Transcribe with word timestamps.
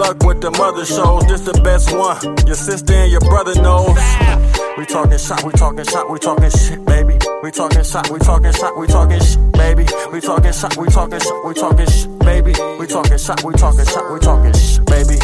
Luck 0.00 0.24
with 0.24 0.40
the 0.40 0.50
mother 0.52 0.86
shows. 0.86 1.26
This 1.26 1.42
the 1.42 1.52
best 1.60 1.92
one. 1.92 2.16
Your 2.46 2.56
sister 2.56 2.94
and 2.94 3.12
your 3.12 3.20
brother 3.20 3.54
knows. 3.60 3.98
We 4.78 4.86
talking 4.86 5.18
shot, 5.18 5.44
we 5.44 5.52
talking 5.52 5.84
shot, 5.84 6.08
we 6.08 6.18
talking 6.18 6.48
shit, 6.48 6.82
baby. 6.86 7.18
We 7.42 7.50
talking 7.50 7.84
shot, 7.84 8.08
we 8.08 8.18
talking 8.18 8.50
shot, 8.52 8.78
we 8.78 8.86
talking 8.86 9.20
shit, 9.20 9.52
baby. 9.52 9.84
We 10.10 10.22
talking 10.22 10.52
shot, 10.52 10.74
we 10.78 10.88
talking 10.88 11.20
shot, 11.20 11.44
we 11.44 11.52
talking 11.52 11.86
shit, 11.86 12.18
baby. 12.20 12.54
We 12.78 12.86
talking 12.86 13.18
shot, 13.18 13.44
we 13.44 13.52
talking 13.52 13.84
shot, 13.84 14.10
we 14.10 14.20
talking 14.20 14.54
shit, 14.54 14.86
baby. 14.86 15.16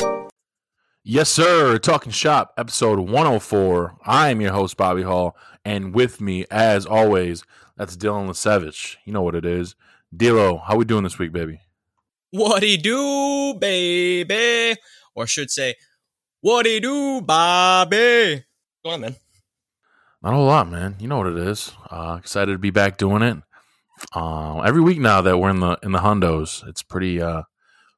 Yes, 1.02 1.30
sir. 1.30 1.78
Talking 1.78 2.12
Shop, 2.12 2.52
episode 2.58 2.98
104. 2.98 3.96
I 4.04 4.28
am 4.28 4.42
your 4.42 4.52
host, 4.52 4.76
Bobby 4.76 5.04
Hall, 5.04 5.38
and 5.64 5.94
with 5.94 6.20
me, 6.20 6.44
as 6.50 6.84
always, 6.84 7.44
that's 7.78 7.96
Dylan 7.96 8.28
Lesevich. 8.28 8.96
You 9.06 9.14
know 9.14 9.22
what 9.22 9.36
it 9.36 9.46
is. 9.46 9.74
Dilo, 10.14 10.62
how 10.62 10.76
we 10.76 10.84
doing 10.84 11.04
this 11.04 11.18
week, 11.18 11.32
baby? 11.32 11.60
What 12.36 12.62
he 12.62 12.76
do, 12.76 13.54
baby? 13.58 14.76
Or 15.14 15.22
I 15.22 15.26
should 15.26 15.50
say, 15.50 15.74
what 16.42 16.66
he 16.66 16.80
do, 16.80 17.20
Bobby? 17.22 18.44
Go 18.84 18.90
on, 18.90 19.00
man. 19.00 19.16
Not 20.22 20.32
a 20.32 20.36
whole 20.36 20.46
lot, 20.46 20.68
man. 20.70 20.96
You 20.98 21.08
know 21.08 21.18
what 21.18 21.28
it 21.28 21.38
is. 21.38 21.72
Uh, 21.90 22.16
excited 22.18 22.52
to 22.52 22.58
be 22.58 22.70
back 22.70 22.98
doing 22.98 23.22
it. 23.22 23.38
Uh, 24.14 24.60
every 24.60 24.82
week 24.82 24.98
now 24.98 25.22
that 25.22 25.38
we're 25.38 25.48
in 25.50 25.60
the 25.60 25.78
in 25.82 25.92
the 25.92 26.00
hundos, 26.00 26.66
it's 26.68 26.82
pretty 26.82 27.22
uh, 27.22 27.42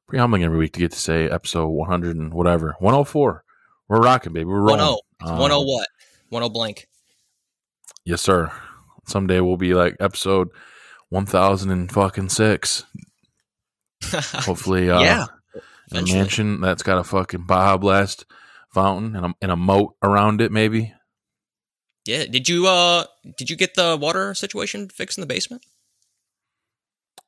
pretty 0.07 0.19
humbling 0.21 0.43
every 0.43 0.57
week 0.57 0.71
to 0.73 0.79
get 0.79 0.91
to 0.91 0.99
say 0.99 1.27
episode 1.29 1.67
100 1.67 2.15
and 2.15 2.33
whatever 2.33 2.75
104. 2.79 3.43
We're 3.89 3.99
rocking, 3.99 4.31
baby. 4.33 4.45
We're 4.45 4.61
rolling. 4.61 4.79
10. 4.79 4.97
It's 5.21 5.29
Um, 5.31 5.49
10 5.49 5.51
what? 5.65 5.87
10 6.31 6.51
blank. 6.53 6.87
Yes, 8.05 8.21
sir. 8.21 8.51
Someday 9.07 9.41
we'll 9.41 9.57
be 9.57 9.73
like 9.73 9.97
episode 9.99 10.47
1000 11.09 11.69
and 11.71 11.91
fucking 11.91 12.29
six. 12.29 12.85
Hopefully, 14.03 14.89
uh, 14.89 15.01
yeah. 15.01 15.25
a 15.91 16.01
mansion 16.01 16.61
that's 16.61 16.83
got 16.83 16.97
a 16.97 17.03
fucking 17.03 17.45
Baja 17.45 17.77
Blast 17.77 18.25
fountain 18.73 19.15
and 19.15 19.25
a, 19.25 19.33
and 19.41 19.51
a 19.51 19.55
moat 19.55 19.95
around 20.01 20.41
it, 20.41 20.51
maybe. 20.51 20.93
Yeah. 22.05 22.25
Did 22.25 22.49
you 22.49 22.67
uh 22.67 23.05
did 23.37 23.49
you 23.49 23.55
get 23.55 23.75
the 23.75 23.97
water 23.99 24.33
situation 24.33 24.89
fixed 24.89 25.17
in 25.17 25.21
the 25.21 25.27
basement? 25.27 25.63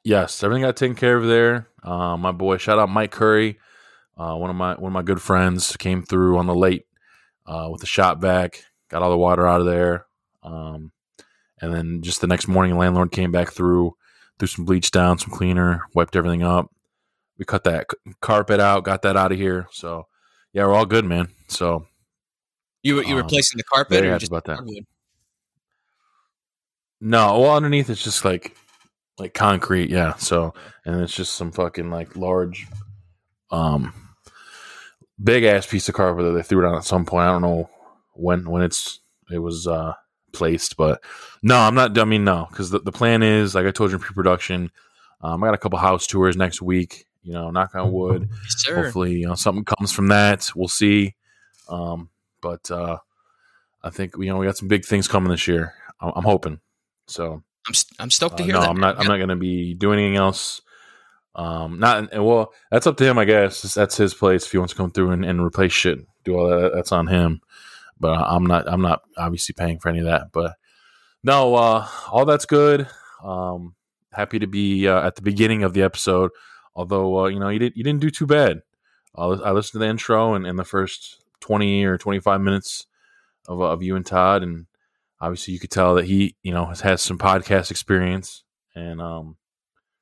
Yes, 0.04 0.44
everything 0.44 0.64
got 0.64 0.76
taken 0.76 0.96
care 0.96 1.18
of 1.18 1.28
there. 1.28 1.68
Uh, 1.84 2.18
my 2.18 2.32
boy, 2.32 2.58
shout 2.58 2.80
out 2.80 2.90
Mike 2.90 3.12
Curry, 3.12 3.60
uh, 4.18 4.36
one 4.36 4.50
of 4.50 4.56
my 4.56 4.74
one 4.74 4.90
of 4.90 4.94
my 4.94 5.04
good 5.04 5.22
friends, 5.22 5.76
came 5.78 6.02
through 6.02 6.38
on 6.38 6.48
the 6.48 6.56
late 6.56 6.86
uh, 7.46 7.68
with 7.72 7.82
the 7.82 7.88
shot 7.88 8.20
back, 8.20 8.64
got 8.90 9.04
all 9.04 9.12
the 9.12 9.18
water 9.18 9.48
out 9.48 9.62
of 9.62 9.68
there, 9.68 10.08
um, 10.42 10.92
and 11.62 11.74
then 11.74 12.02
just 12.02 12.22
the 12.22 12.28
next 12.28 12.48
morning, 12.48 12.78
landlord 12.78 13.12
came 13.12 13.32
back 13.32 13.52
through, 13.52 13.96
threw 14.42 14.48
some 14.48 14.66
bleach 14.66 14.90
down, 14.90 15.20
some 15.20 15.30
cleaner, 15.30 15.84
wiped 15.94 16.16
everything 16.16 16.42
up. 16.42 16.72
We 17.38 17.46
cut 17.46 17.64
that 17.66 17.86
carpet 18.22 18.60
out, 18.60 18.84
got 18.84 19.04
that 19.04 19.16
out 19.16 19.32
of 19.32 19.38
here. 19.38 19.68
So 19.72 20.08
yeah, 20.52 20.66
we're 20.66 20.74
all 20.74 20.88
good, 20.88 21.06
man. 21.06 21.30
So 21.48 21.86
You 22.82 23.02
you 23.04 23.12
Um, 23.16 23.18
replacing 23.18 23.58
the 23.60 23.64
carpet 23.64 24.04
or 24.04 24.18
just 24.18 24.32
about 24.32 24.46
that. 24.46 24.56
hardwood? 24.56 24.86
No, 27.00 27.40
well, 27.40 27.56
underneath 27.56 27.90
it's 27.90 28.04
just 28.04 28.26
like 28.26 28.56
like 29.20 29.34
concrete, 29.36 29.92
yeah. 29.92 30.16
So 30.16 30.54
and 30.86 31.00
it's 31.02 31.16
just 31.16 31.36
some 31.36 31.52
fucking 31.52 31.92
like 31.92 32.16
large, 32.16 32.66
um, 33.52 33.94
big 35.24 35.44
ass 35.44 35.68
piece 35.68 35.88
of 35.88 35.94
carpet 35.96 36.26
that 36.26 36.32
they 36.32 36.42
threw 36.44 36.64
down 36.64 36.76
at 36.76 36.84
some 36.84 37.06
point. 37.06 37.24
I 37.28 37.32
don't 37.32 37.42
know 37.44 37.70
when 38.14 38.50
when 38.50 38.64
it's 38.64 39.00
it 39.32 39.38
was 39.40 39.68
uh 39.68 39.94
placed, 40.34 40.78
but 40.78 41.04
no, 41.42 41.58
I'm 41.58 41.76
not. 41.76 41.98
I 41.98 42.06
mean, 42.06 42.24
no, 42.24 42.48
because 42.50 42.70
the, 42.70 42.80
the 42.80 42.92
plan 42.92 43.24
is 43.24 43.56
like 43.56 43.66
I 43.66 43.72
told 43.72 43.92
you 43.92 43.98
in 43.98 44.02
pre-production. 44.02 44.72
Um, 45.22 45.44
I 45.44 45.48
got 45.48 45.54
a 45.54 45.60
couple 45.60 45.80
house 45.80 46.08
tours 46.08 46.36
next 46.36 46.62
week. 46.62 47.06
You 47.24 47.34
know, 47.34 47.52
knock 47.52 47.76
on 47.76 47.92
wood. 47.92 48.30
Yes, 48.32 48.56
sir. 48.58 48.84
Hopefully, 48.84 49.14
you 49.14 49.28
know, 49.28 49.36
something 49.36 49.66
comes 49.66 49.92
from 49.92 50.08
that. 50.08 50.50
We'll 50.56 50.68
see. 50.68 51.16
Um, 51.70 52.10
but 52.42 52.70
uh, 52.72 52.98
I 53.84 53.90
think 53.90 54.16
you 54.18 54.26
know 54.26 54.38
we 54.38 54.46
got 54.46 54.58
some 54.58 54.68
big 54.68 54.86
things 54.86 55.08
coming 55.08 55.30
this 55.32 55.48
year. 55.48 55.74
I'm, 56.00 56.12
I'm 56.16 56.24
hoping. 56.24 56.60
So 57.08 57.44
I'm 57.68 57.74
st- 57.74 58.00
I'm 58.00 58.10
stoked 58.10 58.38
to 58.38 58.44
uh, 58.44 58.46
hear 58.46 58.56
no, 58.56 58.62
that. 58.62 58.70
I'm 58.70 58.80
not. 58.80 59.00
I'm 59.00 59.08
not 59.08 59.18
going 59.18 59.30
to 59.30 59.36
be 59.36 59.74
doing 59.74 60.00
anything 60.00 60.18
else. 60.18 60.62
Um, 61.34 61.80
not 61.80 62.12
well, 62.14 62.54
that's 62.72 62.88
up 62.88 62.98
to 62.98 63.06
him, 63.06 63.18
I 63.18 63.26
guess. 63.26 63.62
That's 63.74 63.98
his 63.98 64.14
place. 64.14 64.46
If 64.46 64.52
he 64.52 64.58
wants 64.58 64.74
to 64.74 64.78
come 64.78 64.92
through 64.92 65.12
and, 65.12 65.24
and 65.24 65.42
replace 65.42 65.72
shit, 65.72 66.00
do 66.24 66.38
all 66.38 66.50
that. 66.50 66.72
That's 66.74 66.92
on 66.92 67.08
him. 67.08 67.42
But 68.02 68.20
I'm 68.20 68.46
not. 68.46 68.68
I'm 68.68 68.82
not 68.82 69.04
obviously 69.16 69.54
paying 69.54 69.80
for 69.80 69.90
any 69.90 70.00
of 70.00 70.06
that. 70.06 70.32
But 70.34 70.56
no, 71.24 71.54
uh, 71.56 71.88
all 72.12 72.26
that's 72.26 72.48
good. 72.48 72.88
Um, 73.24 73.76
happy 74.12 74.40
to 74.40 74.48
be 74.48 74.88
uh, 74.88 75.06
at 75.06 75.16
the 75.16 75.22
beginning 75.22 75.64
of 75.64 75.74
the 75.74 75.84
episode. 75.84 76.32
Although 76.76 77.26
uh, 77.26 77.28
you 77.28 77.40
know 77.40 77.50
you 77.50 77.60
didn't 77.60 77.78
you 77.78 77.84
didn't 77.84 78.02
do 78.02 78.10
too 78.10 78.26
bad. 78.26 78.62
I 79.16 79.52
listened 79.52 79.74
to 79.74 79.80
the 79.80 79.88
intro 79.88 80.34
and, 80.34 80.48
and 80.48 80.58
the 80.58 80.64
first 80.64 81.24
twenty 81.40 81.86
or 81.86 81.98
twenty 82.00 82.20
five 82.20 82.42
minutes 82.42 82.88
of 83.48 83.62
of 83.62 83.84
you 83.84 83.96
and 83.96 84.06
Todd, 84.06 84.42
and 84.42 84.66
obviously 85.20 85.54
you 85.54 85.60
could 85.60 85.70
tell 85.72 85.96
that 85.96 86.06
he 86.06 86.36
you 86.42 86.52
know 86.52 86.66
has 86.66 86.82
had 86.82 87.00
some 87.00 87.20
podcast 87.20 87.70
experience, 87.70 88.44
and 88.74 89.00
um, 89.00 89.38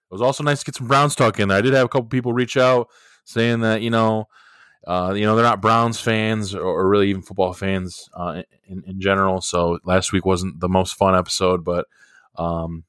it 0.09 0.13
was 0.13 0.21
also 0.21 0.43
nice 0.43 0.59
to 0.59 0.65
get 0.65 0.75
some 0.75 0.87
Browns 0.87 1.15
talk 1.15 1.37
in 1.37 1.49
there. 1.49 1.57
I 1.57 1.61
did 1.61 1.73
have 1.73 1.85
a 1.85 1.89
couple 1.89 2.07
people 2.07 2.31
reach 2.31 2.55
out 2.55 2.87
saying 3.25 3.59
that 3.59 3.81
you 3.81 3.89
know. 3.89 4.27
Uh, 4.87 5.13
you 5.15 5.23
know 5.23 5.35
they're 5.35 5.45
not 5.45 5.61
Browns 5.61 5.99
fans 5.99 6.55
or, 6.55 6.61
or 6.61 6.89
really 6.89 7.09
even 7.09 7.21
football 7.21 7.53
fans 7.53 8.09
uh, 8.13 8.41
in, 8.67 8.83
in 8.87 8.99
general. 9.01 9.41
So 9.41 9.79
last 9.83 10.13
week 10.13 10.25
wasn't 10.25 10.59
the 10.59 10.69
most 10.69 10.95
fun 10.95 11.15
episode, 11.15 11.63
but 11.63 11.85
um, 12.37 12.83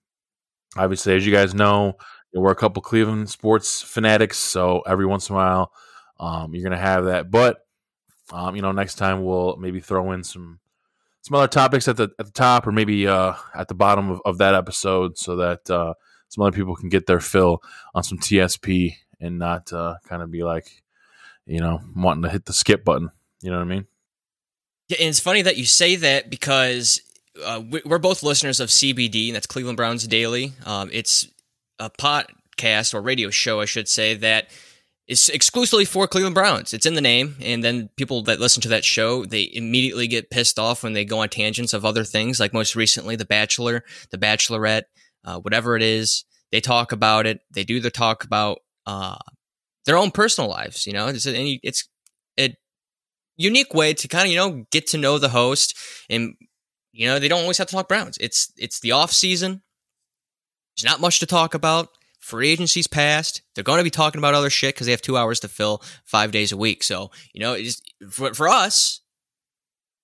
obviously, 0.77 1.15
as 1.15 1.27
you 1.27 1.33
guys 1.33 1.55
know, 1.55 1.95
we're 2.33 2.53
a 2.53 2.57
couple 2.57 2.83
Cleveland 2.83 3.29
sports 3.29 3.83
fanatics. 3.83 4.39
So 4.39 4.81
every 4.87 5.07
once 5.07 5.29
in 5.29 5.35
a 5.35 5.39
while, 5.39 5.73
um, 6.21 6.55
you're 6.55 6.63
gonna 6.63 6.81
have 6.81 7.07
that. 7.07 7.31
But 7.31 7.59
um, 8.33 8.55
you 8.55 8.63
know, 8.63 8.73
next 8.73 8.95
time 8.95 9.25
we'll 9.25 9.57
maybe 9.57 9.81
throw 9.81 10.13
in 10.13 10.23
some 10.23 10.61
some 11.23 11.37
other 11.37 11.49
topics 11.49 11.89
at 11.89 11.97
the 11.97 12.11
at 12.19 12.27
the 12.27 12.33
top 12.33 12.67
or 12.67 12.73
maybe 12.73 13.07
uh, 13.07 13.35
at 13.55 13.69
the 13.69 13.75
bottom 13.75 14.11
of, 14.11 14.21
of 14.25 14.39
that 14.39 14.55
episode, 14.55 15.19
so 15.19 15.37
that 15.37 15.69
uh, 15.69 15.95
some 16.29 16.43
other 16.43 16.57
people 16.57 16.77
can 16.77 16.89
get 16.89 17.07
their 17.07 17.21
fill 17.21 17.63
on 17.95 18.03
some 18.03 18.19
TSP 18.19 18.95
and 19.21 19.39
not 19.39 19.73
uh, 19.73 19.97
kind 20.09 20.23
of 20.23 20.31
be 20.31 20.43
like, 20.43 20.83
you 21.47 21.61
know, 21.61 21.81
wanting 21.97 22.23
to 22.23 22.29
hit 22.31 22.45
the 22.47 22.53
skip 22.53 22.85
button. 22.85 23.11
You 23.43 23.51
know 23.51 23.57
what 23.59 23.65
I 23.65 23.69
mean? 23.69 23.87
Yeah, 24.89 24.99
and 25.01 25.09
it's 25.09 25.21
funny 25.21 25.43
that 25.43 25.57
you 25.57 25.65
say 25.67 25.97
that 25.97 26.31
because 26.31 27.01
uh, 27.45 27.63
we- 27.69 27.83
we're 27.85 27.99
both 27.99 28.23
listeners 28.23 28.61
of 28.61 28.69
CBD, 28.71 29.29
and 29.29 29.37
that's 29.37 29.47
Cleveland 29.47 29.77
Browns 29.77 30.07
Daily. 30.07 30.53
Um, 30.67 30.91
it's 30.93 31.29
a 31.79 31.89
podcast 31.91 32.93
or 32.93 33.01
radio 33.01 33.31
show, 33.31 33.61
I 33.61 33.65
should 33.65 33.89
say, 33.89 34.15
that 34.17 34.49
is 35.07 35.29
exclusively 35.29 35.85
for 35.85 36.07
Cleveland 36.07 36.35
Browns. 36.35 36.73
It's 36.75 36.87
in 36.87 36.95
the 36.95 37.01
name, 37.01 37.37
and 37.41 37.65
then 37.65 37.89
people 37.97 38.23
that 38.25 38.39
listen 38.41 38.61
to 38.63 38.69
that 38.69 38.85
show 38.85 39.25
they 39.25 39.49
immediately 39.53 40.07
get 40.07 40.31
pissed 40.31 40.59
off 40.59 40.83
when 40.83 40.93
they 40.93 41.05
go 41.05 41.21
on 41.21 41.29
tangents 41.29 41.73
of 41.73 41.85
other 41.85 42.05
things, 42.05 42.39
like 42.39 42.53
most 42.53 42.77
recently 42.77 43.17
The 43.17 43.25
Bachelor, 43.25 43.85
The 44.11 44.19
Bachelorette, 44.19 44.83
uh, 45.25 45.39
whatever 45.41 45.77
it 45.77 45.83
is. 45.83 46.25
They 46.53 46.61
talk 46.61 46.93
about 46.93 47.27
it. 47.27 47.41
They 47.53 47.65
do 47.65 47.81
the 47.81 47.91
talk 47.91 48.25
about 48.25 48.59
uh, 48.87 49.17
their 49.85 49.97
own 49.97 50.11
personal 50.11 50.51
lives. 50.51 50.87
You 50.87 50.93
know, 50.93 51.09
it's 51.09 51.27
a, 51.27 51.61
it's 51.63 51.89
a 52.39 52.55
unique 53.37 53.75
way 53.75 53.95
to 53.95 54.09
kind 54.09 54.27
of 54.27 54.31
you 54.31 54.37
know 54.37 54.67
get 54.71 54.87
to 54.89 54.99
know 54.99 55.19
the 55.19 55.31
host 55.31 55.77
and 56.11 56.35
you 56.93 57.07
know 57.07 57.19
they 57.19 57.29
don't 57.29 57.43
always 57.43 57.59
have 57.59 57.69
to 57.69 57.75
talk 57.75 57.89
browns. 57.89 58.19
It's 58.21 58.53
it's 58.57 58.81
the 58.81 58.93
off 58.93 59.13
season. 59.13 59.63
There's 60.77 60.91
not 60.91 61.01
much 61.01 61.19
to 61.21 61.27
talk 61.27 61.55
about. 61.55 61.89
Free 62.21 62.51
agency's 62.51 62.87
passed. 62.87 63.43
They're 63.55 63.65
going 63.65 63.79
to 63.79 63.85
be 63.85 63.91
talking 63.91 64.19
about 64.19 64.35
other 64.35 64.51
shit 64.51 64.75
because 64.75 64.87
they 64.87 64.93
have 64.93 65.03
two 65.03 65.17
hours 65.17 65.41
to 65.41 65.49
fill 65.49 65.83
five 66.05 66.33
days 66.33 66.53
a 66.53 66.57
week. 66.57 66.83
So 66.83 67.11
you 67.33 67.41
know 67.41 67.55
it's 67.55 67.81
for, 68.11 68.35
for 68.35 68.49
us 68.49 69.01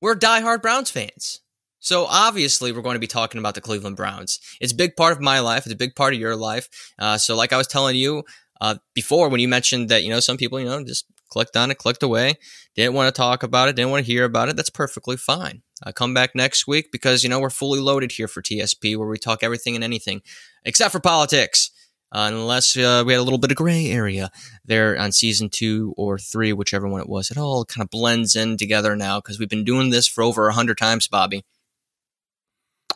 we're 0.01 0.15
diehard 0.15 0.63
browns 0.63 0.91
fans. 0.91 1.41
So 1.79 2.07
obviously 2.07 2.73
we're 2.73 2.83
going 2.83 2.97
to 2.97 3.01
be 3.01 3.07
talking 3.07 3.39
about 3.39 3.55
the 3.55 3.61
cleveland 3.61 3.97
browns. 3.97 4.41
It's 4.61 4.73
a 4.73 4.77
big 4.77 4.97
part 4.97 5.13
of 5.13 5.21
my 5.21 5.41
life. 5.41 5.67
It's 5.67 5.73
a 5.73 5.77
big 5.77 5.95
part 5.95 6.15
of 6.15 6.21
your 6.21 6.37
life. 6.37 6.69
Uh, 6.99 7.17
so 7.19 7.37
like 7.37 7.53
i 7.53 7.57
was 7.57 7.67
telling 7.67 7.97
you 7.97 8.25
uh, 8.61 8.77
before 8.95 9.29
when 9.29 9.41
you 9.41 9.49
mentioned 9.49 9.89
that 9.89 10.05
you 10.05 10.11
know 10.11 10.21
some 10.21 10.37
people 10.37 10.59
you 10.59 10.67
know 10.67 10.85
just 10.85 11.07
clicked 11.29 11.57
on 11.57 11.71
it 11.71 11.79
clicked 11.79 12.03
away 12.03 12.35
didn't 12.77 12.95
want 12.95 13.13
to 13.13 13.19
talk 13.19 13.43
about 13.43 13.69
it, 13.69 13.75
didn't 13.75 13.91
want 13.91 14.05
to 14.05 14.13
hear 14.13 14.25
about 14.25 14.51
it, 14.51 14.57
that's 14.57 14.71
perfectly 14.71 15.17
fine. 15.17 15.63
Uh, 15.83 15.93
come 15.93 16.13
back 16.13 16.35
next 16.35 16.67
week 16.67 16.93
because, 16.93 17.25
you 17.25 17.31
know, 17.31 17.41
we're 17.41 17.49
fully 17.49 17.81
loaded 17.81 18.13
here 18.13 18.29
for 18.29 18.43
TSP 18.43 18.97
where 18.99 19.09
we 19.09 19.17
talk 19.17 19.43
everything 19.43 19.75
and 19.75 19.83
anything 19.83 20.21
except 20.65 20.93
for 20.93 21.01
politics. 21.01 21.71
uh, 22.13 22.31
unless 22.33 22.77
uh, 22.77 23.03
we 23.05 23.13
had 23.13 23.19
a 23.19 23.23
little 23.23 23.39
bit 23.39 23.51
of 23.51 23.57
gray 23.57 23.87
area 23.87 24.31
there 24.65 24.99
on 24.99 25.13
season 25.13 25.49
two 25.49 25.93
or 25.97 26.19
three, 26.19 26.53
whichever 26.53 26.87
one 26.87 27.01
it 27.01 27.09
was. 27.09 27.31
It 27.31 27.37
all 27.37 27.65
kind 27.65 27.83
of 27.83 27.91
blends 27.91 28.37
in 28.37 28.57
together 28.57 28.95
now 28.95 29.19
because 29.19 29.39
we've 29.39 29.49
been 29.49 29.65
doing 29.65 29.91
this 29.91 30.07
for 30.07 30.23
over 30.23 30.49
a 30.49 30.55
hundred 30.55 30.79
times, 30.79 31.09
Bobby. 31.09 31.45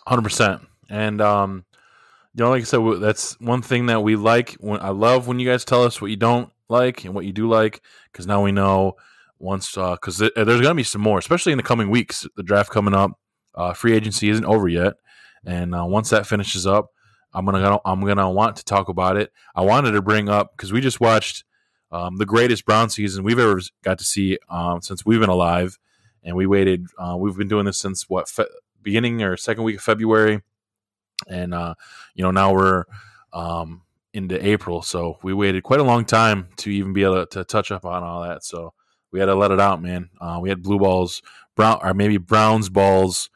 Hundred 0.06 0.22
percent, 0.22 0.62
and 0.88 1.20
um, 1.20 1.64
you 2.34 2.44
know, 2.44 2.50
like 2.50 2.62
I 2.62 2.64
said, 2.64 2.80
that's 3.00 3.38
one 3.40 3.62
thing 3.62 3.86
that 3.86 4.02
we 4.02 4.16
like. 4.16 4.52
When 4.60 4.80
I 4.80 4.90
love 4.90 5.26
when 5.26 5.40
you 5.40 5.48
guys 5.48 5.64
tell 5.64 5.82
us 5.82 6.00
what 6.00 6.10
you 6.10 6.16
don't 6.16 6.50
like 6.68 7.04
and 7.04 7.14
what 7.14 7.24
you 7.24 7.32
do 7.32 7.48
like, 7.48 7.82
because 8.12 8.26
now 8.26 8.42
we 8.42 8.52
know 8.52 8.96
once 9.38 9.74
because 9.74 10.22
uh, 10.22 10.30
there's 10.36 10.60
gonna 10.60 10.74
be 10.74 10.84
some 10.84 11.00
more, 11.00 11.18
especially 11.18 11.52
in 11.52 11.58
the 11.58 11.64
coming 11.64 11.90
weeks. 11.90 12.26
The 12.36 12.42
draft 12.42 12.70
coming 12.70 12.94
up, 12.94 13.12
uh, 13.54 13.72
free 13.72 13.94
agency 13.94 14.28
isn't 14.28 14.44
over 14.44 14.68
yet, 14.68 14.94
and 15.44 15.74
uh, 15.74 15.84
once 15.84 16.10
that 16.10 16.26
finishes 16.26 16.66
up, 16.66 16.90
I'm 17.32 17.44
gonna 17.44 17.80
I'm 17.84 18.00
gonna 18.00 18.30
want 18.30 18.56
to 18.56 18.64
talk 18.64 18.88
about 18.88 19.16
it. 19.16 19.32
I 19.54 19.62
wanted 19.62 19.92
to 19.92 20.02
bring 20.02 20.28
up 20.28 20.52
because 20.56 20.72
we 20.72 20.80
just 20.80 21.00
watched 21.00 21.44
um, 21.90 22.16
the 22.16 22.26
greatest 22.26 22.64
Brown 22.64 22.90
season 22.90 23.24
we've 23.24 23.38
ever 23.38 23.60
got 23.82 23.98
to 23.98 24.04
see 24.04 24.38
um, 24.48 24.80
since 24.82 25.04
we've 25.04 25.20
been 25.20 25.30
alive, 25.30 25.78
and 26.22 26.36
we 26.36 26.46
waited. 26.46 26.86
Uh, 26.98 27.16
we've 27.18 27.36
been 27.36 27.48
doing 27.48 27.66
this 27.66 27.78
since 27.78 28.08
what 28.08 28.28
fe- 28.28 28.44
beginning 28.82 29.22
or 29.22 29.36
second 29.36 29.64
week 29.64 29.76
of 29.76 29.82
February, 29.82 30.42
and 31.28 31.54
uh, 31.54 31.74
you 32.14 32.24
know 32.24 32.30
now 32.30 32.52
we're 32.52 32.84
um, 33.32 33.82
into 34.12 34.44
April, 34.44 34.82
so 34.82 35.18
we 35.22 35.32
waited 35.32 35.62
quite 35.62 35.80
a 35.80 35.84
long 35.84 36.04
time 36.04 36.48
to 36.56 36.70
even 36.70 36.92
be 36.92 37.04
able 37.04 37.26
to, 37.26 37.38
to 37.38 37.44
touch 37.44 37.70
up 37.70 37.84
on 37.84 38.02
all 38.02 38.22
that. 38.22 38.44
So 38.44 38.72
we 39.12 39.20
had 39.20 39.26
to 39.26 39.34
let 39.34 39.50
it 39.50 39.60
out, 39.60 39.82
man. 39.82 40.10
Uh, 40.20 40.38
we 40.40 40.48
had 40.48 40.62
blue 40.62 40.78
balls, 40.78 41.22
brown 41.54 41.78
or 41.82 41.94
maybe 41.94 42.16
Browns 42.16 42.68
balls, 42.68 43.30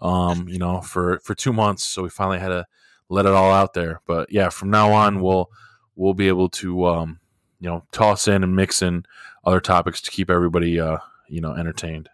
um, 0.00 0.48
you 0.48 0.58
know, 0.58 0.80
for 0.80 1.20
for 1.20 1.34
two 1.34 1.52
months. 1.52 1.86
So 1.86 2.02
we 2.02 2.10
finally 2.10 2.38
had 2.38 2.48
to 2.48 2.66
let 3.08 3.26
it 3.26 3.32
all 3.32 3.52
out 3.52 3.74
there. 3.74 4.00
But 4.06 4.32
yeah, 4.32 4.48
from 4.48 4.70
now 4.70 4.92
on, 4.92 5.20
we'll 5.20 5.50
we'll 5.96 6.14
be 6.14 6.28
able 6.28 6.48
to 6.48 6.86
um, 6.86 7.20
you 7.60 7.68
know 7.68 7.84
toss 7.92 8.28
in 8.28 8.42
and 8.42 8.56
mix 8.56 8.82
in 8.82 9.04
other 9.44 9.60
topics 9.60 10.00
to 10.02 10.10
keep 10.10 10.30
everybody 10.30 10.80
uh, 10.80 10.98
you 11.28 11.40
know 11.40 11.52
entertained. 11.52 12.08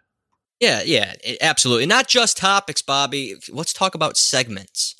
Yeah, 0.60 0.82
yeah, 0.84 1.14
absolutely. 1.40 1.86
Not 1.86 2.08
just 2.08 2.36
topics, 2.36 2.80
Bobby. 2.80 3.34
Let's 3.50 3.72
talk 3.72 3.94
about 3.94 4.16
segments, 4.16 4.94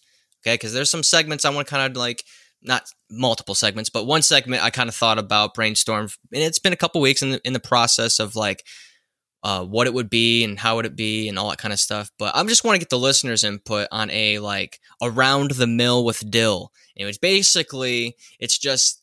okay? 0.45 0.55
Because 0.55 0.73
there's 0.73 0.91
some 0.91 1.03
segments 1.03 1.45
I 1.45 1.51
want 1.51 1.67
to 1.67 1.71
kind 1.75 1.91
of 1.91 1.97
like 1.97 2.25
not 2.63 2.91
multiple 3.11 3.55
segments, 3.55 3.91
but 3.91 4.07
one 4.07 4.23
segment 4.23 4.63
I 4.63 4.71
kind 4.71 4.89
of 4.89 4.95
thought 4.95 5.19
about 5.19 5.55
brainstorm, 5.55 6.09
and 6.33 6.43
it's 6.43 6.59
been 6.59 6.73
a 6.73 6.77
couple 6.77 7.01
weeks 7.01 7.23
in 7.23 7.33
the 7.33 7.41
in 7.45 7.53
the 7.53 7.61
process 7.61 8.19
of 8.19 8.37
like 8.37 8.65
uh, 9.45 9.63
what 9.63 9.87
it 9.87 9.93
would 9.93 10.09
be 10.09 10.43
and 10.43 10.59
how 10.59 10.77
would 10.77 10.87
it 10.87 10.97
be 10.97 11.29
and 11.29 11.39
all 11.39 11.51
that 11.51 11.59
kind 11.59 11.73
of 11.73 11.79
stuff. 11.79 12.11
But 12.19 12.35
I 12.35 12.43
just 12.45 12.65
want 12.65 12.77
to 12.77 12.79
get 12.79 12.89
the 12.89 12.99
listeners' 12.99 13.45
input 13.45 13.89
on 13.93 14.11
a 14.11 14.39
like 14.39 14.81
around 15.03 15.53
the 15.53 15.67
mill 15.67 16.05
with 16.05 16.29
Dill. 16.31 16.73
And 16.97 17.09
it's 17.09 17.19
basically 17.19 18.17
it's 18.41 18.57
just 18.57 19.03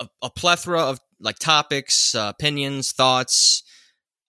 a, 0.00 0.08
a, 0.22 0.30
plethora 0.30 0.80
of 0.80 0.98
like 1.20 1.38
topics, 1.38 2.14
uh, 2.14 2.32
opinions, 2.34 2.92
thoughts, 2.92 3.62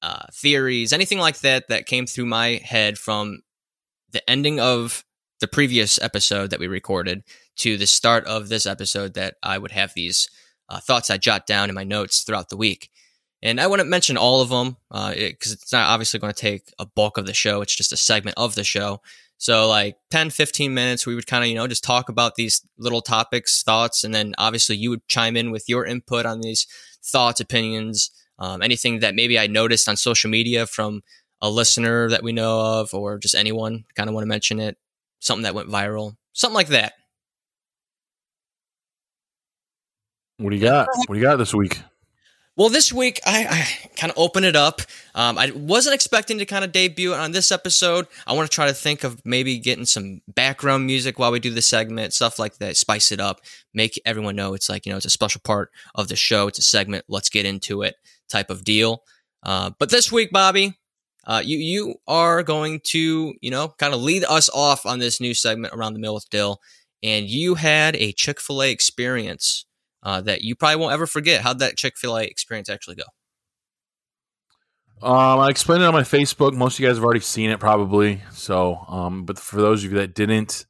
uh, 0.01 0.25
theories, 0.33 0.91
anything 0.91 1.19
like 1.19 1.39
that 1.39 1.69
that 1.69 1.85
came 1.85 2.05
through 2.05 2.25
my 2.25 2.59
head 2.63 2.97
from 2.97 3.39
the 4.11 4.29
ending 4.29 4.59
of 4.59 5.05
the 5.41 5.47
previous 5.47 6.01
episode 6.01 6.51
that 6.51 6.59
we 6.59 6.67
recorded 6.67 7.23
to 7.57 7.75
the 7.75 7.87
start 7.87 8.25
of 8.25 8.47
this 8.47 8.65
episode 8.65 9.15
that 9.15 9.35
I 9.43 9.57
would 9.57 9.71
have 9.71 9.93
these 9.93 10.29
uh, 10.69 10.79
thoughts 10.79 11.09
I 11.09 11.17
jot 11.17 11.45
down 11.45 11.67
in 11.67 11.75
my 11.75 11.83
notes 11.83 12.21
throughout 12.21 12.49
the 12.49 12.57
week. 12.57 12.89
And 13.43 13.59
I 13.59 13.67
wouldn't 13.67 13.89
mention 13.89 14.17
all 14.17 14.41
of 14.41 14.49
them 14.49 14.77
because 14.89 15.11
uh, 15.11 15.15
it, 15.17 15.35
it's 15.41 15.73
not 15.73 15.89
obviously 15.89 16.19
going 16.19 16.31
to 16.31 16.39
take 16.39 16.71
a 16.77 16.85
bulk 16.85 17.17
of 17.17 17.25
the 17.25 17.33
show. 17.33 17.61
It's 17.61 17.75
just 17.75 17.91
a 17.91 17.97
segment 17.97 18.37
of 18.37 18.53
the 18.53 18.63
show. 18.63 19.01
So, 19.39 19.67
like 19.67 19.97
10, 20.11 20.29
15 20.29 20.71
minutes, 20.71 21.07
we 21.07 21.15
would 21.15 21.25
kind 21.25 21.43
of, 21.43 21.49
you 21.49 21.55
know, 21.55 21.65
just 21.65 21.83
talk 21.83 22.09
about 22.09 22.35
these 22.35 22.61
little 22.77 23.01
topics, 23.01 23.63
thoughts, 23.63 24.03
and 24.03 24.13
then 24.13 24.35
obviously 24.37 24.77
you 24.77 24.91
would 24.91 25.07
chime 25.07 25.35
in 25.35 25.49
with 25.49 25.67
your 25.67 25.83
input 25.83 26.27
on 26.27 26.41
these 26.41 26.67
thoughts, 27.03 27.39
opinions, 27.41 28.11
um, 28.37 28.61
anything 28.61 28.99
that 28.99 29.15
maybe 29.15 29.39
I 29.39 29.47
noticed 29.47 29.89
on 29.89 29.97
social 29.97 30.29
media 30.29 30.67
from 30.67 31.01
a 31.41 31.49
listener 31.49 32.07
that 32.09 32.21
we 32.21 32.31
know 32.31 32.61
of, 32.61 32.93
or 32.93 33.17
just 33.17 33.33
anyone 33.33 33.85
kind 33.95 34.07
of 34.07 34.13
want 34.13 34.23
to 34.23 34.29
mention 34.29 34.59
it, 34.59 34.77
something 35.21 35.43
that 35.43 35.55
went 35.55 35.69
viral, 35.69 36.17
something 36.33 36.55
like 36.55 36.67
that. 36.67 36.93
What 40.37 40.49
do 40.49 40.57
you 40.57 40.61
got? 40.61 40.87
What 41.07 41.15
do 41.15 41.21
you 41.21 41.25
got 41.25 41.37
this 41.37 41.53
week? 41.53 41.79
Well, 42.57 42.67
this 42.67 42.91
week 42.91 43.21
I, 43.25 43.47
I 43.49 43.89
kind 43.95 44.11
of 44.11 44.17
open 44.17 44.43
it 44.43 44.57
up. 44.57 44.81
Um, 45.15 45.37
I 45.37 45.51
wasn't 45.51 45.95
expecting 45.95 46.37
to 46.39 46.45
kind 46.45 46.65
of 46.65 46.73
debut 46.73 47.13
on 47.13 47.31
this 47.31 47.51
episode. 47.51 48.07
I 48.27 48.33
want 48.33 48.51
to 48.51 48.53
try 48.53 48.67
to 48.67 48.73
think 48.73 49.05
of 49.05 49.21
maybe 49.25 49.57
getting 49.57 49.85
some 49.85 50.21
background 50.27 50.85
music 50.85 51.17
while 51.17 51.31
we 51.31 51.39
do 51.39 51.51
the 51.51 51.61
segment, 51.61 52.13
stuff 52.13 52.39
like 52.39 52.57
that, 52.57 52.75
spice 52.75 53.11
it 53.11 53.21
up, 53.21 53.39
make 53.73 53.99
everyone 54.05 54.35
know 54.35 54.53
it's 54.53 54.69
like, 54.69 54.85
you 54.85 54.91
know, 54.91 54.97
it's 54.97 55.05
a 55.05 55.09
special 55.09 55.41
part 55.43 55.71
of 55.95 56.09
the 56.09 56.17
show. 56.17 56.47
It's 56.47 56.59
a 56.59 56.63
segment. 56.63 57.05
Let's 57.07 57.29
get 57.29 57.45
into 57.45 57.83
it 57.83 57.95
type 58.29 58.49
of 58.49 58.65
deal. 58.65 59.03
Uh, 59.43 59.71
but 59.79 59.89
this 59.89 60.11
week, 60.11 60.29
Bobby, 60.31 60.77
uh, 61.31 61.39
you, 61.39 61.57
you 61.59 61.95
are 62.09 62.43
going 62.43 62.81
to, 62.83 63.33
you 63.39 63.49
know, 63.49 63.69
kind 63.77 63.93
of 63.93 64.01
lead 64.01 64.25
us 64.25 64.49
off 64.49 64.85
on 64.85 64.99
this 64.99 65.21
new 65.21 65.33
segment 65.33 65.73
around 65.73 65.93
the 65.93 65.99
mill 65.99 66.13
with 66.13 66.29
Dill. 66.29 66.59
And 67.01 67.25
you 67.25 67.55
had 67.55 67.95
a 67.95 68.11
Chick 68.11 68.41
fil 68.41 68.61
A 68.61 68.69
experience 68.69 69.65
uh, 70.03 70.19
that 70.21 70.41
you 70.41 70.57
probably 70.57 70.75
won't 70.75 70.91
ever 70.91 71.07
forget. 71.07 71.39
How'd 71.39 71.59
that 71.59 71.77
Chick 71.77 71.93
fil 71.97 72.17
A 72.17 72.23
experience 72.23 72.67
actually 72.69 72.97
go? 72.97 73.03
Um, 75.07 75.39
I 75.39 75.49
explained 75.49 75.83
it 75.83 75.85
on 75.85 75.93
my 75.93 76.01
Facebook. 76.01 76.53
Most 76.53 76.75
of 76.75 76.81
you 76.81 76.87
guys 76.87 76.97
have 76.97 77.05
already 77.05 77.21
seen 77.21 77.49
it, 77.49 77.61
probably. 77.61 78.21
So, 78.33 78.83
um, 78.89 79.23
but 79.23 79.39
for 79.39 79.61
those 79.61 79.85
of 79.85 79.93
you 79.93 79.99
that 79.99 80.13
didn't, 80.13 80.65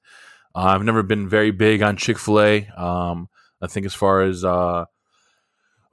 uh, 0.54 0.60
I've 0.60 0.84
never 0.84 1.02
been 1.02 1.28
very 1.28 1.50
big 1.50 1.82
on 1.82 1.98
Chick 1.98 2.20
Fil 2.20 2.40
A. 2.40 2.68
Um, 2.78 3.30
I 3.64 3.66
think 3.66 3.88
as 3.88 3.96
far 3.96 4.22
as 4.22 4.46
uh, 4.46 4.86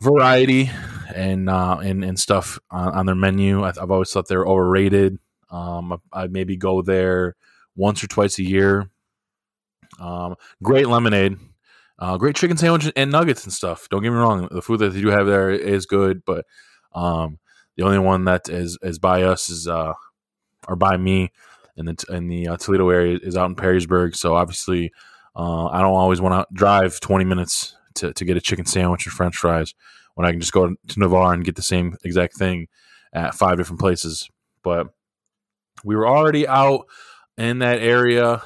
variety 0.00 0.70
and 1.14 1.48
uh, 1.48 1.78
and 1.78 2.04
and 2.04 2.18
stuff 2.18 2.58
on, 2.70 2.88
on 2.90 3.06
their 3.06 3.14
menu, 3.14 3.62
I, 3.62 3.72
have 3.78 3.90
always 3.90 4.10
thought 4.10 4.28
they're 4.28 4.46
overrated. 4.46 5.18
Um, 5.50 6.00
I, 6.12 6.24
I, 6.24 6.26
maybe 6.26 6.56
go 6.56 6.82
there 6.82 7.36
once 7.76 8.02
or 8.04 8.06
twice 8.06 8.38
a 8.38 8.44
year. 8.44 8.90
Um, 9.98 10.36
great 10.62 10.88
lemonade. 10.88 11.36
Uh, 11.98 12.16
great 12.16 12.36
chicken 12.36 12.56
sandwich 12.56 12.92
and 12.94 13.10
nuggets 13.10 13.44
and 13.44 13.52
stuff. 13.52 13.88
Don't 13.88 14.02
get 14.02 14.10
me 14.10 14.16
wrong, 14.16 14.46
the 14.52 14.62
food 14.62 14.78
that 14.80 14.90
they 14.90 15.00
do 15.00 15.08
have 15.08 15.26
there 15.26 15.50
is 15.50 15.84
good, 15.84 16.24
but 16.24 16.44
um, 16.92 17.38
the 17.76 17.82
only 17.84 17.98
one 17.98 18.24
that 18.24 18.48
is 18.48 18.78
is 18.82 18.98
by 18.98 19.22
us 19.22 19.48
is 19.48 19.66
uh, 19.66 19.94
or 20.68 20.76
by 20.76 20.96
me 20.96 21.32
in 21.76 21.86
the 21.86 22.04
in 22.10 22.28
the 22.28 22.49
uh, 22.49 22.56
Toledo 22.56 22.88
area 22.90 23.18
is 23.23 23.37
out 23.37 23.49
in 23.49 23.56
Perrysburg. 23.56 24.14
So 24.14 24.37
obviously, 24.37 24.92
uh, 25.34 25.66
I 25.66 25.80
don't 25.80 25.94
always 25.94 26.20
want 26.20 26.34
to 26.34 26.54
drive 26.54 27.00
twenty 27.00 27.25
minutes 27.25 27.75
to, 27.99 28.12
to 28.12 28.25
get 28.25 28.37
a 28.37 28.40
chicken 28.40 28.67
sandwich 28.67 29.07
and 29.07 29.12
French 29.12 29.37
fries 29.37 29.75
when 30.14 30.26
I 30.26 30.31
can 30.31 30.40
just 30.40 30.52
go 30.52 30.69
to 30.69 31.00
Navarre 31.00 31.33
and 31.33 31.45
get 31.45 31.57
the 31.57 31.62
same 31.62 31.97
exact 32.05 32.35
thing 32.35 32.69
at 33.12 33.35
five 33.35 33.57
different 33.57 33.81
places. 33.81 34.28
But 34.62 34.88
we 35.85 35.95
were 35.95 36.09
already 36.09 36.47
out 36.47 36.87
in 37.37 37.61
that 37.61 37.78
area 37.78 38.43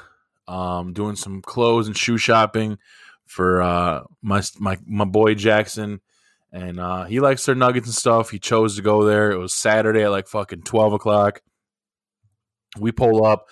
um, 0.46 0.92
doing 0.92 1.16
some 1.16 1.40
clothes 1.40 1.86
and 1.86 1.96
shoe 1.96 2.18
shopping 2.18 2.78
for 3.26 3.62
uh, 3.62 4.04
my 4.20 4.42
my 4.58 4.78
my 4.86 5.06
boy 5.06 5.34
Jackson, 5.34 6.00
and 6.52 6.78
uh, 6.78 7.04
he 7.04 7.20
likes 7.20 7.46
their 7.46 7.54
nuggets 7.54 7.86
and 7.86 7.94
stuff. 7.94 8.30
He 8.30 8.38
chose 8.38 8.76
to 8.76 8.82
go 8.82 9.04
there. 9.04 9.30
It 9.30 9.38
was 9.38 9.54
Saturday 9.54 10.02
at 10.02 10.10
like 10.10 10.28
fucking 10.28 10.62
twelve 10.62 10.92
o'clock. 10.92 11.40
We 12.78 12.92
pull 12.92 13.24
up, 13.24 13.48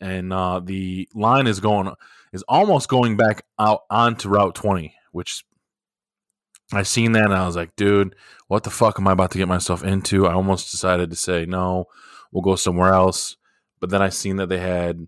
and 0.00 0.32
uh, 0.32 0.60
the 0.60 1.08
line 1.14 1.46
is 1.46 1.60
going 1.60 1.92
is 2.32 2.44
almost 2.48 2.88
going 2.88 3.16
back 3.16 3.44
out 3.58 3.80
onto 3.90 4.28
Route 4.28 4.54
twenty, 4.54 4.94
which 5.14 5.44
I 6.72 6.82
seen 6.82 7.12
that 7.12 7.26
and 7.26 7.34
I 7.34 7.46
was 7.46 7.56
like, 7.56 7.76
dude, 7.76 8.16
what 8.48 8.64
the 8.64 8.70
fuck 8.70 8.98
am 8.98 9.06
I 9.06 9.12
about 9.12 9.30
to 9.32 9.38
get 9.38 9.48
myself 9.48 9.84
into? 9.84 10.26
I 10.26 10.32
almost 10.32 10.70
decided 10.70 11.10
to 11.10 11.16
say 11.16 11.46
no, 11.46 11.86
we'll 12.32 12.42
go 12.42 12.56
somewhere 12.56 12.92
else. 12.92 13.36
But 13.80 13.90
then 13.90 14.02
I 14.02 14.08
seen 14.08 14.36
that 14.36 14.48
they 14.48 14.58
had 14.58 15.06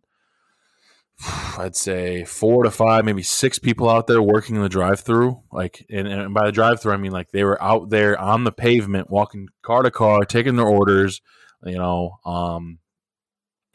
I'd 1.59 1.77
say 1.77 2.25
four 2.25 2.63
to 2.63 2.71
five, 2.71 3.05
maybe 3.05 3.23
six 3.23 3.59
people 3.59 3.89
out 3.89 4.07
there 4.07 4.23
working 4.23 4.57
in 4.57 4.63
the 4.63 4.69
drive-through. 4.69 5.43
Like, 5.51 5.85
and, 5.91 6.07
and 6.07 6.35
by 6.35 6.47
the 6.47 6.53
drive-through, 6.53 6.93
I 6.93 6.99
mean 6.99 7.13
like 7.13 7.31
they 7.31 7.45
were 7.45 7.63
out 7.63 7.91
there 7.91 8.21
on 8.21 8.45
the 8.45 8.53
pavement, 8.53 9.11
walking 9.11 9.49
car 9.63 9.83
to 9.83 9.91
car, 9.91 10.25
taking 10.25 10.57
their 10.57 10.67
orders. 10.67 11.21
You 11.65 11.79
know, 11.79 12.19
um, 12.25 12.79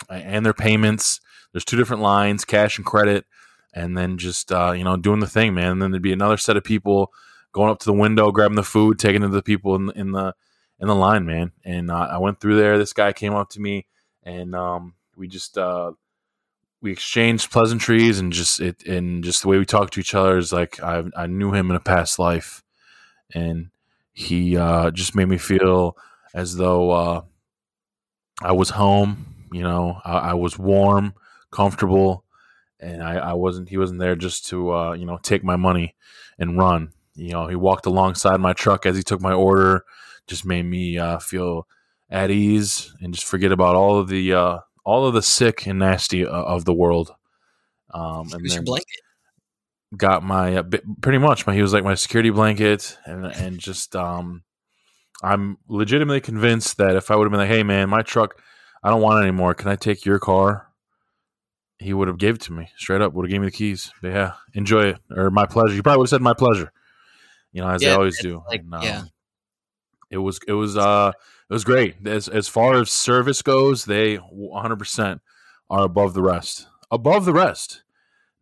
and 0.10 0.46
their 0.46 0.54
payments. 0.54 1.20
There's 1.52 1.66
two 1.66 1.78
different 1.78 2.02
lines, 2.02 2.46
cash 2.46 2.78
and 2.78 2.86
credit, 2.86 3.26
and 3.74 3.98
then 3.98 4.18
just 4.18 4.52
uh, 4.52 4.72
you 4.72 4.84
know 4.84 4.98
doing 4.98 5.20
the 5.20 5.28
thing, 5.28 5.54
man. 5.54 5.74
And 5.74 5.82
then 5.82 5.92
there'd 5.92 6.02
be 6.02 6.14
another 6.14 6.38
set 6.38 6.58
of 6.58 6.64
people 6.64 7.12
going 7.52 7.70
up 7.70 7.80
to 7.80 7.86
the 7.86 7.94
window, 7.94 8.32
grabbing 8.32 8.56
the 8.56 8.64
food, 8.64 9.00
taking 9.00 9.24
it 9.24 9.28
to 9.28 9.34
the 9.34 9.42
people 9.42 9.76
in, 9.76 9.92
in 9.96 10.12
the 10.12 10.34
in 10.80 10.88
the 10.88 10.96
line, 10.96 11.26
man. 11.26 11.52
And 11.64 11.92
uh, 11.92 12.08
I 12.12 12.18
went 12.18 12.40
through 12.40 12.58
there. 12.58 12.78
This 12.78 12.94
guy 12.94 13.14
came 13.14 13.34
up 13.34 13.50
to 13.52 13.62
me, 13.62 13.86
and 14.24 14.56
um, 14.56 14.96
we 15.16 15.28
just 15.28 15.58
uh, 15.58 15.92
we 16.82 16.92
exchanged 16.92 17.52
pleasantries 17.52 18.20
and 18.20 18.34
just 18.34 18.60
it 18.60 18.86
and 18.86 19.24
just 19.24 19.44
the 19.44 19.48
way 19.48 19.58
we 19.58 19.66
talked 19.66 19.94
to 19.94 20.00
each 20.00 20.16
other 20.16 20.38
is 20.38 20.52
like 20.52 20.82
I 20.82 21.04
I 21.16 21.28
knew 21.28 21.54
him 21.54 21.70
in 21.70 21.76
a 21.76 21.82
past 21.82 22.20
life, 22.20 22.64
and 23.34 23.70
he 24.14 24.58
uh, 24.58 24.92
just 24.92 25.16
made 25.16 25.28
me 25.28 25.38
feel 25.38 25.96
as 26.34 26.56
though 26.56 26.92
uh, 26.92 27.22
I 28.42 28.52
was 28.54 28.72
home. 28.72 29.28
You 29.52 29.64
know, 29.64 30.00
I, 30.06 30.18
I 30.18 30.34
was 30.34 30.58
warm, 30.58 31.14
comfortable, 31.52 32.24
and 32.82 33.04
I, 33.04 33.16
I 33.16 33.34
wasn't. 33.34 33.70
He 33.70 33.78
wasn't 33.78 34.00
there 34.00 34.16
just 34.16 34.48
to 34.48 34.74
uh, 34.74 34.94
you 34.94 35.06
know 35.06 35.18
take 35.22 35.44
my 35.44 35.56
money 35.56 35.96
and 36.40 36.58
run. 36.58 36.92
You 37.16 37.32
know, 37.32 37.48
he 37.48 37.56
walked 37.56 37.86
alongside 37.86 38.40
my 38.40 38.54
truck 38.54 38.86
as 38.86 38.98
he 38.98 39.04
took 39.04 39.22
my 39.22 39.34
order. 39.34 39.86
Just 40.28 40.46
made 40.46 40.64
me 40.64 40.98
uh, 40.98 41.20
feel 41.20 41.68
at 42.10 42.32
ease 42.32 42.94
and 43.02 43.14
just 43.14 43.26
forget 43.26 43.52
about 43.52 43.76
all 43.76 43.98
of 43.98 44.08
the 44.08 44.34
uh, 44.34 44.60
all 44.84 45.06
of 45.06 45.14
the 45.14 45.22
sick 45.22 45.66
and 45.68 45.80
nasty 45.80 46.26
uh, 46.26 46.30
of 46.30 46.66
the 46.66 46.74
world. 46.74 47.14
Um, 47.94 48.30
and 48.32 48.42
Who's 48.42 48.54
your 48.54 48.62
then 48.62 48.66
blanket? 48.66 49.02
got 49.98 50.24
my 50.24 50.58
uh, 50.58 50.64
pretty 51.02 51.18
much 51.18 51.46
my 51.46 51.54
he 51.54 51.62
was 51.62 51.74
like 51.74 51.84
my 51.84 51.96
security 51.96 52.30
blanket 52.30 52.98
and 53.06 53.26
and 53.26 53.60
just 53.60 53.96
um 53.96 54.44
I'm 55.22 55.58
legitimately 55.68 56.22
convinced 56.22 56.78
that 56.78 56.96
if 56.96 57.12
I 57.12 57.16
would 57.16 57.26
have 57.26 57.32
been 57.32 57.42
like 57.42 57.50
hey 57.50 57.64
man 57.64 57.90
my 57.90 58.02
truck 58.02 58.42
I 58.84 58.90
don't 58.90 59.02
want 59.02 59.20
it 59.20 59.28
anymore 59.28 59.54
can 59.54 59.70
I 59.70 59.76
take 59.76 60.06
your 60.06 60.18
car 60.18 60.71
he 61.82 61.94
would 61.94 62.08
have 62.08 62.18
gave 62.18 62.36
it 62.36 62.42
to 62.42 62.54
me 62.54 62.70
straight 62.78 63.02
up 63.02 63.14
would 63.14 63.26
have 63.26 63.32
gave 63.32 63.42
me 63.42 63.48
the 63.48 63.52
keys 63.52 63.92
but 64.02 64.10
yeah 64.12 64.34
enjoy 64.54 64.84
it 64.90 64.98
or 65.16 65.30
my 65.32 65.46
pleasure 65.46 65.74
you 65.74 65.84
probably 65.84 65.98
would 66.00 66.06
have 66.06 66.10
said 66.10 66.22
my 66.22 66.34
pleasure 66.34 66.72
you 67.52 67.62
know 67.62 67.68
as 67.70 67.82
they 67.82 67.88
always 67.98 68.22
do 68.22 68.44
like- 68.50 68.62
And, 68.62 68.74
um, 68.76 68.84
yeah. 68.84 69.04
it 70.10 70.18
was 70.18 70.40
it 70.48 70.54
was 70.54 70.78
uh 70.78 71.12
it 71.50 71.54
was 71.54 71.64
great 71.64 71.96
as 72.08 72.28
as 72.28 72.48
far 72.48 72.80
as 72.80 72.92
service 72.92 73.42
goes 73.42 73.86
they 73.86 74.18
100% 74.18 75.20
are 75.70 75.84
above 75.84 76.14
the 76.14 76.22
rest 76.22 76.68
above 76.92 77.26
the 77.26 77.34
rest 77.34 77.84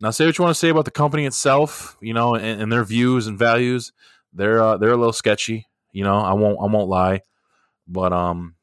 now, 0.02 0.10
say 0.10 0.24
what 0.24 0.38
you 0.38 0.42
want 0.44 0.54
to 0.54 0.58
say 0.58 0.70
about 0.70 0.86
the 0.86 0.90
company 0.90 1.26
itself, 1.26 1.98
you 2.00 2.14
know, 2.14 2.34
and, 2.34 2.62
and 2.62 2.72
their 2.72 2.84
views 2.84 3.26
and 3.26 3.38
values. 3.38 3.92
They're 4.32 4.58
uh, 4.58 4.78
they're 4.78 4.92
a 4.92 4.96
little 4.96 5.12
sketchy, 5.12 5.66
you 5.92 6.04
know. 6.04 6.16
I 6.16 6.32
won't 6.32 6.56
I 6.58 6.72
won't 6.72 6.88
lie, 6.88 7.20
but 7.86 8.10
um, 8.10 8.54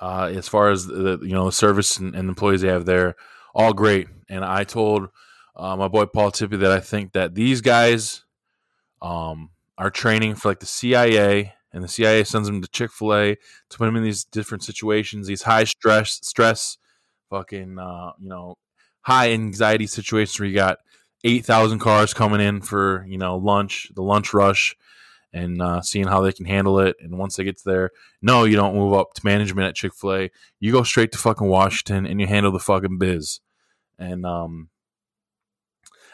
uh, 0.00 0.28
as 0.34 0.48
far 0.48 0.70
as 0.70 0.86
the 0.86 1.20
you 1.22 1.34
know 1.34 1.44
the 1.46 1.52
service 1.52 1.98
and, 1.98 2.16
and 2.16 2.28
employees 2.28 2.62
they 2.62 2.68
have 2.68 2.84
there, 2.84 3.14
all 3.58 3.74
great. 3.74 4.08
And 4.30 4.42
I 4.42 4.64
told 4.64 5.10
uh, 5.54 5.76
my 5.76 5.88
boy 5.88 6.06
Paul 6.06 6.30
Tippy 6.30 6.56
that 6.56 6.72
I 6.72 6.80
think 6.80 7.12
that 7.12 7.34
these 7.34 7.60
guys 7.60 8.24
um 9.02 9.50
are 9.76 9.90
training 9.90 10.34
for 10.34 10.48
like 10.48 10.60
the 10.60 10.66
CIA, 10.66 11.52
and 11.72 11.84
the 11.84 11.88
CIA 11.88 12.24
sends 12.24 12.48
them 12.48 12.62
to 12.62 12.68
Chick 12.68 12.90
Fil 12.90 13.14
A 13.14 13.34
to 13.34 13.78
put 13.78 13.84
them 13.84 13.96
in 13.96 14.02
these 14.02 14.24
different 14.24 14.64
situations, 14.64 15.26
these 15.26 15.42
high 15.42 15.64
stress 15.64 16.20
stress, 16.22 16.78
fucking 17.28 17.78
uh, 17.78 18.12
you 18.18 18.30
know 18.30 18.56
high 19.02 19.32
anxiety 19.32 19.86
situations 19.86 20.38
where 20.38 20.48
you 20.48 20.54
got 20.54 20.78
8,000 21.24 21.78
cars 21.78 22.14
coming 22.14 22.40
in 22.40 22.60
for, 22.60 23.04
you 23.08 23.18
know, 23.18 23.36
lunch, 23.36 23.90
the 23.94 24.02
lunch 24.02 24.32
rush, 24.32 24.76
and 25.32 25.60
uh, 25.60 25.80
seeing 25.80 26.06
how 26.06 26.20
they 26.20 26.32
can 26.32 26.46
handle 26.46 26.78
it. 26.78 26.96
And 27.00 27.18
once 27.18 27.36
they 27.36 27.44
get 27.44 27.62
there, 27.64 27.90
no, 28.22 28.44
you 28.44 28.56
don't 28.56 28.74
move 28.74 28.94
up 28.94 29.14
to 29.14 29.24
management 29.24 29.66
at 29.66 29.74
Chick 29.74 29.94
fil 29.94 30.14
A. 30.14 30.30
You 30.60 30.72
go 30.72 30.82
straight 30.82 31.12
to 31.12 31.18
fucking 31.18 31.48
Washington 31.48 32.06
and 32.06 32.20
you 32.20 32.26
handle 32.26 32.52
the 32.52 32.58
fucking 32.58 32.98
biz. 32.98 33.40
And 33.98 34.24
um, 34.24 34.68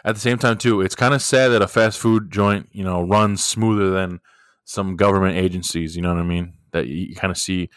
at 0.05 0.14
the 0.14 0.21
same 0.21 0.38
time, 0.38 0.59
too, 0.59 0.81
it's 0.81 0.95
kind 0.95 1.14
of 1.14 1.23
sad 1.23 1.49
that 1.49 1.62
a 1.62 1.69
fast 1.69 1.99
food 1.99 2.31
joint, 2.31 2.69
you 2.73 2.85
know, 2.85 3.03
runs 3.03 3.45
smoother 3.45 3.91
than 3.91 4.21
some 4.64 4.97
government 4.97 5.37
agencies, 5.37 5.97
you 5.97 6.03
know 6.03 6.09
what 6.14 6.21
I 6.21 6.25
mean? 6.25 6.55
That 6.73 6.87
you 6.87 7.14
kind 7.14 7.31
of 7.31 7.38
see 7.38 7.69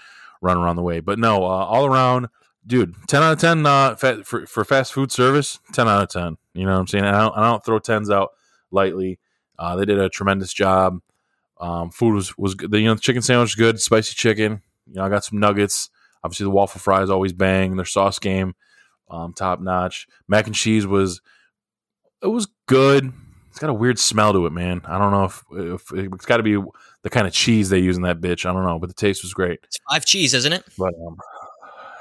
run 0.42 0.58
around 0.58 0.76
the 0.76 0.82
way. 0.84 1.00
But 1.00 1.20
no, 1.20 1.44
uh, 1.44 1.66
all 1.66 1.86
around, 1.86 2.28
dude, 2.66 2.96
ten 3.08 3.24
out 3.24 3.34
of 3.34 3.40
ten 3.40 3.66
uh, 3.66 3.96
fa- 3.96 4.24
for 4.24 4.46
for 4.46 4.64
fast 4.64 4.94
food 4.94 5.12
service. 5.12 5.60
Ten 5.74 5.88
out 5.88 6.04
of 6.04 6.10
ten. 6.10 6.38
You 6.54 6.66
know 6.66 6.74
what 6.74 6.80
I'm 6.80 6.88
saying? 6.88 7.04
I 7.04 7.20
don't, 7.20 7.38
I 7.38 7.42
don't 7.42 7.64
throw 7.64 7.80
tens 7.80 8.10
out 8.10 8.32
lightly. 8.72 9.20
Uh, 9.60 9.76
they 9.76 9.86
did 9.86 10.00
a 10.00 10.10
tremendous 10.10 10.54
job. 10.54 11.00
Um, 11.60 11.90
food 11.90 12.14
was 12.14 12.38
was 12.38 12.56
good. 12.56 12.72
The, 12.72 12.80
you 12.80 12.86
know 12.86 12.96
the 12.96 13.02
chicken 13.02 13.22
sandwich 13.22 13.50
was 13.50 13.56
good, 13.56 13.82
spicy 13.82 14.14
chicken. 14.16 14.62
You 14.86 14.96
know 14.96 15.04
I 15.04 15.10
got 15.10 15.24
some 15.24 15.40
nuggets. 15.40 15.90
Obviously 16.24 16.46
the 16.46 16.52
waffle 16.52 16.80
fries 16.80 17.10
always 17.10 17.34
bang. 17.34 17.76
Their 17.76 17.86
sauce 17.86 18.20
game, 18.20 18.56
um, 19.10 19.34
top 19.34 19.60
notch. 19.60 20.08
Mac 20.28 20.48
and 20.48 20.56
cheese 20.56 20.86
was 20.88 21.22
it 22.22 22.28
was 22.28 22.48
good. 22.68 23.14
It's 23.50 23.60
got 23.60 23.70
a 23.70 23.74
weird 23.74 23.98
smell 23.98 24.34
to 24.34 24.46
it, 24.46 24.52
man. 24.52 24.82
I 24.86 25.00
don't 25.00 25.12
know 25.12 25.24
if, 25.24 25.44
if 25.52 26.14
it's 26.14 26.26
got 26.26 26.38
to 26.38 26.44
be 26.44 26.62
the 27.02 27.10
kind 27.10 27.26
of 27.26 27.34
cheese 27.34 27.70
they 27.70 27.80
use 27.80 27.96
in 27.96 28.04
that 28.04 28.22
bitch. 28.22 28.46
I 28.48 28.54
don't 28.54 28.66
know, 28.66 28.78
but 28.78 28.88
the 28.90 28.94
taste 28.96 29.24
was 29.24 29.34
great. 29.34 29.60
It's 29.64 29.80
five 29.90 30.06
cheese, 30.06 30.34
isn't 30.36 30.54
it? 30.54 30.64
But 30.78 30.94
um, 31.06 31.18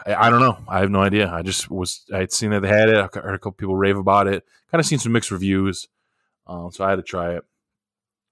I, 0.06 0.26
I 0.26 0.30
don't 0.30 0.40
know. 0.40 0.58
I 0.68 0.80
have 0.80 0.90
no 0.90 1.00
idea. 1.00 1.30
I 1.30 1.42
just 1.42 1.70
was. 1.70 2.04
I 2.12 2.18
had 2.18 2.32
seen 2.32 2.50
that 2.50 2.60
they 2.60 2.68
had 2.68 2.88
it. 2.90 2.96
I 2.96 3.08
heard 3.20 3.34
a 3.34 3.38
couple 3.38 3.52
people 3.52 3.76
rave 3.76 3.96
about 3.96 4.26
it. 4.26 4.44
Kind 4.70 4.80
of 4.80 4.86
seen 4.86 4.98
some 4.98 5.12
mixed 5.12 5.30
reviews, 5.30 5.88
um, 6.46 6.70
so 6.72 6.84
I 6.84 6.90
had 6.90 6.96
to 6.96 7.02
try 7.02 7.36
it. 7.36 7.44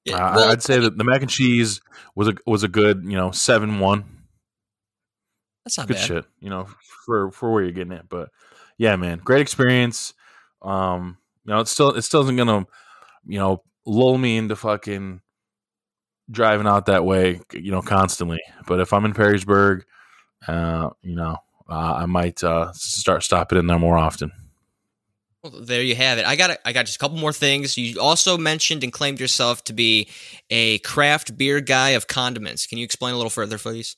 Yeah, 0.04 0.16
Uh, 0.16 0.50
I'd 0.50 0.62
say 0.62 0.78
that 0.80 0.98
the 0.98 1.04
mac 1.04 1.22
and 1.22 1.30
cheese 1.30 1.80
was 2.14 2.28
a 2.28 2.34
was 2.46 2.62
a 2.62 2.68
good, 2.68 3.04
you 3.04 3.16
know, 3.16 3.30
seven 3.30 3.78
one. 3.78 4.04
That's 5.64 5.78
not 5.78 5.88
Good 5.88 5.94
bad. 5.96 6.06
shit, 6.06 6.24
you 6.40 6.50
know, 6.50 6.68
for 7.06 7.30
for 7.30 7.52
where 7.52 7.62
you're 7.62 7.72
getting 7.72 7.92
it. 7.92 8.06
But 8.08 8.30
yeah, 8.78 8.96
man, 8.96 9.18
great 9.18 9.40
experience. 9.40 10.14
Um, 10.62 11.18
you 11.44 11.52
know, 11.52 11.60
it 11.60 11.68
still 11.68 11.90
it 11.90 12.02
still 12.02 12.22
isn't 12.22 12.36
gonna, 12.36 12.66
you 13.26 13.38
know, 13.38 13.62
lull 13.86 14.18
me 14.18 14.36
into 14.36 14.56
fucking 14.56 15.20
driving 16.30 16.66
out 16.66 16.86
that 16.86 17.04
way, 17.04 17.40
you 17.52 17.70
know, 17.70 17.82
constantly. 17.82 18.40
But 18.66 18.80
if 18.80 18.92
I'm 18.92 19.04
in 19.04 19.14
Perrysburg, 19.14 19.82
uh, 20.48 20.90
you 21.02 21.14
know, 21.16 21.36
uh, 21.68 21.94
I 21.94 22.06
might 22.06 22.42
uh, 22.42 22.72
start 22.72 23.22
stopping 23.22 23.58
in 23.58 23.66
there 23.66 23.78
more 23.78 23.96
often. 23.98 24.32
Well, 25.42 25.60
there 25.60 25.82
you 25.82 25.94
have 25.94 26.16
it. 26.16 26.24
I 26.24 26.36
got 26.36 26.50
a, 26.50 26.66
I 26.66 26.72
got 26.72 26.86
just 26.86 26.96
a 26.96 26.98
couple 26.98 27.18
more 27.18 27.32
things. 27.32 27.76
You 27.76 28.00
also 28.00 28.38
mentioned 28.38 28.82
and 28.82 28.90
claimed 28.90 29.20
yourself 29.20 29.62
to 29.64 29.74
be 29.74 30.08
a 30.48 30.78
craft 30.78 31.36
beer 31.36 31.60
guy 31.60 31.90
of 31.90 32.06
condiments. 32.06 32.66
Can 32.66 32.78
you 32.78 32.84
explain 32.84 33.12
a 33.12 33.16
little 33.16 33.30
further, 33.30 33.58
please? 33.58 33.96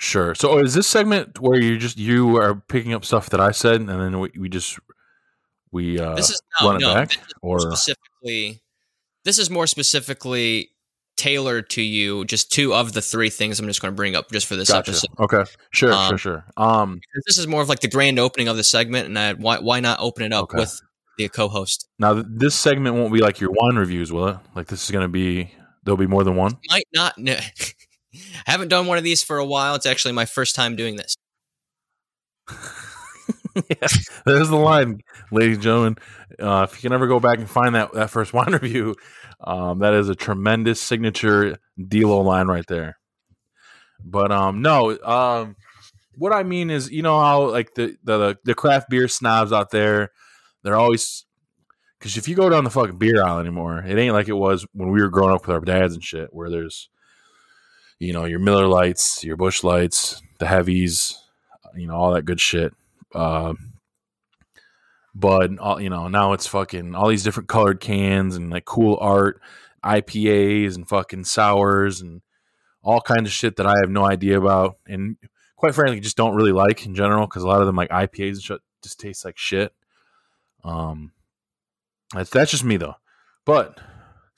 Sure. 0.00 0.34
So 0.34 0.58
is 0.58 0.72
this 0.72 0.86
segment 0.86 1.40
where 1.40 1.60
you 1.60 1.76
just 1.76 1.98
you 1.98 2.38
are 2.38 2.54
picking 2.54 2.94
up 2.94 3.04
stuff 3.04 3.28
that 3.30 3.40
I 3.40 3.50
said, 3.50 3.82
and 3.82 3.88
then 3.88 4.18
we, 4.18 4.30
we 4.34 4.48
just 4.48 4.78
we 5.72 6.00
uh, 6.00 6.14
This 6.14 6.30
is 6.30 6.40
no, 6.58 6.68
run 6.68 6.76
it 6.76 6.80
no, 6.80 6.94
back, 6.94 7.10
this 7.10 7.18
is 7.18 7.34
more 7.42 7.56
or 7.56 7.60
specifically. 7.60 8.62
This 9.24 9.38
is 9.38 9.50
more 9.50 9.66
specifically 9.66 10.70
tailored 11.18 11.68
to 11.70 11.82
you. 11.82 12.24
Just 12.24 12.50
two 12.50 12.72
of 12.72 12.94
the 12.94 13.02
three 13.02 13.28
things 13.28 13.60
I'm 13.60 13.66
just 13.66 13.82
going 13.82 13.92
to 13.92 13.96
bring 13.96 14.16
up 14.16 14.30
just 14.32 14.46
for 14.46 14.56
this 14.56 14.70
gotcha. 14.70 14.92
episode. 14.92 15.10
Okay. 15.18 15.44
Sure. 15.70 15.92
Um, 15.92 16.08
sure. 16.08 16.18
Sure. 16.18 16.44
Um. 16.56 17.02
This 17.26 17.36
is 17.36 17.46
more 17.46 17.60
of 17.60 17.68
like 17.68 17.80
the 17.80 17.88
grand 17.88 18.18
opening 18.18 18.48
of 18.48 18.56
the 18.56 18.64
segment, 18.64 19.06
and 19.06 19.18
I, 19.18 19.34
why 19.34 19.58
why 19.58 19.80
not 19.80 20.00
open 20.00 20.24
it 20.24 20.32
up 20.32 20.44
Okay. 20.44 20.60
with 20.60 20.80
the 21.18 21.28
co-host? 21.28 21.86
Now 21.98 22.24
this 22.26 22.54
segment 22.54 22.96
won't 22.96 23.12
be 23.12 23.20
like 23.20 23.38
your 23.38 23.50
wine 23.52 23.76
reviews, 23.76 24.10
will 24.10 24.28
it? 24.28 24.38
Like 24.56 24.68
this 24.68 24.82
is 24.82 24.90
going 24.90 25.04
to 25.04 25.08
be 25.08 25.52
there'll 25.84 25.98
be 25.98 26.06
more 26.06 26.24
than 26.24 26.36
one. 26.36 26.56
Might 26.70 26.88
not. 26.94 27.18
Haven't 28.46 28.68
done 28.68 28.86
one 28.86 28.98
of 28.98 29.04
these 29.04 29.22
for 29.22 29.38
a 29.38 29.44
while. 29.44 29.74
It's 29.74 29.86
actually 29.86 30.12
my 30.12 30.24
first 30.24 30.54
time 30.54 30.76
doing 30.76 30.96
this. 30.96 31.16
yeah, 33.68 33.88
there's 34.26 34.48
the 34.48 34.56
line, 34.56 35.00
ladies 35.30 35.56
and 35.56 35.62
gentlemen. 35.62 35.96
Uh, 36.38 36.66
if 36.68 36.76
you 36.76 36.88
can 36.88 36.92
ever 36.92 37.06
go 37.06 37.20
back 37.20 37.38
and 37.38 37.48
find 37.48 37.74
that 37.74 37.92
that 37.92 38.10
first 38.10 38.32
wine 38.34 38.52
review, 38.52 38.96
um, 39.40 39.80
that 39.80 39.94
is 39.94 40.08
a 40.08 40.14
tremendous 40.14 40.80
signature 40.80 41.58
Delo 41.88 42.20
line 42.20 42.48
right 42.48 42.66
there. 42.68 42.98
But 44.04 44.32
um, 44.32 44.62
no, 44.62 44.98
um, 45.02 45.56
what 46.16 46.32
I 46.32 46.42
mean 46.42 46.70
is, 46.70 46.90
you 46.90 47.02
know 47.02 47.20
how 47.20 47.50
like 47.50 47.74
the 47.74 47.96
the 48.02 48.38
the 48.44 48.54
craft 48.54 48.90
beer 48.90 49.08
snobs 49.08 49.52
out 49.52 49.70
there, 49.70 50.10
they're 50.62 50.76
always 50.76 51.24
because 51.98 52.16
if 52.16 52.26
you 52.28 52.34
go 52.34 52.48
down 52.48 52.64
the 52.64 52.70
fucking 52.70 52.98
beer 52.98 53.22
aisle 53.22 53.38
anymore, 53.38 53.84
it 53.86 53.98
ain't 53.98 54.14
like 54.14 54.28
it 54.28 54.32
was 54.32 54.66
when 54.72 54.90
we 54.90 55.02
were 55.02 55.10
growing 55.10 55.34
up 55.34 55.46
with 55.46 55.54
our 55.54 55.60
dads 55.60 55.94
and 55.94 56.02
shit, 56.02 56.32
where 56.32 56.50
there's 56.50 56.88
you 58.00 58.12
know 58.12 58.24
your 58.24 58.40
Miller 58.40 58.66
Lites, 58.66 59.22
your 59.22 59.36
Busch 59.36 59.62
Lights, 59.62 60.20
the 60.38 60.46
heavies, 60.46 61.16
you 61.76 61.86
know 61.86 61.94
all 61.94 62.14
that 62.14 62.24
good 62.24 62.40
shit. 62.40 62.74
Uh, 63.14 63.54
but 65.14 65.58
all, 65.58 65.80
you 65.80 65.90
know 65.90 66.08
now 66.08 66.32
it's 66.32 66.46
fucking 66.46 66.94
all 66.94 67.08
these 67.08 67.22
different 67.22 67.48
colored 67.48 67.80
cans 67.80 68.34
and 68.34 68.50
like 68.50 68.64
cool 68.64 68.98
art, 69.00 69.40
IPAs 69.84 70.74
and 70.74 70.88
fucking 70.88 71.24
sours 71.24 72.00
and 72.00 72.22
all 72.82 73.00
kinds 73.00 73.28
of 73.28 73.32
shit 73.32 73.56
that 73.56 73.66
I 73.66 73.76
have 73.80 73.90
no 73.90 74.04
idea 74.04 74.38
about 74.38 74.78
and 74.86 75.16
quite 75.56 75.74
frankly 75.74 76.00
just 76.00 76.16
don't 76.16 76.34
really 76.34 76.52
like 76.52 76.86
in 76.86 76.94
general 76.94 77.26
because 77.26 77.42
a 77.42 77.46
lot 77.46 77.60
of 77.60 77.66
them 77.66 77.76
like 77.76 77.90
IPAs 77.90 78.30
and 78.30 78.42
shit 78.42 78.60
just 78.82 78.98
taste 78.98 79.24
like 79.24 79.36
shit. 79.36 79.74
Um, 80.64 81.12
that's, 82.14 82.30
that's 82.30 82.50
just 82.50 82.64
me 82.64 82.78
though. 82.78 82.96
But 83.44 83.78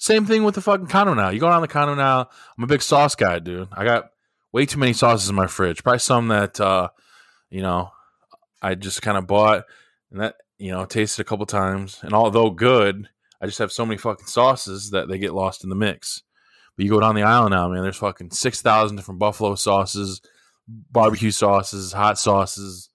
same 0.02 0.26
thing 0.26 0.42
with 0.42 0.56
the 0.56 0.60
fucking 0.60 0.88
condo 0.88 1.14
now. 1.14 1.28
You 1.28 1.38
go 1.38 1.48
down 1.48 1.62
the 1.62 1.68
condo 1.68 1.94
now. 1.94 2.28
I'm 2.58 2.64
a 2.64 2.66
big 2.66 2.82
sauce 2.82 3.14
guy, 3.14 3.38
dude. 3.38 3.68
I 3.70 3.84
got 3.84 4.10
way 4.50 4.66
too 4.66 4.80
many 4.80 4.94
sauces 4.94 5.28
in 5.28 5.36
my 5.36 5.46
fridge. 5.46 5.84
Probably 5.84 6.00
some 6.00 6.26
that 6.26 6.60
uh, 6.60 6.88
you 7.50 7.62
know 7.62 7.92
I 8.60 8.74
just 8.74 9.00
kind 9.00 9.16
of 9.16 9.28
bought 9.28 9.64
and 10.10 10.20
that 10.20 10.34
you 10.58 10.72
know 10.72 10.84
tasted 10.86 11.22
a 11.22 11.24
couple 11.24 11.46
times. 11.46 12.00
And 12.02 12.14
although 12.14 12.50
good, 12.50 13.08
I 13.40 13.46
just 13.46 13.60
have 13.60 13.70
so 13.70 13.86
many 13.86 13.96
fucking 13.96 14.26
sauces 14.26 14.90
that 14.90 15.06
they 15.06 15.18
get 15.18 15.34
lost 15.34 15.62
in 15.62 15.70
the 15.70 15.76
mix. 15.76 16.22
But 16.76 16.84
you 16.84 16.90
go 16.90 16.98
down 16.98 17.14
the 17.14 17.22
aisle 17.22 17.48
now, 17.48 17.68
man. 17.68 17.82
There's 17.82 17.96
fucking 17.96 18.32
six 18.32 18.60
thousand 18.60 18.96
different 18.96 19.20
buffalo 19.20 19.54
sauces, 19.54 20.20
barbecue 20.66 21.30
sauces, 21.30 21.92
hot 21.92 22.18
sauces, 22.18 22.88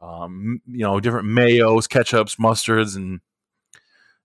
um, 0.00 0.60
you 0.66 0.82
know, 0.82 0.98
different 0.98 1.28
mayos, 1.28 1.86
ketchups, 1.86 2.40
mustards, 2.40 2.96
and 2.96 3.20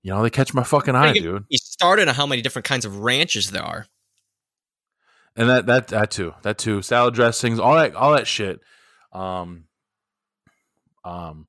you 0.02 0.12
know 0.12 0.24
they 0.24 0.32
catch 0.32 0.56
my 0.56 0.64
fucking 0.64 0.96
eye, 0.96 1.14
dude. 1.14 1.46
You 1.50 1.60
started 1.76 2.08
on 2.08 2.16
how 2.16 2.26
many 2.26 2.42
different 2.42 2.66
kinds 2.66 2.86
of 2.86 3.00
ranches 3.00 3.52
there 3.52 3.62
are. 3.64 3.86
and 5.36 5.50
that 5.50 5.66
that 5.66 5.88
that 5.90 6.10
too 6.10 6.34
that 6.44 6.58
too 6.58 6.82
salad 6.82 7.14
dressings 7.14 7.60
all 7.60 7.76
that 7.76 7.94
all 7.96 8.14
that 8.16 8.26
shit 8.26 8.62
um 9.12 9.66
um 11.04 11.48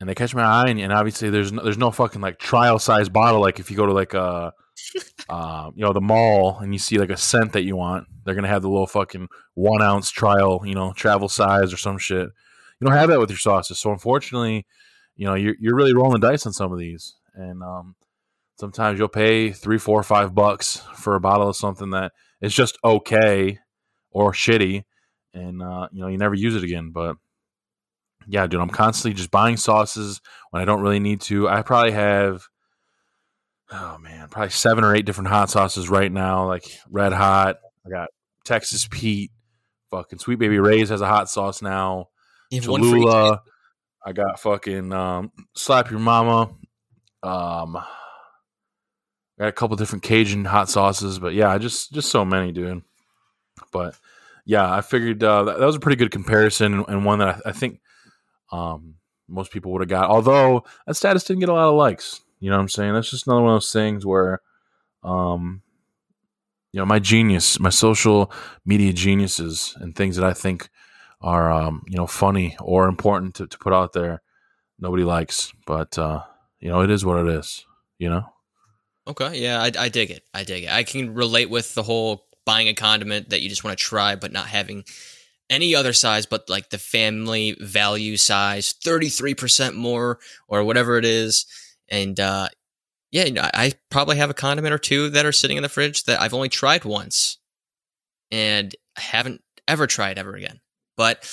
and 0.00 0.08
they 0.08 0.14
catch 0.14 0.34
my 0.34 0.44
eye, 0.44 0.68
and, 0.68 0.78
and 0.78 0.92
obviously 0.92 1.28
there's 1.28 1.50
no, 1.50 1.62
there's 1.62 1.78
no 1.78 1.90
fucking 1.90 2.20
like 2.20 2.38
trial 2.38 2.78
size 2.78 3.08
bottle. 3.08 3.40
Like 3.40 3.58
if 3.58 3.68
you 3.68 3.76
go 3.76 3.86
to 3.86 3.92
like 3.92 4.14
a, 4.14 4.52
uh, 5.28 5.70
you 5.74 5.84
know, 5.84 5.92
the 5.92 6.00
mall 6.00 6.58
and 6.60 6.72
you 6.72 6.78
see 6.78 6.98
like 6.98 7.10
a 7.10 7.16
scent 7.16 7.52
that 7.54 7.64
you 7.64 7.74
want, 7.74 8.06
they're 8.24 8.36
gonna 8.36 8.46
have 8.46 8.62
the 8.62 8.68
little 8.68 8.86
fucking 8.86 9.26
one 9.54 9.82
ounce 9.82 10.10
trial, 10.10 10.62
you 10.64 10.74
know, 10.74 10.92
travel 10.92 11.28
size 11.28 11.72
or 11.72 11.76
some 11.76 11.98
shit. 11.98 12.28
You 12.80 12.86
don't 12.86 12.96
have 12.96 13.08
that 13.08 13.18
with 13.18 13.30
your 13.30 13.40
sauces, 13.40 13.80
so 13.80 13.90
unfortunately, 13.90 14.66
you 15.16 15.26
know, 15.26 15.34
you're 15.34 15.56
you're 15.58 15.74
really 15.74 15.94
rolling 15.94 16.20
dice 16.20 16.46
on 16.46 16.52
some 16.52 16.72
of 16.72 16.78
these, 16.78 17.16
and 17.34 17.60
um, 17.64 17.96
sometimes 18.58 18.98
you'll 18.98 19.08
pay 19.08 19.50
three, 19.50 19.78
four, 19.78 20.02
five 20.02 20.34
bucks 20.34 20.82
for 20.96 21.14
a 21.14 21.20
bottle 21.20 21.48
of 21.48 21.56
something 21.56 21.90
that 21.90 22.12
is 22.40 22.54
just 22.54 22.78
okay 22.84 23.58
or 24.10 24.32
shitty, 24.32 24.84
and 25.32 25.62
uh, 25.62 25.88
you 25.92 26.00
know, 26.00 26.08
you 26.08 26.18
never 26.18 26.34
use 26.34 26.54
it 26.54 26.64
again, 26.64 26.90
but 26.90 27.16
yeah, 28.26 28.46
dude, 28.46 28.60
I'm 28.60 28.68
constantly 28.68 29.16
just 29.16 29.30
buying 29.30 29.56
sauces 29.56 30.20
when 30.50 30.60
I 30.60 30.64
don't 30.64 30.82
really 30.82 31.00
need 31.00 31.20
to. 31.22 31.48
I 31.48 31.62
probably 31.62 31.92
have, 31.92 32.46
oh 33.70 33.98
man, 33.98 34.28
probably 34.28 34.50
seven 34.50 34.84
or 34.84 34.94
eight 34.94 35.06
different 35.06 35.28
hot 35.28 35.50
sauces 35.50 35.88
right 35.88 36.12
now, 36.12 36.46
like 36.46 36.64
Red 36.90 37.12
Hot. 37.12 37.56
I 37.86 37.90
got 37.90 38.08
Texas 38.44 38.86
Pete, 38.90 39.30
fucking 39.90 40.18
Sweet 40.18 40.38
Baby 40.38 40.58
Ray's 40.58 40.90
has 40.90 41.00
a 41.00 41.06
hot 41.06 41.30
sauce 41.30 41.62
now. 41.62 42.08
Cholula. 42.52 43.42
I 44.04 44.12
got 44.12 44.40
fucking 44.40 44.92
um, 44.92 45.32
Slap 45.54 45.90
Your 45.90 46.00
Mama. 46.00 46.50
Um, 47.22 47.78
got 49.38 49.48
a 49.48 49.52
couple 49.52 49.76
different 49.76 50.02
Cajun 50.02 50.44
hot 50.44 50.68
sauces, 50.68 51.18
but 51.18 51.34
yeah, 51.34 51.56
just 51.58 51.92
just 51.92 52.10
so 52.10 52.24
many, 52.24 52.52
dude. 52.52 52.82
But 53.72 53.94
yeah, 54.44 54.72
I 54.72 54.80
figured 54.80 55.22
uh, 55.22 55.44
that, 55.44 55.58
that 55.58 55.66
was 55.66 55.76
a 55.76 55.80
pretty 55.80 55.96
good 55.96 56.10
comparison 56.10 56.84
and 56.88 57.04
one 57.04 57.18
that 57.20 57.36
I, 57.46 57.50
I 57.50 57.52
think 57.52 57.80
um, 58.50 58.94
most 59.28 59.52
people 59.52 59.72
would 59.72 59.82
have 59.82 59.88
got. 59.88 60.08
Although 60.08 60.64
that 60.86 60.94
status 60.94 61.24
didn't 61.24 61.40
get 61.40 61.48
a 61.48 61.54
lot 61.54 61.68
of 61.68 61.74
likes. 61.74 62.22
You 62.40 62.50
know 62.50 62.56
what 62.56 62.62
I'm 62.62 62.68
saying? 62.68 62.94
That's 62.94 63.10
just 63.10 63.26
another 63.26 63.42
one 63.42 63.54
of 63.54 63.56
those 63.56 63.72
things 63.72 64.06
where, 64.06 64.40
um, 65.02 65.62
you 66.72 66.78
know, 66.78 66.86
my 66.86 66.98
genius, 66.98 67.58
my 67.58 67.70
social 67.70 68.32
media 68.64 68.92
geniuses, 68.92 69.76
and 69.80 69.94
things 69.94 70.16
that 70.16 70.24
I 70.24 70.32
think 70.32 70.70
are, 71.20 71.50
um, 71.50 71.82
you 71.88 71.96
know, 71.96 72.06
funny 72.06 72.56
or 72.60 72.88
important 72.88 73.34
to, 73.36 73.46
to 73.48 73.58
put 73.58 73.72
out 73.72 73.92
there, 73.92 74.22
nobody 74.78 75.02
likes. 75.04 75.52
But 75.66 75.98
uh, 75.98 76.22
you 76.60 76.68
know, 76.68 76.80
it 76.82 76.90
is 76.90 77.04
what 77.04 77.18
it 77.18 77.28
is. 77.28 77.64
You 77.98 78.10
know. 78.10 78.32
Okay. 79.08 79.40
Yeah, 79.40 79.60
I, 79.60 79.72
I 79.78 79.88
dig 79.88 80.10
it. 80.10 80.22
I 80.34 80.44
dig 80.44 80.64
it. 80.64 80.70
I 80.70 80.82
can 80.82 81.14
relate 81.14 81.50
with 81.50 81.74
the 81.74 81.82
whole 81.82 82.26
buying 82.44 82.68
a 82.68 82.74
condiment 82.74 83.30
that 83.30 83.40
you 83.40 83.48
just 83.48 83.64
want 83.64 83.76
to 83.76 83.82
try, 83.82 84.16
but 84.16 84.32
not 84.32 84.46
having 84.46 84.84
any 85.50 85.74
other 85.74 85.92
size 85.92 86.26
but 86.26 86.48
like 86.48 86.70
the 86.70 86.78
family 86.78 87.56
value 87.60 88.16
size 88.16 88.74
33% 88.84 89.74
more 89.74 90.18
or 90.46 90.64
whatever 90.64 90.98
it 90.98 91.04
is 91.04 91.46
and 91.88 92.20
uh 92.20 92.48
yeah 93.10 93.24
you 93.24 93.32
know, 93.32 93.48
i 93.54 93.72
probably 93.90 94.16
have 94.16 94.30
a 94.30 94.34
condiment 94.34 94.74
or 94.74 94.78
two 94.78 95.10
that 95.10 95.24
are 95.24 95.32
sitting 95.32 95.56
in 95.56 95.62
the 95.62 95.68
fridge 95.68 96.04
that 96.04 96.20
i've 96.20 96.34
only 96.34 96.48
tried 96.48 96.84
once 96.84 97.38
and 98.30 98.74
haven't 98.96 99.42
ever 99.66 99.86
tried 99.86 100.18
ever 100.18 100.34
again 100.34 100.60
but 100.96 101.24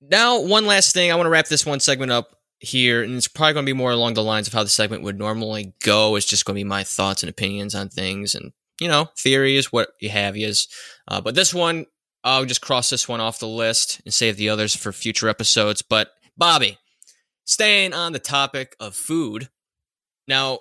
now 0.00 0.40
one 0.40 0.66
last 0.66 0.94
thing 0.94 1.12
i 1.12 1.14
want 1.14 1.26
to 1.26 1.30
wrap 1.30 1.48
this 1.48 1.66
one 1.66 1.80
segment 1.80 2.10
up 2.10 2.38
here 2.62 3.02
and 3.02 3.14
it's 3.14 3.28
probably 3.28 3.54
going 3.54 3.66
to 3.66 3.72
be 3.72 3.76
more 3.76 3.90
along 3.90 4.14
the 4.14 4.22
lines 4.22 4.46
of 4.46 4.52
how 4.52 4.62
the 4.62 4.68
segment 4.68 5.02
would 5.02 5.18
normally 5.18 5.74
go 5.82 6.16
it's 6.16 6.26
just 6.26 6.44
going 6.44 6.54
to 6.54 6.60
be 6.60 6.64
my 6.64 6.84
thoughts 6.84 7.22
and 7.22 7.28
opinions 7.30 7.74
on 7.74 7.88
things 7.88 8.34
and 8.34 8.52
you 8.80 8.88
know 8.88 9.08
theories 9.18 9.72
what 9.72 9.90
you 10.00 10.08
have 10.08 10.36
is 10.36 10.68
uh, 11.08 11.20
but 11.20 11.34
this 11.34 11.52
one 11.52 11.86
I'll 12.24 12.44
just 12.44 12.62
cross 12.62 12.90
this 12.90 13.08
one 13.08 13.20
off 13.20 13.40
the 13.40 13.48
list 13.48 14.00
and 14.04 14.14
save 14.14 14.36
the 14.36 14.48
others 14.48 14.76
for 14.76 14.92
future 14.92 15.28
episodes. 15.28 15.82
But 15.82 16.10
Bobby, 16.36 16.78
staying 17.44 17.92
on 17.92 18.12
the 18.12 18.18
topic 18.18 18.76
of 18.78 18.94
food. 18.94 19.48
Now, 20.28 20.60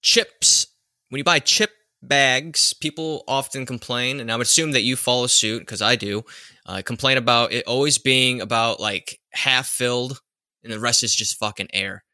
chips, 0.00 0.66
when 1.08 1.18
you 1.18 1.24
buy 1.24 1.40
chip 1.40 1.70
bags, 2.02 2.72
people 2.72 3.24
often 3.26 3.66
complain, 3.66 4.20
and 4.20 4.30
I 4.30 4.36
would 4.36 4.46
assume 4.46 4.72
that 4.72 4.82
you 4.82 4.96
follow 4.96 5.26
suit 5.26 5.60
because 5.60 5.82
I 5.82 5.96
do. 5.96 6.24
Uh, 6.64 6.82
complain 6.84 7.18
about 7.18 7.52
it 7.52 7.66
always 7.66 7.98
being 7.98 8.40
about 8.40 8.78
like 8.78 9.18
half 9.32 9.66
filled 9.66 10.20
and 10.64 10.72
the 10.72 10.80
rest 10.80 11.02
is 11.02 11.14
just 11.14 11.38
fucking 11.38 11.68
air. 11.72 12.04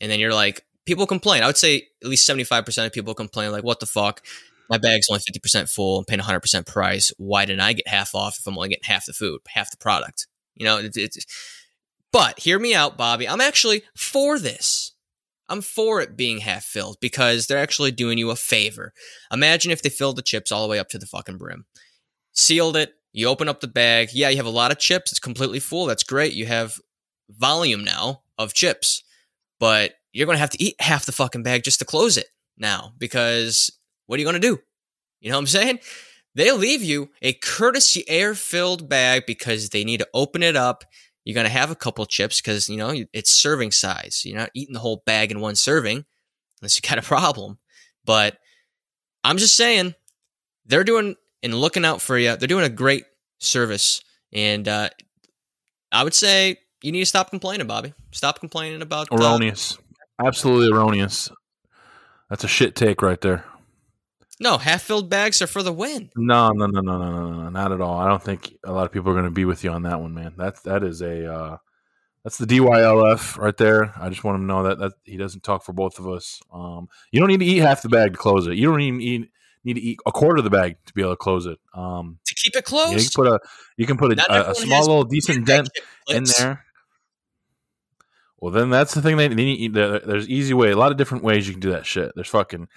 And 0.00 0.10
then 0.10 0.20
you're 0.20 0.34
like, 0.34 0.64
people 0.86 1.06
complain. 1.06 1.42
I 1.42 1.46
would 1.46 1.56
say 1.56 1.88
at 2.02 2.08
least 2.08 2.28
75% 2.28 2.86
of 2.86 2.92
people 2.92 3.14
complain, 3.14 3.52
like, 3.52 3.64
what 3.64 3.80
the 3.80 3.86
fuck? 3.86 4.22
my 4.68 4.78
bag's 4.78 5.08
only 5.10 5.20
50% 5.20 5.70
full. 5.70 5.98
I'm 5.98 6.04
paying 6.04 6.20
100% 6.20 6.66
price. 6.66 7.12
Why 7.16 7.44
didn't 7.44 7.60
I 7.60 7.72
get 7.72 7.88
half 7.88 8.14
off 8.14 8.38
if 8.38 8.46
I'm 8.46 8.56
only 8.56 8.68
getting 8.68 8.84
half 8.84 9.06
the 9.06 9.12
food, 9.12 9.40
half 9.48 9.70
the 9.70 9.76
product? 9.78 10.26
You 10.54 10.66
know, 10.66 10.78
it's, 10.78 10.96
it's, 10.96 11.26
but 12.12 12.38
hear 12.40 12.58
me 12.58 12.74
out, 12.74 12.96
Bobby. 12.96 13.28
I'm 13.28 13.40
actually 13.40 13.82
for 13.96 14.38
this. 14.38 14.92
I'm 15.48 15.62
for 15.62 16.02
it 16.02 16.16
being 16.16 16.38
half 16.38 16.64
filled 16.64 16.98
because 17.00 17.46
they're 17.46 17.58
actually 17.58 17.90
doing 17.90 18.18
you 18.18 18.30
a 18.30 18.36
favor. 18.36 18.92
Imagine 19.32 19.70
if 19.70 19.80
they 19.80 19.88
filled 19.88 20.16
the 20.16 20.22
chips 20.22 20.52
all 20.52 20.62
the 20.62 20.68
way 20.68 20.78
up 20.78 20.90
to 20.90 20.98
the 20.98 21.06
fucking 21.06 21.38
brim, 21.38 21.64
sealed 22.32 22.76
it. 22.76 22.92
You 23.12 23.28
open 23.28 23.48
up 23.48 23.60
the 23.60 23.68
bag. 23.68 24.10
Yeah, 24.12 24.28
you 24.28 24.36
have 24.36 24.44
a 24.44 24.50
lot 24.50 24.70
of 24.70 24.78
chips. 24.78 25.10
It's 25.10 25.18
completely 25.18 25.58
full. 25.58 25.86
That's 25.86 26.02
great. 26.02 26.34
You 26.34 26.44
have 26.44 26.78
volume 27.30 27.84
now 27.84 28.22
of 28.38 28.54
chips, 28.54 29.02
but 29.58 29.94
you're 30.12 30.26
going 30.26 30.36
to 30.36 30.40
have 30.40 30.50
to 30.50 30.62
eat 30.62 30.76
half 30.80 31.06
the 31.06 31.12
fucking 31.12 31.42
bag 31.42 31.64
just 31.64 31.78
to 31.80 31.84
close 31.84 32.16
it 32.16 32.28
now 32.56 32.92
because 32.98 33.70
what 34.06 34.16
are 34.16 34.20
you 34.20 34.26
going 34.26 34.40
to 34.40 34.48
do? 34.48 34.58
You 35.20 35.30
know 35.30 35.36
what 35.36 35.42
I'm 35.42 35.46
saying? 35.46 35.78
They'll 36.34 36.56
leave 36.56 36.82
you 36.82 37.10
a 37.20 37.32
courtesy 37.32 38.08
air 38.08 38.34
filled 38.34 38.88
bag 38.88 39.24
because 39.26 39.70
they 39.70 39.84
need 39.84 39.98
to 39.98 40.08
open 40.14 40.42
it 40.42 40.56
up. 40.56 40.84
You're 41.24 41.34
going 41.34 41.46
to 41.46 41.52
have 41.52 41.70
a 41.70 41.76
couple 41.76 42.06
chips 42.06 42.40
because, 42.40 42.68
you 42.68 42.76
know, 42.76 42.94
it's 43.12 43.30
serving 43.30 43.72
size. 43.72 44.22
You're 44.24 44.38
not 44.38 44.50
eating 44.54 44.74
the 44.74 44.80
whole 44.80 45.02
bag 45.04 45.30
in 45.30 45.40
one 45.40 45.56
serving 45.56 46.04
unless 46.60 46.76
you 46.76 46.88
got 46.88 46.98
a 46.98 47.02
problem. 47.02 47.58
But 48.04 48.38
I'm 49.24 49.36
just 49.36 49.56
saying, 49.56 49.94
they're 50.64 50.84
doing 50.84 51.16
and 51.42 51.54
looking 51.54 51.84
out 51.84 52.00
for 52.00 52.16
you. 52.16 52.36
They're 52.36 52.48
doing 52.48 52.64
a 52.64 52.70
great 52.70 53.04
service. 53.38 54.02
And 54.32 54.68
uh, 54.68 54.90
I 55.90 56.04
would 56.04 56.14
say 56.14 56.58
you 56.82 56.92
need 56.92 57.00
to 57.00 57.06
stop 57.06 57.30
complaining, 57.30 57.66
Bobby. 57.66 57.94
Stop 58.12 58.40
complaining 58.40 58.82
about 58.82 59.12
uh, 59.12 59.16
erroneous. 59.16 59.78
Absolutely 60.18 60.76
erroneous. 60.76 61.30
That's 62.28 62.44
a 62.44 62.48
shit 62.48 62.74
take 62.74 63.02
right 63.02 63.20
there. 63.20 63.44
No, 64.40 64.58
half 64.58 64.82
filled 64.82 65.10
bags 65.10 65.42
are 65.42 65.48
for 65.48 65.62
the 65.62 65.72
win. 65.72 66.10
No, 66.16 66.50
no, 66.50 66.66
no, 66.66 66.80
no, 66.80 66.98
no, 66.98 67.10
no, 67.10 67.42
no, 67.42 67.48
not 67.48 67.72
at 67.72 67.80
all. 67.80 67.98
I 67.98 68.08
don't 68.08 68.22
think 68.22 68.54
a 68.62 68.72
lot 68.72 68.86
of 68.86 68.92
people 68.92 69.10
are 69.10 69.14
going 69.14 69.24
to 69.24 69.30
be 69.30 69.44
with 69.44 69.64
you 69.64 69.70
on 69.70 69.82
that 69.82 70.00
one, 70.00 70.14
man. 70.14 70.34
That 70.36 70.62
that 70.62 70.84
is 70.84 71.02
a 71.02 71.32
uh, 71.32 71.56
that's 72.22 72.38
the 72.38 72.46
DYLF 72.46 73.36
right 73.36 73.56
there. 73.56 73.92
I 73.98 74.08
just 74.08 74.22
want 74.22 74.36
him 74.36 74.42
to 74.42 74.46
know 74.46 74.62
that 74.64 74.78
that 74.78 74.92
he 75.04 75.16
doesn't 75.16 75.42
talk 75.42 75.64
for 75.64 75.72
both 75.72 75.98
of 75.98 76.08
us. 76.08 76.40
Um, 76.52 76.88
you 77.10 77.18
don't 77.18 77.28
need 77.28 77.40
to 77.40 77.46
eat 77.46 77.58
half 77.58 77.82
the 77.82 77.88
bag 77.88 78.12
to 78.12 78.18
close 78.18 78.46
it. 78.46 78.54
You 78.54 78.70
don't 78.70 78.80
even 78.80 79.00
eat, 79.00 79.30
need 79.64 79.74
to 79.74 79.80
eat 79.80 79.98
a 80.06 80.12
quarter 80.12 80.38
of 80.38 80.44
the 80.44 80.50
bag 80.50 80.76
to 80.86 80.92
be 80.94 81.02
able 81.02 81.12
to 81.12 81.16
close 81.16 81.46
it. 81.46 81.58
Um, 81.74 82.18
to 82.24 82.34
keep 82.34 82.54
it 82.54 82.64
closed, 82.64 82.92
you, 82.92 82.98
can 82.98 83.10
put 83.14 83.26
a 83.26 83.40
you 83.76 83.86
can 83.86 83.96
put 83.96 84.18
a, 84.18 84.48
a, 84.48 84.50
a 84.50 84.54
small 84.54 84.80
little 84.80 85.04
decent 85.04 85.46
dent 85.46 85.68
in 86.08 86.24
there. 86.38 86.64
Well, 88.40 88.52
then 88.52 88.70
that's 88.70 88.94
the 88.94 89.02
thing. 89.02 89.16
They, 89.16 89.28
they 89.28 89.34
need, 89.34 89.74
there's 89.74 90.28
easy 90.28 90.54
way. 90.54 90.70
A 90.70 90.76
lot 90.76 90.92
of 90.92 90.98
different 90.98 91.24
ways 91.24 91.46
you 91.46 91.54
can 91.54 91.60
do 91.60 91.70
that 91.72 91.86
shit. 91.86 92.12
There's 92.14 92.28
fucking 92.28 92.68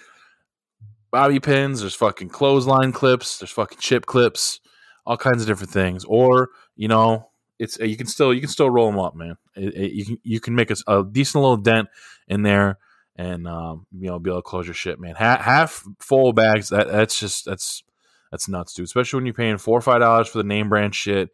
bobby 1.12 1.40
pins, 1.40 1.82
there's 1.82 1.94
fucking 1.94 2.30
clothesline 2.30 2.92
clips, 2.92 3.38
there's 3.38 3.52
fucking 3.52 3.78
chip 3.80 4.06
clips, 4.06 4.60
all 5.06 5.18
kinds 5.18 5.42
of 5.42 5.48
different 5.48 5.72
things. 5.72 6.04
Or 6.06 6.50
you 6.76 6.88
know, 6.88 7.30
it's 7.60 7.78
you 7.78 7.98
can 7.98 8.08
still 8.08 8.34
you 8.34 8.40
can 8.40 8.50
still 8.50 8.70
roll 8.70 8.90
them 8.90 9.00
up, 9.00 9.16
man. 9.16 9.38
It, 9.56 9.76
it, 9.76 9.92
you 9.92 10.06
can 10.06 10.18
you 10.24 10.40
can 10.40 10.56
make 10.56 10.72
a, 10.72 10.76
a, 10.88 11.04
decent 11.04 11.42
little 11.42 11.58
dent 11.58 11.90
in 12.28 12.42
there, 12.42 12.80
and 13.16 13.48
um, 13.48 13.86
you 13.96 14.08
know, 14.10 14.18
be 14.18 14.32
able 14.32 14.40
to 14.40 14.44
close 14.44 14.66
your 14.66 14.74
shit, 14.74 15.00
man. 15.00 15.16
Half, 15.16 15.42
half 15.42 15.84
full 16.00 16.34
bags. 16.34 16.70
That 16.70 16.88
that's 16.88 17.20
just 17.20 17.46
that's 17.46 17.84
that's 18.32 18.48
nuts, 18.48 18.74
dude. 18.74 18.86
Especially 18.86 19.18
when 19.18 19.26
you're 19.26 19.36
paying 19.36 19.58
four 19.58 19.78
or 19.78 19.82
five 19.82 20.00
dollars 20.00 20.28
for 20.28 20.40
the 20.40 20.44
name 20.44 20.70
brand 20.70 20.96
shit. 20.96 21.30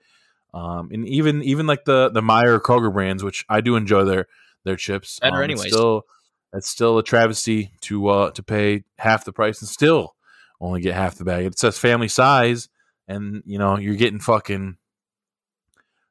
Um, 0.54 0.90
and 0.92 1.08
even 1.08 1.44
even 1.44 1.68
like 1.68 1.86
the 1.86 2.10
the 2.10 2.22
Meijer 2.22 2.60
Kroger 2.60 2.92
brands, 2.92 3.24
which 3.24 3.46
I 3.50 3.62
do 3.62 3.76
enjoy 3.76 4.06
their 4.06 4.28
their 4.64 4.76
chips. 4.76 5.20
Better, 5.20 5.38
um, 5.38 5.44
anyways. 5.44 5.72
Still, 5.72 6.06
it's 6.54 6.70
still 6.70 6.98
a 6.98 7.04
travesty 7.04 7.72
to 7.82 8.08
uh, 8.08 8.32
to 8.32 8.44
pay 8.44 8.84
half 8.98 9.26
the 9.26 9.34
price 9.34 9.62
and 9.62 9.70
still 9.70 10.16
only 10.60 10.82
get 10.82 10.96
half 10.96 11.16
the 11.16 11.26
bag. 11.26 11.46
It 11.46 11.60
says 11.60 11.78
family 11.78 12.08
size, 12.08 12.70
and 13.08 13.44
you 13.46 13.58
know 13.58 13.78
you're 13.78 13.96
getting 13.96 14.20
fucking 14.20 14.78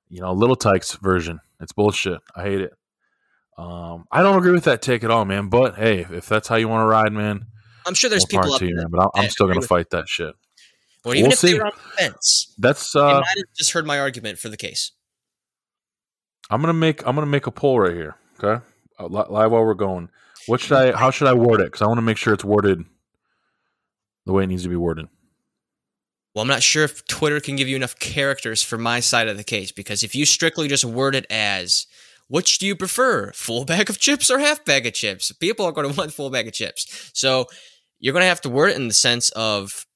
you 0.09 0.21
know 0.21 0.33
Little 0.33 0.57
Tikes 0.57 0.93
version. 0.95 1.41
It's 1.61 1.73
bullshit. 1.73 2.21
I 2.35 2.43
hate 2.43 2.61
it. 2.61 2.73
Um, 3.59 4.07
I 4.13 4.23
don't 4.23 4.37
agree 4.37 4.53
with 4.53 4.65
that 4.65 4.83
take 4.83 5.03
at 5.03 5.11
all, 5.11 5.25
man. 5.25 5.49
But 5.49 5.77
hey, 5.77 6.07
if, 6.11 6.27
that's 6.27 6.47
how 6.47 6.57
you 6.57 6.69
want 6.69 6.83
to 6.83 6.87
ride, 6.87 7.13
man, 7.13 7.47
I'm 7.87 7.95
sure 7.95 8.11
there's 8.11 8.27
people 8.27 8.53
up 8.53 8.61
you, 8.61 8.77
man. 8.77 8.89
But 8.91 9.01
I'm, 9.01 9.11
I'm 9.15 9.31
still 9.31 9.47
gonna 9.47 9.63
fight 9.63 9.91
that 9.91 10.09
shit. 10.09 10.35
Well, 11.07 11.15
even 11.15 11.29
we'll 11.29 11.33
if 11.33 11.39
see. 11.39 11.53
they're 11.53 11.65
on 11.65 11.73
the 11.73 11.91
fence, 11.91 12.53
that's 12.59 12.97
uh, 12.97 13.23
just 13.57 13.73
heard 13.73 13.87
my 13.87 14.01
argument 14.01 14.39
for 14.39 14.49
the 14.49 14.57
case. 14.57 14.91
I'm 16.51 16.61
gonna 16.61 16.73
make 16.73 17.07
I'm 17.07 17.15
gonna 17.15 17.27
make 17.27 17.47
a 17.47 17.53
poll 17.53 17.79
right 17.79 17.95
here. 17.95 18.17
Okay, 18.43 18.63
uh, 18.99 19.07
live 19.07 19.53
while 19.53 19.65
we're 19.65 19.75
going. 19.75 20.11
What 20.47 20.61
should 20.61 20.77
I? 20.77 20.97
How 20.97 21.13
should 21.13 21.29
I 21.29 21.35
word 21.35 21.61
it? 21.61 21.67
Because 21.67 21.83
I 21.83 21.87
want 21.87 21.99
to 21.99 22.03
make 22.03 22.17
sure 22.17 22.35
it's 22.35 22.45
worded 22.45 22.85
the 24.25 24.33
way 24.33 24.43
it 24.43 24.49
needs 24.49 24.65
to 24.65 24.69
be 24.69 24.77
worded. 24.77 25.07
Well, 26.35 26.43
I'm 26.43 26.49
not 26.49 26.63
sure 26.63 26.85
if 26.85 27.07
Twitter 27.07 27.41
can 27.41 27.55
give 27.55 27.69
you 27.69 27.77
enough 27.77 27.99
characters 27.99 28.63
for 28.63 28.77
my 28.77 29.01
side 29.01 29.29
of 29.29 29.37
the 29.37 29.45
case 29.45 29.73
because 29.73 30.03
if 30.03 30.15
you 30.15 30.27
strictly 30.27 30.69
just 30.69 30.85
word 30.85 31.15
it 31.15 31.25
as 31.31 31.87
which 32.29 32.59
do 32.59 32.67
you 32.67 32.75
prefer, 32.75 33.31
full 33.33 33.65
bag 33.65 33.89
of 33.89 33.99
chips 33.99 34.31
or 34.31 34.39
half 34.39 34.65
bag 34.65 34.87
of 34.87 34.93
chips? 34.93 35.31
People 35.33 35.65
are 35.65 35.73
going 35.73 35.89
to 35.93 35.97
want 35.97 36.13
full 36.13 36.31
bag 36.31 36.47
of 36.47 36.53
chips. 36.53 37.11
So 37.15 37.47
you're 38.01 38.13
going 38.13 38.25
to 38.25 38.29
have 38.29 38.41
to 38.43 38.51
word 38.51 38.71
it 38.71 38.77
in 38.77 38.89
the 38.89 38.95
sense 38.95 39.31
of, 39.31 39.87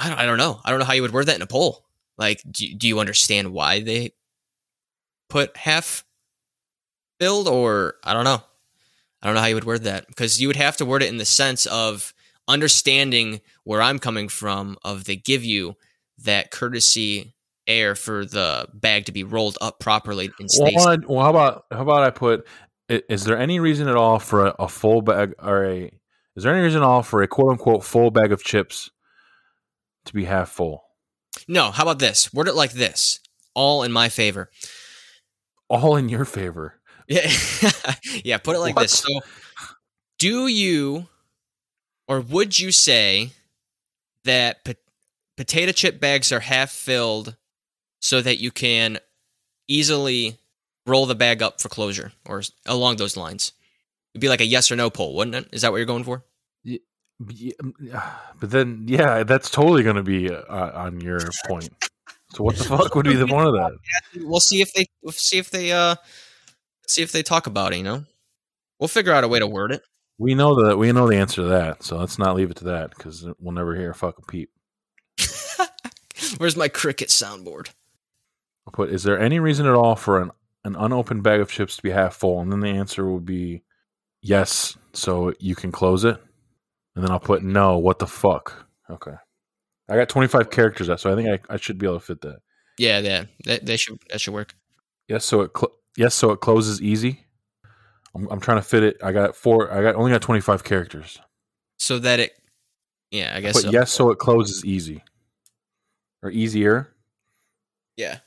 I 0.00 0.08
don't, 0.08 0.18
I 0.18 0.26
don't 0.26 0.38
know. 0.38 0.60
I 0.64 0.70
don't 0.70 0.78
know 0.78 0.86
how 0.86 0.94
you 0.94 1.02
would 1.02 1.12
word 1.12 1.26
that 1.26 1.36
in 1.36 1.42
a 1.42 1.46
poll. 1.46 1.84
Like, 2.18 2.42
do, 2.50 2.74
do 2.74 2.88
you 2.88 2.98
understand 2.98 3.52
why 3.52 3.80
they 3.80 4.14
put 5.28 5.56
half 5.56 6.04
filled 7.20 7.46
or 7.46 7.94
I 8.02 8.12
don't 8.14 8.24
know. 8.24 8.42
I 9.22 9.26
don't 9.26 9.34
know 9.34 9.42
how 9.42 9.46
you 9.46 9.54
would 9.54 9.64
word 9.64 9.84
that 9.84 10.08
because 10.08 10.40
you 10.40 10.48
would 10.48 10.56
have 10.56 10.78
to 10.78 10.86
word 10.86 11.02
it 11.02 11.10
in 11.10 11.18
the 11.18 11.26
sense 11.26 11.66
of 11.66 12.14
understanding 12.48 13.42
where 13.64 13.82
I'm 13.82 13.98
coming 13.98 14.28
from 14.28 14.78
of 14.82 15.04
they 15.04 15.16
give 15.16 15.44
you 15.44 15.76
that 16.24 16.50
courtesy 16.50 17.34
air 17.66 17.94
for 17.94 18.24
the 18.24 18.66
bag 18.72 19.04
to 19.04 19.12
be 19.12 19.22
rolled 19.22 19.58
up 19.60 19.78
properly 19.78 20.30
and 20.40 20.50
stay 20.50 20.72
Well, 20.74 20.98
well, 21.06 21.20
how 21.20 21.30
about 21.30 21.66
how 21.70 21.82
about 21.82 22.02
I 22.02 22.10
put? 22.10 22.46
Is 22.88 23.24
there 23.24 23.38
any 23.38 23.60
reason 23.60 23.86
at 23.86 23.96
all 23.96 24.18
for 24.18 24.46
a, 24.46 24.54
a 24.58 24.68
full 24.68 25.02
bag 25.02 25.34
or 25.38 25.64
a? 25.64 25.92
Is 26.34 26.44
there 26.44 26.52
any 26.52 26.64
reason 26.64 26.82
at 26.82 26.86
all 26.86 27.02
for 27.02 27.22
a 27.22 27.28
quote 27.28 27.52
unquote 27.52 27.84
full 27.84 28.10
bag 28.10 28.32
of 28.32 28.42
chips 28.42 28.90
to 30.10 30.14
be 30.14 30.24
half 30.26 30.50
full? 30.50 30.84
No, 31.48 31.70
how 31.70 31.82
about 31.84 31.98
this? 31.98 32.32
Word 32.34 32.48
it 32.48 32.54
like 32.54 32.72
this. 32.72 33.20
All 33.54 33.82
in 33.82 33.92
my 33.92 34.08
favor. 34.08 34.50
All 35.68 35.96
in 35.96 36.08
your 36.08 36.24
favor. 36.24 36.74
Yeah. 37.08 37.28
yeah, 38.24 38.38
put 38.38 38.54
it 38.54 38.60
like 38.60 38.76
What? 38.76 38.82
this. 38.82 39.00
So 39.00 39.08
do 40.20 40.46
you 40.46 41.08
or 42.06 42.20
would 42.20 42.56
you 42.56 42.70
say 42.70 43.30
that 44.24 44.64
po- 44.64 44.74
potato 45.36 45.72
chip 45.72 45.98
bags 45.98 46.30
are 46.30 46.38
half 46.38 46.70
filled 46.70 47.34
so 48.00 48.20
that 48.20 48.38
you 48.38 48.52
can 48.52 48.98
easily 49.66 50.38
roll 50.86 51.04
the 51.06 51.16
bag 51.16 51.42
up 51.42 51.60
for 51.60 51.68
closure 51.68 52.12
or 52.24 52.42
along 52.64 52.96
those 52.98 53.16
lines? 53.16 53.52
It'd 54.14 54.20
be 54.20 54.28
like 54.28 54.40
a 54.40 54.46
yes 54.46 54.70
or 54.70 54.76
no 54.76 54.88
poll, 54.88 55.16
wouldn't 55.16 55.34
it? 55.34 55.48
Is 55.52 55.62
that 55.62 55.72
what 55.72 55.78
you're 55.78 55.86
going 55.86 56.04
for? 56.04 56.22
Yeah, 57.28 57.52
But 58.40 58.50
then, 58.50 58.84
yeah, 58.86 59.22
that's 59.24 59.50
totally 59.50 59.82
going 59.82 59.96
to 59.96 60.02
be 60.02 60.30
uh, 60.30 60.70
on 60.74 61.00
your 61.00 61.20
point. 61.46 61.68
So 62.30 62.44
what 62.44 62.56
the 62.56 62.64
fuck 62.76 62.94
would 62.94 63.06
be 63.06 63.16
the 63.16 63.26
point 63.26 63.48
of 63.48 63.54
that? 63.54 63.72
We'll 64.16 64.40
see 64.40 64.60
if 64.60 64.72
they 64.72 64.86
we'll 65.02 65.12
see 65.12 65.38
if 65.38 65.50
they 65.50 65.72
uh 65.72 65.96
see 66.86 67.02
if 67.02 67.12
they 67.12 67.22
talk 67.22 67.46
about 67.46 67.72
it, 67.72 67.78
you 67.78 67.82
know. 67.82 68.04
We'll 68.78 68.88
figure 68.88 69.12
out 69.12 69.24
a 69.24 69.28
way 69.28 69.38
to 69.38 69.46
word 69.46 69.72
it. 69.72 69.82
We 70.18 70.34
know 70.34 70.64
that 70.64 70.76
we 70.76 70.92
know 70.92 71.08
the 71.08 71.16
answer 71.16 71.42
to 71.42 71.48
that, 71.48 71.82
so 71.82 71.98
let's 71.98 72.18
not 72.18 72.36
leave 72.36 72.50
it 72.50 72.56
to 72.58 72.64
that 72.64 72.90
because 72.90 73.26
we'll 73.38 73.54
never 73.54 73.74
hear 73.74 73.90
a 73.90 73.94
fucking 73.94 74.26
peep. 74.28 74.50
Where's 76.38 76.56
my 76.56 76.68
cricket 76.68 77.08
soundboard? 77.08 77.70
I'll 78.66 78.72
put: 78.72 78.90
Is 78.90 79.02
there 79.02 79.18
any 79.18 79.40
reason 79.40 79.66
at 79.66 79.74
all 79.74 79.96
for 79.96 80.20
an 80.20 80.30
an 80.64 80.76
unopened 80.76 81.22
bag 81.22 81.40
of 81.40 81.50
chips 81.50 81.76
to 81.76 81.82
be 81.82 81.90
half 81.90 82.14
full? 82.14 82.40
And 82.40 82.52
then 82.52 82.60
the 82.60 82.68
answer 82.68 83.06
will 83.06 83.20
be 83.20 83.62
yes, 84.22 84.76
so 84.92 85.32
you 85.40 85.54
can 85.54 85.72
close 85.72 86.04
it. 86.04 86.22
And 86.94 87.04
then 87.04 87.10
I'll 87.10 87.20
put 87.20 87.42
no. 87.42 87.78
What 87.78 87.98
the 87.98 88.06
fuck? 88.06 88.66
Okay, 88.90 89.14
I 89.88 89.96
got 89.96 90.08
twenty 90.08 90.28
five 90.28 90.50
characters, 90.50 90.88
that 90.88 91.00
so 91.00 91.12
I 91.12 91.16
think 91.16 91.28
I, 91.48 91.54
I 91.54 91.56
should 91.56 91.78
be 91.78 91.86
able 91.86 92.00
to 92.00 92.04
fit 92.04 92.20
that. 92.22 92.38
Yeah, 92.78 92.98
yeah, 92.98 93.24
that, 93.44 93.66
that 93.66 93.78
should 93.78 93.98
that 94.10 94.20
should 94.20 94.34
work. 94.34 94.54
Yes, 95.08 95.24
so 95.24 95.42
it 95.42 95.52
cl- 95.56 95.76
yes, 95.96 96.14
so 96.14 96.32
it 96.32 96.40
closes 96.40 96.80
easy. 96.82 97.24
I'm, 98.14 98.26
I'm 98.28 98.40
trying 98.40 98.58
to 98.58 98.62
fit 98.62 98.82
it. 98.82 98.96
I 99.02 99.12
got 99.12 99.36
four. 99.36 99.70
I 99.72 99.82
got 99.82 99.94
only 99.94 100.10
got 100.10 100.22
twenty 100.22 100.40
five 100.40 100.64
characters. 100.64 101.20
So 101.78 101.98
that 102.00 102.18
it, 102.20 102.32
yeah, 103.10 103.32
I 103.34 103.40
guess. 103.40 103.54
But 103.54 103.62
so. 103.62 103.70
yes, 103.70 103.92
so 103.92 104.10
it 104.10 104.18
closes 104.18 104.64
easy 104.64 105.02
or 106.22 106.30
easier. 106.30 106.92
yeah, 107.96 108.18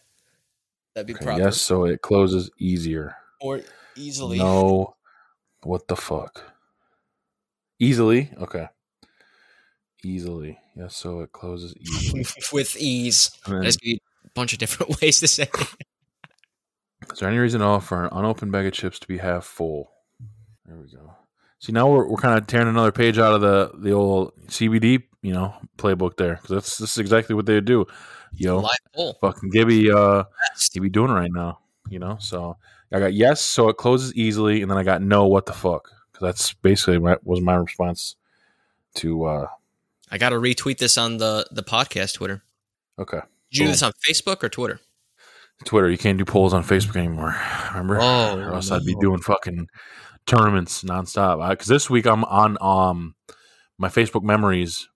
that'd 0.95 1.07
be 1.07 1.13
Okay, 1.15 1.25
proper. 1.25 1.41
yes, 1.41 1.59
so 1.59 1.85
it 1.85 2.01
closes 2.01 2.49
easier. 2.57 3.15
or 3.41 3.61
easily. 3.95 4.37
No, 4.37 4.95
what 5.63 5.87
the 5.87 5.95
fuck? 5.97 6.52
Easily, 7.83 8.31
okay. 8.39 8.67
Easily, 10.05 10.57
yes. 10.73 10.95
So 10.95 11.19
it 11.19 11.33
closes 11.33 11.75
easily. 11.75 12.25
with 12.53 12.77
ease. 12.77 13.31
Then, 13.45 13.61
There's 13.61 13.77
a 13.85 13.99
bunch 14.33 14.53
of 14.53 14.59
different 14.59 15.01
ways 15.01 15.19
to 15.19 15.27
say. 15.27 15.43
it. 15.43 15.67
is 17.11 17.19
there 17.19 17.27
any 17.27 17.37
reason 17.39 17.61
at 17.61 17.65
all 17.65 17.81
for 17.81 18.05
an 18.05 18.09
unopened 18.13 18.53
bag 18.53 18.65
of 18.65 18.71
chips 18.71 18.99
to 18.99 19.07
be 19.07 19.17
half 19.17 19.43
full? 19.43 19.91
There 20.65 20.77
we 20.77 20.89
go. 20.89 21.13
See, 21.59 21.73
now 21.73 21.89
we're, 21.89 22.07
we're 22.07 22.17
kind 22.17 22.37
of 22.37 22.47
tearing 22.47 22.69
another 22.69 22.93
page 22.93 23.17
out 23.17 23.33
of 23.33 23.41
the 23.41 23.71
the 23.77 23.91
old 23.91 24.31
CBD, 24.47 25.03
you 25.21 25.33
know, 25.33 25.53
playbook 25.77 26.15
there 26.15 26.35
because 26.35 26.49
that's 26.51 26.77
this 26.77 26.91
is 26.91 26.97
exactly 26.99 27.35
what 27.35 27.45
they 27.45 27.55
would 27.55 27.65
do. 27.65 27.85
Yo, 28.33 28.59
Live 28.59 28.77
poll. 28.95 29.17
fucking 29.19 29.49
Gibby, 29.49 29.91
uh, 29.91 30.23
he 30.71 30.79
be 30.79 30.89
doing 30.89 31.11
right 31.11 31.31
now, 31.31 31.59
you 31.89 31.99
know. 31.99 32.15
So 32.19 32.55
I 32.93 32.99
got 32.99 33.13
yes, 33.13 33.41
so 33.41 33.67
it 33.67 33.75
closes 33.75 34.15
easily, 34.15 34.61
and 34.61 34.71
then 34.71 34.77
I 34.77 34.83
got 34.83 35.01
no, 35.01 35.27
what 35.27 35.45
the 35.45 35.53
fuck? 35.53 35.89
That's 36.23 36.53
basically 36.53 36.99
my, 36.99 37.17
was 37.23 37.41
my 37.41 37.55
response 37.55 38.15
to. 38.95 39.25
uh 39.25 39.47
I 40.09 40.17
got 40.17 40.29
to 40.29 40.35
retweet 40.35 40.77
this 40.77 40.97
on 40.97 41.17
the 41.17 41.45
the 41.51 41.63
podcast 41.63 42.15
Twitter. 42.15 42.43
Okay, 42.99 43.19
Did 43.51 43.59
you 43.59 43.65
do 43.65 43.71
this 43.71 43.83
on 43.83 43.91
Facebook 44.07 44.43
or 44.43 44.49
Twitter? 44.49 44.79
Twitter. 45.65 45.89
You 45.89 45.97
can't 45.97 46.17
do 46.17 46.25
polls 46.25 46.53
on 46.53 46.63
Facebook 46.63 46.95
anymore. 46.95 47.35
Remember? 47.71 47.99
Oh, 48.01 48.37
or 48.37 48.53
else 48.53 48.71
I'd 48.71 48.85
be 48.85 48.95
doing 48.95 49.19
fucking 49.19 49.67
tournaments 50.25 50.83
nonstop. 50.83 51.49
Because 51.49 51.67
this 51.67 51.89
week 51.89 52.05
I'm 52.05 52.23
on 52.25 52.57
um 52.61 53.15
my 53.77 53.89
Facebook 53.89 54.23
memories. 54.23 54.87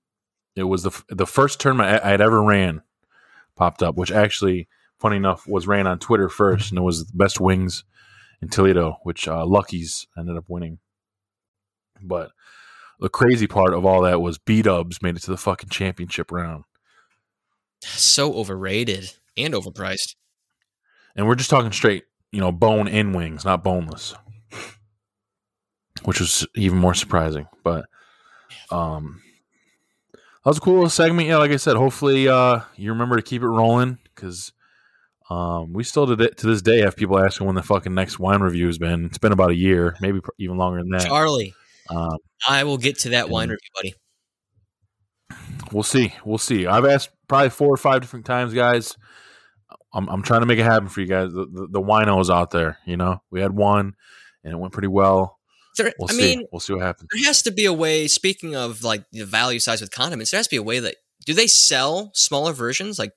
It 0.56 0.64
was 0.64 0.84
the 0.84 0.90
f- 0.90 1.06
the 1.10 1.28
first 1.28 1.60
tournament 1.60 1.90
I, 2.04 2.08
I 2.08 2.12
had 2.12 2.22
ever 2.22 2.42
ran 2.44 2.82
popped 3.56 3.82
up, 3.82 3.96
which 3.96 4.12
actually, 4.12 4.68
funny 5.00 5.18
enough, 5.18 5.48
was 5.48 5.68
ran 5.68 5.88
on 5.88 6.00
Twitter 6.00 6.30
first, 6.30 6.72
and 6.72 6.78
it 6.78 6.84
was 6.84 7.06
the 7.06 7.18
best 7.18 7.40
wings 7.40 7.84
in 8.42 8.50
Toledo, 8.50 9.00
which 9.04 9.28
uh, 9.28 9.46
Lucky's 9.46 10.08
ended 10.18 10.38
up 10.38 10.46
winning. 10.48 10.80
But 12.02 12.32
the 13.00 13.10
crazy 13.10 13.48
part 13.48 13.74
of 13.74 13.86
all 13.86 14.02
that 14.02 14.22
was 14.22 14.38
B 14.38 14.62
Dubs 14.62 15.02
made 15.02 15.16
it 15.16 15.22
to 15.24 15.32
the 15.32 15.38
fucking 15.38 15.70
championship 15.70 16.32
round. 16.32 16.64
So 17.82 18.34
overrated 18.34 19.14
and 19.36 19.54
overpriced. 19.54 20.16
And 21.16 21.28
we're 21.28 21.36
just 21.36 21.50
talking 21.50 21.72
straight, 21.72 22.06
you 22.32 22.40
know, 22.40 22.52
bone 22.52 22.88
in 22.88 23.14
wings, 23.14 23.46
not 23.46 23.64
boneless. 23.64 24.16
Which 26.04 26.20
was 26.20 26.46
even 26.56 26.78
more 26.78 26.94
surprising. 26.94 27.48
But 27.64 27.86
um 28.72 29.22
that 30.14 30.50
was 30.52 30.58
a 30.58 30.62
cool 30.62 30.76
little 30.76 30.90
segment. 30.90 31.28
Yeah, 31.28 31.38
like 31.38 31.52
I 31.52 31.58
said, 31.58 31.76
hopefully 31.76 32.28
uh 32.28 32.62
you 32.76 32.92
remember 32.92 33.16
to 33.16 33.22
keep 33.22 33.42
it 33.42 33.48
rolling 33.48 34.00
because 34.04 34.54
um 35.30 35.74
we 35.74 35.84
still 35.84 36.08
to, 36.08 36.30
to 36.30 36.48
this 36.48 36.62
day 36.62 36.80
have 36.80 36.96
people 36.96 37.20
asking 37.20 37.46
when 37.48 37.56
the 37.56 37.64
fucking 37.64 37.94
next 37.94 38.18
wine 38.20 38.42
review 38.42 38.68
has 38.68 38.78
been. 38.78 39.06
It's 39.06 39.18
been 39.18 39.34
about 39.34 39.52
a 39.52 39.56
year, 39.56 39.96
maybe 40.02 40.20
even 40.40 40.58
longer 40.58 40.80
than 40.80 40.90
that. 40.92 41.08
Charlie, 41.08 41.54
Um, 41.90 42.18
I 42.48 42.64
will 42.64 42.78
get 42.78 43.00
to 43.00 43.10
that 43.10 43.30
wine 43.30 43.50
review, 43.50 43.70
buddy. 43.76 43.94
We'll 45.72 45.84
see. 45.84 46.14
We'll 46.26 46.38
see. 46.38 46.66
I've 46.66 46.86
asked 46.86 47.10
probably 47.28 47.50
four 47.50 47.74
or 47.74 47.78
five 47.78 48.02
different 48.02 48.26
times, 48.26 48.54
guys. 48.54 48.96
I'm, 49.94 50.08
I'm 50.10 50.22
trying 50.22 50.42
to 50.42 50.46
make 50.46 50.60
it 50.60 50.64
happen 50.64 50.88
for 50.88 51.02
you 51.02 51.08
guys. 51.08 51.32
The, 51.34 51.46
the, 51.46 51.68
the 51.72 51.82
winos 51.82 52.34
out 52.34 52.52
there, 52.52 52.78
you 52.86 52.98
know, 52.98 53.22
we 53.32 53.42
had 53.42 53.52
one 53.52 53.96
and 54.44 54.54
it 54.54 54.58
went 54.58 54.74
pretty 54.74 54.88
well. 54.88 55.40
There, 55.78 55.94
We'll 56.00 56.10
I 56.10 56.14
see. 56.14 56.36
mean, 56.38 56.46
we'll 56.52 56.60
see 56.60 56.74
what 56.74 56.82
happens. 56.84 57.10
there 57.14 57.26
has 57.26 57.42
to 57.44 57.52
be 57.52 57.66
a 57.66 57.74
way. 57.74 58.08
Speaking 58.08 58.56
of 58.56 58.84
like 58.84 59.04
the 59.12 59.26
value 59.26 59.60
size 59.60 59.82
with 59.82 59.92
condiments, 59.92 60.32
there 60.32 60.38
has 60.40 60.48
to 60.48 60.52
be 60.52 60.58
a 60.58 60.64
way 60.64 60.80
that 60.80 60.96
do 61.26 61.34
they 61.34 61.48
sell 61.48 62.12
smaller 62.14 62.54
versions 62.54 62.98
like 62.98 63.12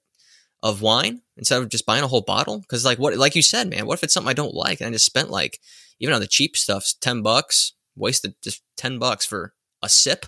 of 0.62 0.82
wine 0.82 1.22
instead 1.36 1.62
of 1.62 1.68
just 1.68 1.86
buying 1.86 2.02
a 2.04 2.08
whole 2.08 2.20
bottle? 2.20 2.58
Because 2.58 2.84
like 2.84 2.98
what, 2.98 3.16
like 3.16 3.34
you 3.34 3.42
said, 3.42 3.68
man, 3.70 3.86
what 3.86 3.94
if 3.98 4.02
it's 4.04 4.12
something 4.12 4.28
I 4.30 4.34
don't 4.34 4.54
like 4.54 4.80
and 4.80 4.88
I 4.88 4.92
just 4.92 5.06
spent 5.06 5.30
like 5.30 5.58
even 6.00 6.14
on 6.14 6.20
the 6.20 6.26
cheap 6.26 6.56
stuff, 6.56 6.92
ten 7.00 7.22
bucks, 7.22 7.72
wasted 7.96 8.34
just 8.42 8.62
ten 8.76 8.98
bucks 8.98 9.26
for 9.26 9.54
a 9.82 9.88
sip. 9.88 10.26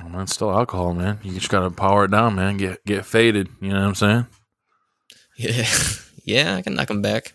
Oh, 0.00 0.08
man, 0.08 0.22
it's 0.22 0.34
still 0.34 0.50
alcohol, 0.50 0.92
man. 0.92 1.18
You 1.22 1.32
just 1.32 1.48
gotta 1.48 1.70
power 1.70 2.04
it 2.04 2.10
down, 2.10 2.34
man. 2.34 2.56
Get 2.56 2.84
get 2.84 3.06
faded. 3.06 3.48
You 3.60 3.70
know 3.70 3.80
what 3.80 3.88
I'm 3.88 3.94
saying? 3.94 4.26
Yeah, 5.36 5.66
yeah, 6.24 6.56
I 6.56 6.62
can 6.62 6.74
knock 6.74 6.88
them 6.88 7.02
back. 7.02 7.34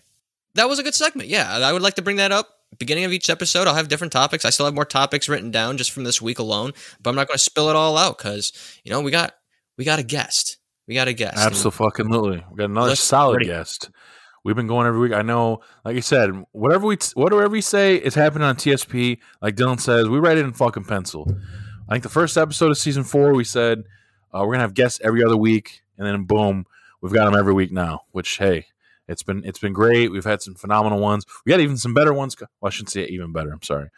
That 0.54 0.68
was 0.68 0.78
a 0.78 0.82
good 0.82 0.94
segment. 0.94 1.28
Yeah, 1.28 1.50
I 1.50 1.72
would 1.72 1.82
like 1.82 1.94
to 1.94 2.02
bring 2.02 2.16
that 2.16 2.32
up. 2.32 2.48
Beginning 2.78 3.04
of 3.04 3.12
each 3.12 3.28
episode, 3.28 3.66
I'll 3.66 3.74
have 3.74 3.88
different 3.88 4.12
topics. 4.12 4.44
I 4.44 4.50
still 4.50 4.66
have 4.66 4.74
more 4.74 4.84
topics 4.84 5.28
written 5.28 5.50
down 5.50 5.76
just 5.76 5.90
from 5.90 6.04
this 6.04 6.22
week 6.22 6.38
alone, 6.38 6.72
but 7.02 7.10
I'm 7.10 7.16
not 7.16 7.28
going 7.28 7.36
to 7.36 7.42
spill 7.42 7.68
it 7.68 7.76
all 7.76 7.98
out 7.98 8.16
because 8.16 8.52
you 8.84 8.90
know 8.90 9.00
we 9.00 9.10
got 9.10 9.34
we 9.76 9.84
got 9.84 9.98
a 9.98 10.02
guest. 10.02 10.58
We 10.86 10.94
got 10.94 11.08
a 11.08 11.12
guest. 11.12 11.38
Absolutely. 11.38 12.44
We 12.50 12.56
got 12.56 12.70
another 12.70 12.96
solid 12.96 13.44
guest. 13.44 13.90
We've 14.44 14.56
been 14.56 14.66
going 14.66 14.86
every 14.86 15.00
week. 15.00 15.12
I 15.12 15.22
know, 15.22 15.60
like 15.84 15.94
you 15.94 16.02
said, 16.02 16.30
whatever 16.50 16.86
we 16.86 16.98
whatever 17.14 17.48
we 17.48 17.60
say 17.60 17.96
is 17.96 18.14
happening 18.14 18.42
on 18.42 18.56
TSP. 18.56 19.18
Like 19.40 19.54
Dylan 19.54 19.80
says, 19.80 20.08
we 20.08 20.18
write 20.18 20.36
it 20.36 20.44
in 20.44 20.52
fucking 20.52 20.84
pencil. 20.84 21.28
I 21.88 21.94
think 21.94 22.02
the 22.02 22.08
first 22.08 22.36
episode 22.36 22.70
of 22.70 22.78
season 22.78 23.04
four, 23.04 23.34
we 23.34 23.44
said 23.44 23.84
uh, 24.32 24.40
we're 24.40 24.54
gonna 24.54 24.62
have 24.62 24.74
guests 24.74 25.00
every 25.04 25.22
other 25.22 25.36
week, 25.36 25.82
and 25.96 26.06
then 26.06 26.24
boom, 26.24 26.66
we've 27.00 27.12
got 27.12 27.26
them 27.26 27.38
every 27.38 27.52
week 27.52 27.70
now. 27.70 28.02
Which 28.10 28.38
hey, 28.38 28.66
it's 29.06 29.22
been 29.22 29.44
it's 29.44 29.60
been 29.60 29.72
great. 29.72 30.10
We've 30.10 30.24
had 30.24 30.42
some 30.42 30.54
phenomenal 30.54 30.98
ones. 30.98 31.24
We 31.46 31.50
got 31.50 31.60
even 31.60 31.76
some 31.76 31.94
better 31.94 32.12
ones. 32.12 32.36
Well, 32.40 32.48
I 32.64 32.70
shouldn't 32.70 32.90
say 32.90 33.04
even 33.04 33.32
better. 33.32 33.52
I'm 33.52 33.62
sorry. 33.62 33.90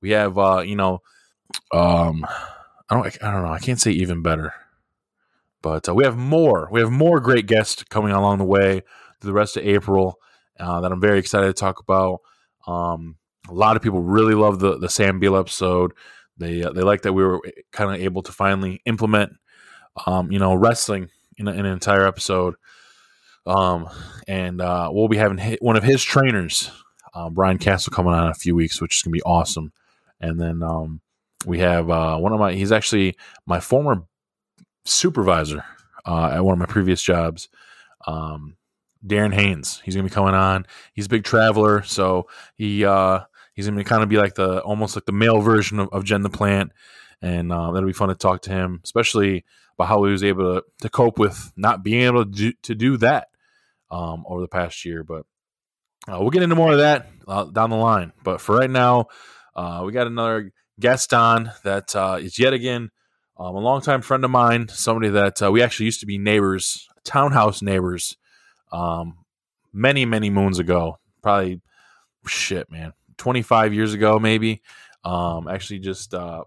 We 0.00 0.10
have 0.12 0.38
uh, 0.38 0.62
you 0.64 0.76
know, 0.76 1.02
um, 1.72 2.24
I 2.88 2.94
don't 2.94 3.06
I 3.22 3.30
don't 3.32 3.44
know. 3.44 3.52
I 3.52 3.58
can't 3.58 3.80
say 3.80 3.90
even 3.90 4.22
better. 4.22 4.54
But 5.60 5.90
uh, 5.90 5.94
we 5.94 6.04
have 6.04 6.16
more. 6.16 6.70
We 6.72 6.80
have 6.80 6.90
more 6.90 7.20
great 7.20 7.46
guests 7.46 7.84
coming 7.84 8.12
along 8.12 8.38
the 8.38 8.44
way 8.44 8.82
the 9.20 9.32
rest 9.32 9.56
of 9.56 9.64
April, 9.64 10.18
uh, 10.58 10.80
that 10.80 10.92
I'm 10.92 11.00
very 11.00 11.18
excited 11.18 11.46
to 11.46 11.52
talk 11.52 11.80
about. 11.80 12.20
Um, 12.66 13.16
a 13.48 13.54
lot 13.54 13.76
of 13.76 13.82
people 13.82 14.02
really 14.02 14.34
love 14.34 14.58
the 14.58 14.78
the 14.78 14.88
Sam 14.88 15.18
Beal 15.18 15.36
episode. 15.36 15.92
They 16.36 16.62
uh, 16.62 16.72
they 16.72 16.82
like 16.82 17.02
that 17.02 17.12
we 17.12 17.24
were 17.24 17.40
kind 17.72 17.94
of 17.94 18.00
able 18.00 18.22
to 18.22 18.32
finally 18.32 18.80
implement, 18.86 19.32
um, 20.06 20.30
you 20.30 20.38
know, 20.38 20.54
wrestling 20.54 21.08
in, 21.36 21.48
a, 21.48 21.52
in 21.52 21.60
an 21.60 21.72
entire 21.72 22.06
episode. 22.06 22.54
Um, 23.46 23.88
and 24.28 24.60
uh, 24.60 24.90
we'll 24.92 25.08
be 25.08 25.16
having 25.16 25.56
one 25.60 25.76
of 25.76 25.82
his 25.82 26.04
trainers, 26.04 26.70
um, 27.14 27.34
Brian 27.34 27.58
Castle, 27.58 27.92
coming 27.92 28.12
on 28.12 28.26
in 28.26 28.30
a 28.30 28.34
few 28.34 28.54
weeks, 28.54 28.80
which 28.80 28.96
is 28.96 29.02
gonna 29.02 29.12
be 29.12 29.22
awesome. 29.22 29.72
And 30.20 30.38
then 30.38 30.62
um, 30.62 31.00
we 31.46 31.58
have 31.60 31.90
uh, 31.90 32.18
one 32.18 32.32
of 32.32 32.38
my 32.38 32.52
he's 32.52 32.72
actually 32.72 33.16
my 33.46 33.60
former 33.60 34.04
supervisor 34.84 35.64
uh, 36.06 36.30
at 36.34 36.44
one 36.44 36.52
of 36.52 36.58
my 36.58 36.66
previous 36.66 37.02
jobs. 37.02 37.48
Um, 38.06 38.56
Darren 39.06 39.32
Haynes. 39.32 39.80
He's 39.84 39.94
gonna 39.94 40.08
be 40.08 40.14
coming 40.14 40.34
on. 40.34 40.66
He's 40.92 41.06
a 41.06 41.10
big 41.10 41.24
traveler, 41.24 41.82
so 41.82 42.28
he 42.54 42.84
uh, 42.84 43.20
he's 43.54 43.68
gonna 43.68 43.84
kind 43.84 44.02
of 44.02 44.08
be 44.08 44.16
like 44.16 44.34
the 44.34 44.60
almost 44.60 44.96
like 44.96 45.06
the 45.06 45.12
male 45.12 45.40
version 45.40 45.80
of, 45.80 45.88
of 45.90 46.04
Jen 46.04 46.22
the 46.22 46.30
Plant, 46.30 46.72
and 47.22 47.52
uh, 47.52 47.72
that'll 47.72 47.88
be 47.88 47.92
fun 47.92 48.08
to 48.08 48.14
talk 48.14 48.42
to 48.42 48.50
him, 48.50 48.80
especially 48.84 49.44
about 49.78 49.88
how 49.88 50.04
he 50.04 50.12
was 50.12 50.24
able 50.24 50.54
to, 50.54 50.64
to 50.82 50.88
cope 50.88 51.18
with 51.18 51.52
not 51.56 51.82
being 51.82 52.02
able 52.02 52.24
to 52.24 52.30
do, 52.30 52.52
to 52.62 52.74
do 52.74 52.96
that 52.98 53.28
um, 53.90 54.24
over 54.26 54.40
the 54.40 54.48
past 54.48 54.84
year. 54.84 55.02
But 55.02 55.24
uh, 56.08 56.18
we'll 56.20 56.30
get 56.30 56.42
into 56.42 56.56
more 56.56 56.72
of 56.72 56.78
that 56.78 57.08
uh, 57.26 57.44
down 57.44 57.70
the 57.70 57.76
line. 57.76 58.12
But 58.22 58.40
for 58.40 58.56
right 58.56 58.70
now, 58.70 59.06
uh, 59.54 59.82
we 59.84 59.92
got 59.92 60.06
another 60.06 60.52
guest 60.78 61.12
on 61.12 61.52
that 61.64 61.94
uh, 61.94 62.18
is 62.20 62.38
yet 62.38 62.52
again 62.52 62.90
um, 63.38 63.54
a 63.54 63.58
longtime 63.58 64.02
friend 64.02 64.24
of 64.24 64.30
mine, 64.30 64.68
somebody 64.68 65.08
that 65.08 65.42
uh, 65.42 65.50
we 65.50 65.62
actually 65.62 65.86
used 65.86 66.00
to 66.00 66.06
be 66.06 66.18
neighbors, 66.18 66.88
townhouse 67.04 67.62
neighbors, 67.62 68.16
um, 68.72 69.18
many 69.72 70.04
many 70.04 70.30
moons 70.30 70.58
ago. 70.58 70.98
Probably 71.22 71.60
shit, 72.26 72.70
man, 72.70 72.92
twenty 73.16 73.42
five 73.42 73.74
years 73.74 73.94
ago, 73.94 74.18
maybe. 74.18 74.62
Um, 75.04 75.48
actually, 75.48 75.78
just 75.78 76.14
uh, 76.14 76.44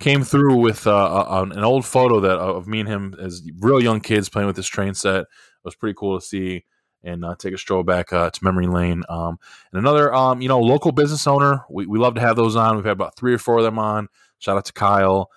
came 0.00 0.24
through 0.24 0.56
with 0.56 0.86
uh, 0.86 1.46
an 1.50 1.64
old 1.64 1.84
photo 1.84 2.20
that 2.20 2.38
of 2.38 2.66
me 2.66 2.80
and 2.80 2.88
him 2.88 3.14
as 3.20 3.42
real 3.60 3.82
young 3.82 4.00
kids 4.00 4.28
playing 4.28 4.46
with 4.46 4.56
this 4.56 4.66
train 4.66 4.94
set. 4.94 5.20
It 5.20 5.26
was 5.64 5.76
pretty 5.76 5.94
cool 5.98 6.18
to 6.18 6.24
see 6.24 6.64
and 7.04 7.24
uh, 7.24 7.34
take 7.38 7.54
a 7.54 7.58
stroll 7.58 7.82
back 7.82 8.12
uh, 8.12 8.30
to 8.30 8.44
memory 8.44 8.66
lane. 8.66 9.02
Um, 9.08 9.38
and 9.72 9.78
another, 9.78 10.12
um, 10.14 10.40
you 10.40 10.48
know, 10.48 10.60
local 10.60 10.90
business 10.90 11.26
owner. 11.26 11.64
We, 11.70 11.86
we 11.86 11.98
love 11.98 12.14
to 12.14 12.20
have 12.20 12.36
those 12.36 12.56
on. 12.56 12.76
We've 12.76 12.84
had 12.84 12.92
about 12.92 13.16
three 13.16 13.34
or 13.34 13.38
four 13.38 13.58
of 13.58 13.64
them 13.64 13.78
on. 13.78 14.08
Shout 14.38 14.56
out 14.56 14.64
to 14.64 14.72
Kyle. 14.72 15.30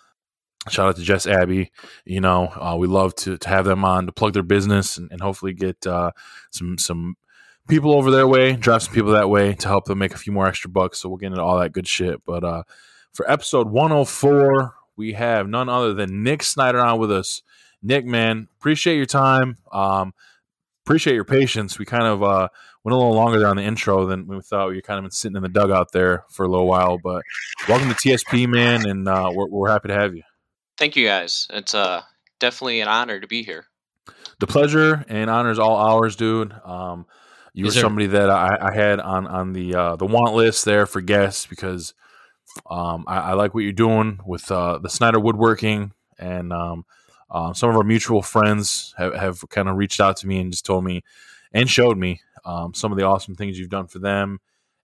Shout 0.70 0.90
out 0.90 0.96
to 0.98 1.02
Jess 1.02 1.28
Abbey. 1.28 1.72
You 2.06 2.22
know, 2.22 2.48
uh, 2.48 2.76
we 2.78 2.88
love 2.88 3.16
to, 3.16 3.38
to 3.38 3.50
have 3.50 3.66
them 3.66 3.86
on 3.86 4.06
to 4.06 4.12
plug 4.12 4.34
their 4.34 4.44
business 4.44 4.98
and, 4.98 5.12
and 5.12 5.22
hopefully 5.22 5.54
get 5.54 5.86
uh, 5.88 6.12
some 6.52 6.78
some 6.78 7.16
people 7.68 7.94
over 7.94 8.12
their 8.12 8.28
way, 8.28 8.54
drive 8.54 8.84
some 8.84 8.94
people 8.94 9.12
that 9.12 9.30
way 9.30 9.54
to 9.54 9.68
help 9.68 9.86
them 9.86 10.00
make 10.00 10.14
a 10.14 10.18
few 10.18 10.34
more 10.34 10.48
extra 10.48 10.70
bucks. 10.70 11.00
So 11.00 11.10
we'll 11.10 11.18
get 11.18 11.28
into 11.28 11.42
all 11.42 11.60
that 11.60 11.74
good 11.74 11.88
shit. 11.88 12.24
But 12.26 12.44
uh, 12.44 12.64
for 13.14 13.30
episode 13.30 13.70
104, 13.70 14.74
we 14.96 15.14
have 15.14 15.48
none 15.48 15.70
other 15.70 15.94
than 15.94 16.24
Nick 16.24 16.44
Snyder 16.44 16.80
on 16.80 17.00
with 17.00 17.12
us. 17.12 17.42
Nick, 17.82 18.06
man, 18.06 18.48
appreciate 18.60 18.96
your 18.96 19.06
time. 19.06 19.58
Um, 19.72 20.14
appreciate 20.86 21.14
your 21.14 21.26
patience. 21.26 21.78
We 21.78 21.86
kind 21.86 22.06
of 22.06 22.24
uh, 22.24 22.48
went 22.84 22.94
a 22.94 22.98
little 22.98 23.14
longer 23.14 23.40
there 23.40 23.50
on 23.50 23.58
the 23.58 23.64
intro 23.64 24.06
than 24.06 24.28
we 24.28 24.42
thought. 24.42 24.70
We 24.70 24.82
kind 24.82 24.98
of 24.98 25.04
been 25.04 25.12
sitting 25.12 25.36
in 25.36 25.44
the 25.44 25.50
dugout 25.50 25.92
there 25.92 26.24
for 26.30 26.46
a 26.46 26.50
little 26.50 26.68
while, 26.68 26.98
but 26.98 27.24
welcome 27.68 27.90
to 27.90 27.96
TSP, 27.96 28.48
man, 28.48 28.88
and 28.88 29.08
uh, 29.08 29.30
we're, 29.34 29.48
we're 29.48 29.70
happy 29.70 29.90
to 29.90 29.94
have 29.94 30.16
you. 30.16 30.24
Thank 30.78 30.96
you, 30.96 31.06
guys. 31.06 31.48
It's 31.50 31.74
uh, 31.74 32.04
definitely 32.40 32.82
an 32.82 32.88
honor 32.88 33.20
to 33.20 33.28
be 33.28 33.44
here. 33.44 33.66
The 34.40 34.48
pleasure 34.48 35.04
and 35.08 35.30
honor 35.30 35.50
is 35.50 35.60
all 35.60 35.76
ours, 35.76 36.16
dude. 36.16 36.54
Um, 36.64 37.08
you 37.54 37.66
is 37.66 37.72
were 37.72 37.74
there- 37.74 37.84
somebody 37.84 38.08
that 38.08 38.30
I, 38.30 38.70
I, 38.70 38.74
had 38.74 39.00
on 39.00 39.26
on 39.26 39.54
the 39.54 39.74
uh, 39.74 39.96
the 39.96 40.06
want 40.06 40.36
list 40.36 40.64
there 40.66 40.86
for 40.86 41.02
guests 41.02 41.48
because 41.48 41.96
um, 42.70 43.06
I, 43.08 43.18
I, 43.18 43.34
like 43.34 43.56
what 43.56 43.64
you're 43.64 43.74
doing 43.74 44.20
with 44.26 44.52
uh, 44.52 44.78
the 44.78 44.90
Snyder 44.90 45.20
Woodworking 45.20 45.94
and 46.20 46.54
um, 46.54 46.86
uh, 47.32 47.54
some 47.54 47.70
of 47.70 47.76
our 47.76 47.84
mutual 47.84 48.22
friends 48.22 48.94
have, 48.98 49.16
have 49.16 49.50
kind 49.50 49.68
of 49.68 49.76
reached 49.76 50.00
out 50.00 50.18
to 50.18 50.28
me 50.28 50.40
and 50.40 50.52
just 50.52 50.66
told 50.66 50.84
me 50.84 51.04
and 51.52 51.70
showed 51.70 51.98
me 51.98 52.22
um, 52.46 52.74
some 52.74 52.92
of 52.92 52.98
the 52.98 53.06
awesome 53.06 53.36
things 53.36 53.58
you've 53.58 53.70
done 53.70 53.88
for 53.88 54.00
them. 54.00 54.40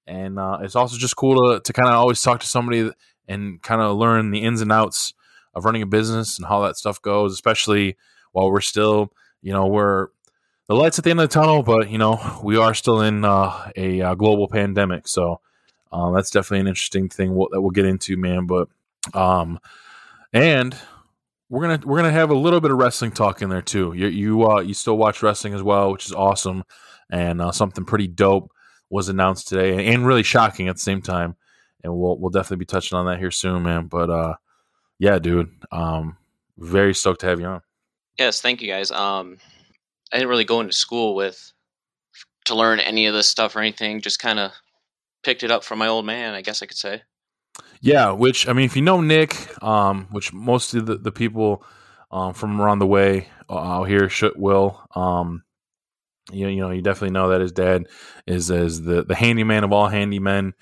And 0.06 0.38
uh, 0.38 0.60
it's 0.62 0.76
also 0.76 0.98
just 0.98 1.16
cool 1.16 1.54
to, 1.54 1.62
to 1.62 1.74
kind 1.74 1.88
of 1.88 1.96
always 1.96 2.22
talk 2.22 2.42
to 2.42 2.48
somebody 2.48 2.92
and 3.28 3.62
kind 3.62 3.82
of 3.82 3.96
learn 3.96 4.32
the 4.32 4.44
ins 4.44 4.62
and 4.62 4.72
outs 4.72 5.14
of 5.54 5.66
running 5.66 5.82
a 5.82 5.88
business 5.88 6.38
and 6.38 6.48
how 6.48 6.62
that 6.62 6.78
stuff 6.78 7.02
goes, 7.02 7.34
especially 7.34 7.96
while 8.32 8.52
we're 8.52 8.62
still, 8.62 9.12
you 9.42 9.54
know, 9.54 9.68
we're 9.68 10.08
the 10.68 10.76
lights 10.76 10.98
at 10.98 11.04
the 11.04 11.12
end 11.12 11.20
of 11.20 11.30
the 11.30 11.34
tunnel, 11.34 11.64
but 11.64 11.90
you 11.90 11.98
know, 11.98 12.40
we 12.44 12.58
are 12.58 12.74
still 12.74 13.02
in 13.02 13.26
uh, 13.26 13.72
a 13.76 14.02
uh, 14.02 14.16
global 14.16 14.48
pandemic. 14.48 15.08
So 15.08 15.42
uh, 15.92 16.12
that's 16.12 16.32
definitely 16.32 16.62
an 16.62 16.68
interesting 16.68 17.10
thing 17.10 17.36
we'll, 17.36 17.50
that 17.52 17.62
we'll 17.62 17.72
get 17.72 17.86
into, 17.86 18.18
man. 18.18 18.48
But 18.48 18.70
um, 19.14 19.60
and 20.32 20.76
we're 21.50 21.62
gonna 21.62 21.82
we're 21.86 21.98
gonna 21.98 22.12
have 22.12 22.32
a 22.32 22.36
little 22.36 22.62
bit 22.62 22.72
of 22.72 22.78
wrestling 22.78 23.12
talk 23.12 23.42
in 23.42 23.50
there 23.50 23.62
too. 23.62 23.94
You 23.94 24.08
you 24.08 24.50
uh, 24.50 24.62
you 24.62 24.74
still 24.74 24.98
watch 24.98 25.22
wrestling 25.22 25.54
as 25.54 25.62
well, 25.62 25.92
which 25.92 26.06
is 26.06 26.14
awesome, 26.14 26.64
and 27.12 27.42
uh, 27.42 27.52
something 27.52 27.86
pretty 27.86 28.08
dope 28.08 28.52
was 28.90 29.10
announced 29.10 29.48
today, 29.48 29.88
and 29.88 30.06
really 30.06 30.24
shocking 30.24 30.68
at 30.68 30.76
the 30.76 30.82
same 30.82 31.02
time. 31.02 31.36
And 31.84 31.94
we'll 31.94 32.18
we'll 32.18 32.32
definitely 32.32 32.58
be 32.58 32.66
touching 32.66 32.98
on 32.98 33.06
that 33.06 33.20
here 33.20 33.32
soon, 33.32 33.64
man. 33.64 33.88
But 33.88 34.10
uh, 34.10 34.36
yeah, 35.04 35.20
dude, 35.20 35.52
um, 35.70 36.16
very 36.58 36.94
stoked 36.96 37.20
to 37.22 37.26
have 37.26 37.38
you 37.42 37.46
on. 37.46 37.62
Yes, 38.18 38.40
thank 38.40 38.62
you 38.62 38.70
guys. 38.70 38.90
Um, 38.90 39.38
I 40.14 40.18
didn't 40.18 40.30
really 40.30 40.46
go 40.46 40.62
into 40.62 40.72
school 40.72 41.14
with 41.14 41.52
to 42.46 42.56
learn 42.56 42.80
any 42.80 43.08
of 43.08 43.14
this 43.14 43.28
stuff 43.28 43.54
or 43.58 43.60
anything. 43.60 44.00
Just 44.00 44.20
kind 44.20 44.40
of 44.40 44.54
picked 45.22 45.44
it 45.44 45.52
up 45.52 45.66
from 45.66 45.80
my 45.80 45.88
old 45.88 46.06
man, 46.06 46.34
I 46.36 46.42
guess 46.42 46.64
I 46.64 46.68
could 46.68 46.78
say. 46.78 47.02
Yeah, 47.82 48.12
which 48.12 48.48
I 48.48 48.54
mean, 48.54 48.64
if 48.64 48.78
you 48.78 48.82
know 48.82 49.02
Nick, 49.02 49.62
um, 49.62 50.08
which 50.12 50.32
most 50.32 50.74
of 50.74 50.86
the, 50.86 50.96
the 50.96 51.12
people 51.12 51.66
um, 52.10 52.34
from 52.34 52.62
around 52.62 52.80
the 52.80 52.88
way 52.88 53.28
uh, 53.50 53.58
out 53.58 53.90
here 53.90 54.08
should 54.08 54.34
will, 54.38 54.88
um, 54.96 55.44
you, 56.32 56.48
you 56.48 56.62
know, 56.62 56.72
you 56.72 56.82
definitely 56.82 57.14
know 57.14 57.28
that 57.28 57.42
his 57.42 57.52
dad 57.52 57.88
is 58.26 58.50
as 58.50 58.82
the 58.82 59.04
the 59.04 59.16
handyman 59.16 59.66
of 59.66 59.74
all 59.74 59.90
handymen 59.90 60.54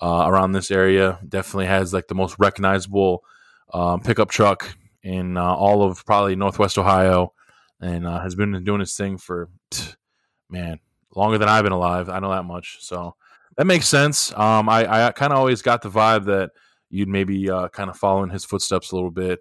uh, 0.00 0.26
around 0.28 0.52
this 0.52 0.70
area. 0.70 1.18
Definitely 1.28 1.66
has 1.66 1.92
like 1.92 2.06
the 2.06 2.14
most 2.14 2.36
recognizable 2.38 3.24
um, 3.72 4.00
pickup 4.00 4.30
truck 4.30 4.74
in 5.02 5.36
uh, 5.36 5.54
all 5.54 5.82
of 5.82 6.04
probably 6.04 6.36
Northwest 6.36 6.78
Ohio, 6.78 7.32
and 7.80 8.06
uh, 8.06 8.20
has 8.20 8.34
been 8.34 8.62
doing 8.64 8.80
his 8.80 8.94
thing 8.94 9.18
for 9.18 9.48
man 10.50 10.78
longer 11.14 11.38
than 11.38 11.48
I've 11.48 11.64
been 11.64 11.72
alive. 11.72 12.08
I 12.08 12.18
know 12.20 12.30
that 12.30 12.44
much. 12.44 12.78
So 12.80 13.14
that 13.56 13.66
makes 13.66 13.88
sense. 13.88 14.32
Um, 14.32 14.68
I, 14.68 15.06
I 15.06 15.12
kind 15.12 15.32
of 15.32 15.38
always 15.38 15.62
got 15.62 15.82
the 15.82 15.90
vibe 15.90 16.26
that 16.26 16.50
you'd 16.88 17.08
maybe 17.08 17.50
uh, 17.50 17.68
kind 17.68 17.90
of 17.90 17.96
follow 17.96 18.22
in 18.22 18.30
his 18.30 18.44
footsteps 18.44 18.92
a 18.92 18.94
little 18.94 19.10
bit, 19.10 19.40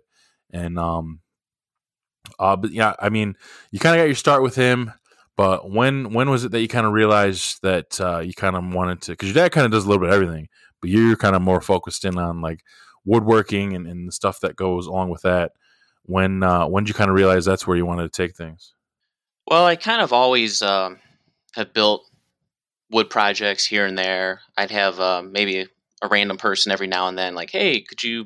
and 0.52 0.78
um, 0.80 1.20
uh, 2.38 2.56
but 2.56 2.72
yeah, 2.72 2.94
I 3.00 3.10
mean, 3.10 3.36
you 3.72 3.80
kind 3.80 3.96
of 3.96 4.02
got 4.02 4.08
your 4.08 4.16
start 4.16 4.44
with 4.44 4.56
him. 4.56 4.92
But 5.36 5.72
when 5.72 6.12
when 6.12 6.30
was 6.30 6.44
it 6.44 6.52
that 6.52 6.60
you 6.60 6.68
kind 6.68 6.86
of 6.86 6.92
realized 6.92 7.62
that 7.62 8.00
uh, 8.02 8.20
you 8.20 8.34
kind 8.34 8.58
of 8.58 8.74
wanted 8.74 9.02
to? 9.04 9.12
Because 9.12 9.30
your 9.30 9.36
dad 9.36 9.54
kind 9.54 9.66
of 9.66 9.72
does 9.72 9.86
a 9.86 9.88
little 9.88 10.02
bit 10.02 10.10
of 10.10 10.16
everything, 10.16 10.50
but 10.82 10.90
you're 10.90 11.16
kind 11.16 11.36
of 11.36 11.42
more 11.42 11.62
focused 11.62 12.04
in 12.04 12.18
on 12.18 12.42
like 12.42 12.62
woodworking 13.10 13.76
and, 13.76 13.88
and 13.88 14.08
the 14.08 14.12
stuff 14.12 14.40
that 14.42 14.56
goes 14.56 14.86
along 14.86 15.10
with 15.10 15.24
that. 15.24 15.54
When 16.04 16.44
uh, 16.44 16.68
when 16.68 16.84
did 16.84 16.90
you 16.90 16.94
kind 16.94 17.10
of 17.10 17.16
realize 17.16 17.46
that's 17.46 17.68
where 17.68 17.76
you 17.76 17.86
wanted 17.86 18.12
to 18.12 18.22
take 18.22 18.36
things? 18.36 18.74
Well, 19.48 19.66
I 19.66 19.76
kind 19.76 20.02
of 20.02 20.14
always 20.14 20.62
um, 20.62 21.00
have 21.56 21.74
built 21.74 22.06
wood 22.92 23.10
projects 23.10 23.66
here 23.66 23.86
and 23.86 23.98
there. 23.98 24.42
I'd 24.58 24.72
have 24.72 25.00
uh, 25.00 25.24
maybe 25.24 25.68
a 26.02 26.08
random 26.08 26.38
person 26.38 26.72
every 26.72 26.88
now 26.88 27.08
and 27.08 27.18
then, 27.18 27.36
like, 27.36 27.52
"Hey, 27.52 27.82
could 27.82 28.04
you 28.04 28.26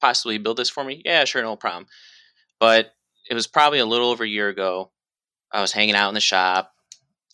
possibly 0.00 0.38
build 0.38 0.56
this 0.56 0.70
for 0.70 0.84
me?" 0.84 1.02
Yeah, 1.04 1.24
sure, 1.24 1.42
no 1.42 1.56
problem. 1.56 1.86
But 2.60 2.92
it 3.30 3.34
was 3.34 3.46
probably 3.46 3.78
a 3.78 3.86
little 3.86 4.10
over 4.10 4.24
a 4.24 4.28
year 4.28 4.48
ago. 4.48 4.90
I 5.52 5.60
was 5.60 5.72
hanging 5.72 5.94
out 5.94 6.08
in 6.08 6.14
the 6.14 6.20
shop 6.20 6.72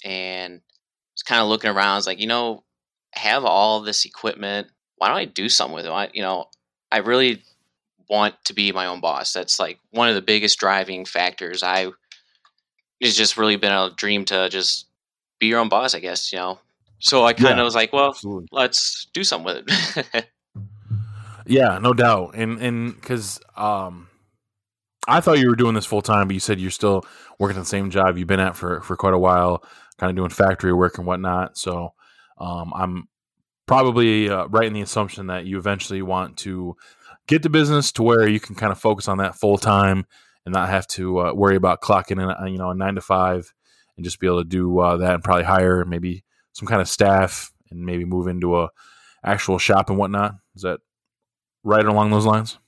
and 0.05 0.61
was 1.15 1.23
kind 1.23 1.41
of 1.41 1.49
looking 1.49 1.71
around. 1.71 1.93
I 1.93 1.97
was 1.97 2.07
like, 2.07 2.21
you 2.21 2.27
know, 2.27 2.63
I 3.17 3.21
have 3.21 3.45
all 3.45 3.81
this 3.81 4.05
equipment. 4.05 4.69
Why 4.97 5.09
don't 5.09 5.17
I 5.17 5.25
do 5.25 5.49
something 5.49 5.75
with 5.75 5.87
it? 5.87 6.11
You 6.15 6.23
know, 6.23 6.47
I 6.95 6.99
really 6.99 7.43
want 8.09 8.37
to 8.45 8.55
be 8.55 8.71
my 8.71 8.87
own 8.87 9.01
boss. 9.01 9.33
That's 9.33 9.59
like 9.59 9.81
one 9.91 10.09
of 10.09 10.15
the 10.15 10.23
biggest 10.23 10.61
driving 10.61 11.05
factors. 11.05 11.65
I 11.65 11.89
it's 13.01 13.17
just 13.17 13.37
really 13.37 13.57
been 13.57 13.73
a 13.73 13.91
dream 13.97 14.25
to 14.27 14.49
just 14.49 14.87
be 15.41 15.49
your 15.49 15.59
own 15.59 15.69
boss, 15.69 15.97
I 15.97 15.99
guess, 15.99 16.33
you 16.33 16.39
know. 16.39 16.61
So 17.01 17.25
I 17.25 17.33
kind 17.33 17.55
of 17.55 17.59
yeah, 17.59 17.63
was 17.65 17.75
like, 17.75 17.93
well, 17.93 18.11
absolutely. 18.11 18.47
let's 18.53 19.09
do 19.13 19.25
something 19.25 19.57
with 19.67 20.07
it. 20.15 20.27
yeah, 21.47 21.81
no 21.83 21.93
doubt. 21.95 22.37
And 22.37 22.61
and 22.61 23.03
cuz 23.03 23.41
um 23.57 24.07
I 25.09 25.21
thought 25.21 25.41
you 25.41 25.49
were 25.49 25.57
doing 25.57 25.75
this 25.75 25.87
full 25.87 26.01
time, 26.01 26.29
but 26.29 26.35
you 26.35 26.41
said 26.41 26.61
you're 26.61 26.71
still 26.71 27.05
working 27.41 27.59
the 27.59 27.65
same 27.65 27.91
job 27.91 28.17
you've 28.17 28.29
been 28.29 28.39
at 28.39 28.55
for 28.55 28.83
for 28.83 28.97
quite 28.97 29.15
a 29.15 29.19
while, 29.19 29.65
kind 29.99 30.11
of 30.11 30.17
doing 30.17 30.31
factory 30.31 30.73
work 30.73 30.97
and 30.99 31.09
whatnot. 31.09 31.59
So 31.59 31.93
um, 32.39 32.73
I'm 32.73 33.09
probably 33.67 34.29
uh, 34.29 34.47
right 34.47 34.67
in 34.67 34.73
the 34.73 34.81
assumption 34.81 35.29
that 35.29 35.47
you 35.47 35.59
eventually 35.59 36.03
want 36.03 36.37
to 36.39 36.77
get 37.27 37.43
the 37.43 37.51
business 37.51 37.93
to 37.93 38.03
where 38.03 38.29
you 38.29 38.41
can 38.41 38.55
kind 38.55 38.73
of 38.73 38.79
focus 38.79 39.09
on 39.09 39.19
that 39.19 39.35
full 39.35 39.59
time 39.59 40.07
and 40.45 40.53
not 40.53 40.69
have 40.69 40.87
to 40.87 41.21
uh, 41.21 41.33
worry 41.33 41.57
about 41.57 41.81
clocking 41.81 42.23
in, 42.23 42.31
uh, 42.31 42.45
you 42.47 42.59
know, 42.59 42.71
a 42.71 42.75
nine 42.75 42.95
to 42.95 43.01
five 43.01 43.53
and 43.97 44.05
just 44.05 44.21
be 44.21 44.27
able 44.27 44.43
to 44.43 44.49
do 44.49 44.79
uh, 44.81 44.97
that 44.99 45.15
and 45.15 45.25
probably 45.25 45.45
hire 45.45 45.85
maybe 45.85 46.25
some 46.53 46.69
kind 46.69 46.81
of 46.81 46.89
staff 46.89 47.53
and 47.71 47.85
maybe 47.85 48.05
move 48.05 48.27
into 48.27 48.61
a 48.61 48.69
actual 49.25 49.59
shop 49.59 49.89
and 49.89 49.99
whatnot. 49.99 50.35
Is 50.55 50.63
that 50.63 50.81
right 51.63 51.85
along 51.85 52.11
those 52.11 52.27
lines? 52.27 52.59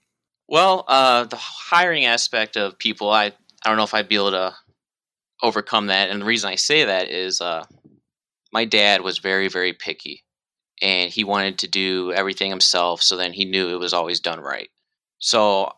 Well, 0.48 0.84
uh, 0.88 1.24
the 1.24 1.36
hiring 1.36 2.04
aspect 2.06 2.56
of 2.56 2.78
people, 2.78 3.10
I, 3.10 3.26
I 3.26 3.32
don't 3.68 3.76
know 3.76 3.82
if 3.82 3.94
I'd 3.94 4.08
be 4.08 4.14
able 4.14 4.30
to 4.30 4.54
overcome 5.42 5.88
that. 5.88 6.08
And 6.08 6.22
the 6.22 6.26
reason 6.26 6.50
I 6.50 6.54
say 6.54 6.84
that 6.84 7.10
is 7.10 7.40
uh, 7.40 7.64
my 8.52 8.64
dad 8.64 9.02
was 9.02 9.18
very, 9.18 9.48
very 9.48 9.72
picky 9.72 10.22
and 10.82 11.10
he 11.10 11.24
wanted 11.24 11.58
to 11.58 11.68
do 11.68 12.12
everything 12.12 12.50
himself. 12.50 13.02
So 13.02 13.16
then 13.16 13.32
he 13.32 13.44
knew 13.44 13.70
it 13.70 13.80
was 13.80 13.94
always 13.94 14.20
done 14.20 14.40
right. 14.40 14.68
So, 15.18 15.72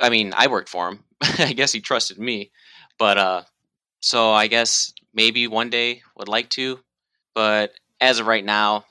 I 0.00 0.10
mean, 0.10 0.32
I 0.36 0.48
worked 0.48 0.68
for 0.68 0.88
him. 0.88 1.04
I 1.38 1.52
guess 1.52 1.72
he 1.72 1.80
trusted 1.80 2.18
me. 2.18 2.50
But 2.98 3.18
uh, 3.18 3.42
so 4.00 4.32
I 4.32 4.46
guess 4.46 4.92
maybe 5.14 5.46
one 5.46 5.70
day 5.70 6.02
would 6.16 6.28
like 6.28 6.50
to. 6.50 6.80
But 7.34 7.72
as 8.00 8.18
of 8.18 8.26
right 8.26 8.44
now, 8.44 8.84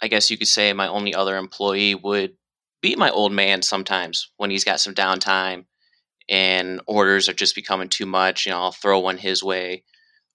I 0.00 0.08
guess 0.08 0.30
you 0.30 0.38
could 0.38 0.48
say 0.48 0.72
my 0.72 0.88
only 0.88 1.14
other 1.14 1.36
employee 1.36 1.94
would 1.94 2.34
be 2.80 2.96
my 2.96 3.10
old 3.10 3.32
man 3.32 3.62
sometimes 3.62 4.30
when 4.36 4.50
he's 4.50 4.64
got 4.64 4.80
some 4.80 4.94
downtime 4.94 5.66
and 6.28 6.80
orders 6.86 7.28
are 7.28 7.34
just 7.34 7.54
becoming 7.54 7.88
too 7.88 8.06
much. 8.06 8.46
You 8.46 8.52
know, 8.52 8.58
I'll 8.58 8.72
throw 8.72 8.98
one 8.98 9.18
his 9.18 9.42
way 9.42 9.84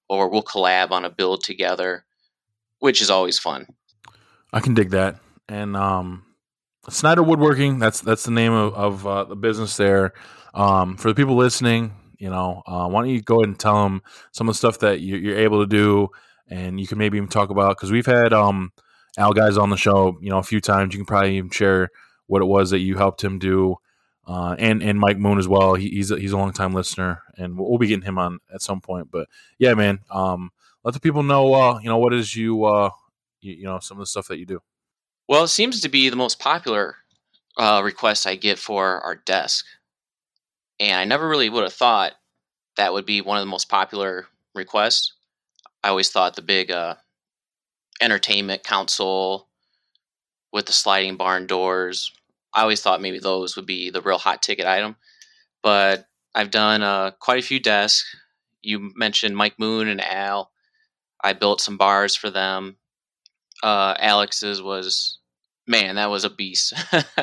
or 0.09 0.29
we'll 0.29 0.43
collab 0.43 0.91
on 0.91 1.05
a 1.05 1.09
build 1.09 1.43
together, 1.43 2.05
which 2.79 3.01
is 3.01 3.09
always 3.09 3.39
fun. 3.39 3.67
I 4.53 4.59
can 4.59 4.73
dig 4.73 4.91
that. 4.91 5.19
And 5.49 5.75
um, 5.75 6.25
Snyder 6.89 7.23
Woodworking, 7.23 7.79
that's 7.79 8.01
that's 8.01 8.23
the 8.23 8.31
name 8.31 8.53
of, 8.53 8.73
of 8.73 9.07
uh, 9.07 9.23
the 9.25 9.35
business 9.35 9.77
there. 9.77 10.13
Um, 10.53 10.97
for 10.97 11.09
the 11.09 11.15
people 11.15 11.35
listening, 11.35 11.93
you 12.17 12.29
know, 12.29 12.63
uh, 12.65 12.87
why 12.87 13.01
don't 13.01 13.09
you 13.09 13.21
go 13.21 13.35
ahead 13.35 13.49
and 13.49 13.59
tell 13.59 13.83
them 13.83 14.01
some 14.31 14.49
of 14.49 14.55
the 14.55 14.57
stuff 14.57 14.79
that 14.79 15.01
you, 15.01 15.33
are 15.33 15.37
able 15.37 15.61
to 15.61 15.67
do, 15.67 16.09
and 16.47 16.79
you 16.79 16.87
can 16.87 16.97
maybe 16.97 17.17
even 17.17 17.29
talk 17.29 17.49
about 17.49 17.77
because 17.77 17.91
we've 17.91 18.05
had 18.05 18.33
um, 18.33 18.71
Al 19.17 19.33
guys 19.33 19.57
on 19.57 19.69
the 19.69 19.77
show, 19.77 20.17
you 20.21 20.29
know, 20.29 20.37
a 20.37 20.43
few 20.43 20.59
times. 20.59 20.93
You 20.93 20.99
can 20.99 21.05
probably 21.05 21.37
even 21.37 21.49
share 21.49 21.89
what 22.27 22.41
it 22.41 22.45
was 22.45 22.71
that 22.71 22.79
you 22.79 22.97
helped 22.97 23.23
him 23.23 23.39
do, 23.39 23.75
uh, 24.25 24.55
and 24.57 24.81
and 24.81 24.99
Mike 24.99 25.17
Moon 25.17 25.37
as 25.37 25.47
well. 25.47 25.75
He, 25.75 25.89
he's 25.89 26.11
a, 26.11 26.19
he's 26.19 26.31
a 26.31 26.37
long 26.37 26.53
time 26.53 26.73
listener, 26.73 27.21
and 27.37 27.57
we'll, 27.57 27.69
we'll, 27.69 27.79
be 27.79 27.87
getting 27.87 28.05
him 28.05 28.17
on 28.17 28.39
at 28.53 28.61
some 28.61 28.81
point. 28.81 29.09
But 29.11 29.27
yeah, 29.59 29.73
man, 29.73 29.99
um, 30.09 30.51
let 30.83 30.93
the 30.93 30.99
people 30.99 31.23
know, 31.23 31.53
uh, 31.53 31.79
you 31.79 31.89
know, 31.89 31.97
what 31.97 32.13
is 32.13 32.35
you, 32.35 32.63
uh, 32.65 32.91
you, 33.47 33.55
you, 33.55 33.63
know, 33.63 33.79
some 33.79 33.97
of 33.97 34.01
the 34.01 34.07
stuff 34.07 34.27
that 34.27 34.39
you 34.39 34.45
do. 34.45 34.61
Well, 35.27 35.43
it 35.43 35.49
seems 35.49 35.81
to 35.81 35.89
be 35.89 36.09
the 36.09 36.15
most 36.15 36.39
popular 36.39 36.97
uh, 37.57 37.81
request 37.83 38.27
I 38.27 38.35
get 38.35 38.59
for 38.59 39.01
our 39.01 39.15
desk 39.15 39.65
and 40.79 40.99
I 40.99 41.05
never 41.05 41.27
really 41.27 41.49
would 41.49 41.63
have 41.63 41.73
thought 41.73 42.13
that 42.75 42.93
would 42.93 43.05
be 43.05 43.21
one 43.21 43.37
of 43.37 43.41
the 43.41 43.49
most 43.49 43.69
popular 43.69 44.27
requests. 44.53 45.13
I 45.83 45.89
always 45.89 46.09
thought 46.09 46.35
the 46.35 46.41
big 46.41 46.71
uh, 46.71 46.95
entertainment 48.01 48.63
console 48.63 49.47
with 50.51 50.65
the 50.65 50.73
sliding 50.73 51.17
barn 51.17 51.47
doors. 51.47 52.11
I 52.53 52.61
always 52.61 52.81
thought 52.81 53.01
maybe 53.01 53.19
those 53.19 53.55
would 53.55 53.65
be 53.65 53.89
the 53.89 54.01
real 54.01 54.17
hot 54.17 54.41
ticket 54.41 54.65
item, 54.65 54.95
but 55.63 56.07
I've 56.35 56.51
done 56.51 56.83
uh, 56.83 57.11
quite 57.19 57.39
a 57.39 57.45
few 57.45 57.59
desks. 57.59 58.15
You 58.61 58.91
mentioned 58.95 59.35
Mike 59.35 59.57
Moon 59.57 59.87
and 59.87 60.01
Al. 60.01 60.51
I 61.23 61.33
built 61.33 61.61
some 61.61 61.77
bars 61.77 62.15
for 62.15 62.29
them. 62.29 62.77
Uh, 63.63 63.95
Alex's 63.99 64.61
was 64.61 65.17
man, 65.65 65.95
that 65.95 66.09
was 66.09 66.23
a 66.23 66.29
beast. 66.29 66.73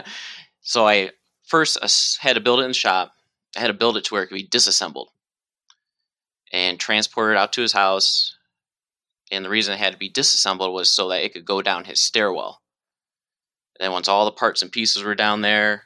so 0.60 0.86
I 0.86 1.10
first 1.44 1.78
had 2.20 2.34
to 2.34 2.40
build 2.40 2.60
it 2.60 2.64
in 2.64 2.70
the 2.70 2.74
shop 2.74 3.14
I 3.56 3.60
had 3.60 3.68
to 3.68 3.74
build 3.74 3.96
it 3.96 4.04
to 4.04 4.14
where 4.14 4.22
it 4.22 4.26
could 4.26 4.34
be 4.34 4.46
disassembled 4.46 5.10
and 6.52 6.78
transported 6.78 7.36
out 7.36 7.52
to 7.54 7.62
his 7.62 7.72
house. 7.72 8.36
And 9.30 9.44
the 9.44 9.50
reason 9.50 9.74
it 9.74 9.78
had 9.78 9.92
to 9.92 9.98
be 9.98 10.08
disassembled 10.08 10.72
was 10.72 10.90
so 10.90 11.08
that 11.08 11.24
it 11.24 11.32
could 11.32 11.44
go 11.44 11.62
down 11.62 11.84
his 11.84 12.00
stairwell. 12.00 12.60
And 13.78 13.86
then 13.86 13.92
once 13.92 14.08
all 14.08 14.24
the 14.24 14.32
parts 14.32 14.62
and 14.62 14.70
pieces 14.70 15.02
were 15.02 15.14
down 15.14 15.40
there, 15.40 15.84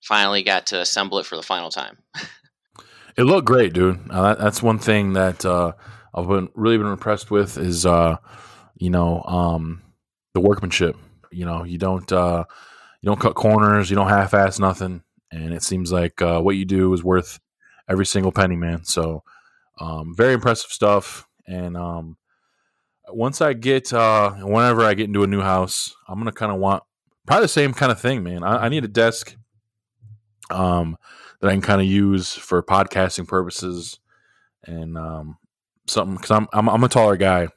finally 0.00 0.42
got 0.42 0.66
to 0.66 0.80
assemble 0.80 1.18
it 1.18 1.26
for 1.26 1.36
the 1.36 1.42
final 1.42 1.70
time. 1.70 1.98
it 3.16 3.24
looked 3.24 3.46
great, 3.46 3.72
dude. 3.72 4.00
Uh, 4.10 4.34
that's 4.34 4.62
one 4.62 4.78
thing 4.78 5.12
that 5.12 5.44
uh, 5.44 5.72
I've 6.14 6.26
been 6.26 6.48
really 6.54 6.78
been 6.78 6.86
impressed 6.86 7.30
with 7.30 7.58
is 7.58 7.86
uh, 7.86 8.16
you 8.80 8.90
know 8.90 9.22
um, 9.22 9.82
the 10.34 10.40
workmanship. 10.40 10.96
You 11.30 11.44
know, 11.44 11.62
you 11.62 11.78
don't 11.78 12.10
uh, 12.10 12.44
you 13.00 13.06
don't 13.06 13.20
cut 13.20 13.36
corners, 13.36 13.88
you 13.88 13.94
don't 13.94 14.08
half-ass 14.08 14.58
nothing 14.58 15.04
and 15.32 15.52
it 15.54 15.62
seems 15.62 15.92
like 15.92 16.20
uh, 16.22 16.40
what 16.40 16.56
you 16.56 16.64
do 16.64 16.92
is 16.92 17.04
worth 17.04 17.38
every 17.88 18.06
single 18.06 18.32
penny, 18.32 18.56
man. 18.56 18.84
So, 18.84 19.22
um, 19.78 20.14
very 20.16 20.34
impressive 20.34 20.70
stuff. 20.70 21.26
And 21.46 21.76
um, 21.76 22.16
once 23.08 23.40
I 23.40 23.52
get, 23.52 23.92
uh, 23.92 24.32
whenever 24.32 24.82
I 24.82 24.94
get 24.94 25.06
into 25.06 25.22
a 25.22 25.28
new 25.28 25.40
house, 25.40 25.94
I'm 26.08 26.18
gonna 26.18 26.32
kind 26.32 26.52
of 26.52 26.58
want 26.58 26.82
probably 27.26 27.44
the 27.44 27.48
same 27.48 27.72
kind 27.72 27.92
of 27.92 28.00
thing, 28.00 28.22
man. 28.22 28.42
I, 28.42 28.66
I 28.66 28.68
need 28.68 28.84
a 28.84 28.88
desk 28.88 29.36
um, 30.50 30.96
that 31.40 31.48
I 31.48 31.52
can 31.52 31.62
kind 31.62 31.80
of 31.80 31.86
use 31.86 32.34
for 32.34 32.62
podcasting 32.62 33.28
purposes 33.28 33.98
and 34.64 34.98
um, 34.98 35.38
something 35.86 36.16
because 36.16 36.30
I'm, 36.30 36.48
I'm 36.52 36.68
I'm 36.68 36.84
a 36.84 36.88
taller 36.88 37.16
guy. 37.16 37.48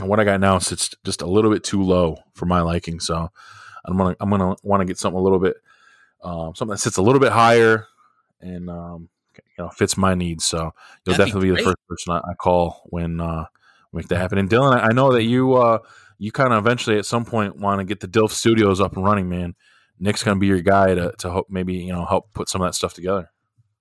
And 0.00 0.08
what 0.08 0.20
I 0.20 0.24
got 0.24 0.40
now 0.40 0.58
sits 0.58 0.94
just 1.04 1.22
a 1.22 1.26
little 1.26 1.50
bit 1.50 1.62
too 1.62 1.82
low 1.82 2.16
for 2.34 2.46
my 2.46 2.60
liking, 2.60 3.00
so 3.00 3.30
I'm 3.84 3.96
gonna 3.96 4.16
I'm 4.20 4.30
gonna 4.30 4.56
want 4.62 4.80
to 4.80 4.86
get 4.86 4.98
something 4.98 5.18
a 5.18 5.22
little 5.22 5.38
bit 5.38 5.56
um, 6.22 6.54
something 6.54 6.72
that 6.72 6.78
sits 6.78 6.96
a 6.96 7.02
little 7.02 7.20
bit 7.20 7.32
higher 7.32 7.86
and 8.40 8.68
um, 8.68 9.08
you 9.36 9.64
know 9.64 9.70
fits 9.70 9.96
my 9.96 10.14
needs. 10.14 10.44
So 10.44 10.72
you'll 11.04 11.16
That'd 11.16 11.26
definitely 11.26 11.50
be, 11.50 11.56
be, 11.56 11.62
the 11.62 11.64
first 11.64 11.88
person 11.88 12.12
I, 12.12 12.30
I 12.30 12.34
call 12.34 12.82
when 12.86 13.20
uh, 13.20 13.46
make 13.92 14.08
that 14.08 14.18
happen. 14.18 14.38
And 14.38 14.48
Dylan, 14.48 14.78
I, 14.78 14.88
I 14.88 14.92
know 14.92 15.12
that 15.12 15.24
you 15.24 15.54
uh, 15.54 15.78
you 16.18 16.32
kind 16.32 16.52
of 16.52 16.64
eventually 16.64 16.98
at 16.98 17.06
some 17.06 17.24
point 17.24 17.56
want 17.56 17.80
to 17.80 17.84
get 17.84 18.00
the 18.00 18.08
Dilf 18.08 18.30
Studios 18.30 18.80
up 18.80 18.96
and 18.96 19.04
running, 19.04 19.28
man. 19.28 19.54
Nick's 19.98 20.22
going 20.22 20.36
to 20.36 20.40
be 20.40 20.46
your 20.46 20.60
guy 20.60 20.94
to 20.94 21.12
to 21.18 21.30
help 21.30 21.48
maybe 21.50 21.74
you 21.74 21.92
know 21.92 22.04
help 22.04 22.32
put 22.32 22.48
some 22.48 22.60
of 22.60 22.66
that 22.66 22.74
stuff 22.74 22.94
together. 22.94 23.30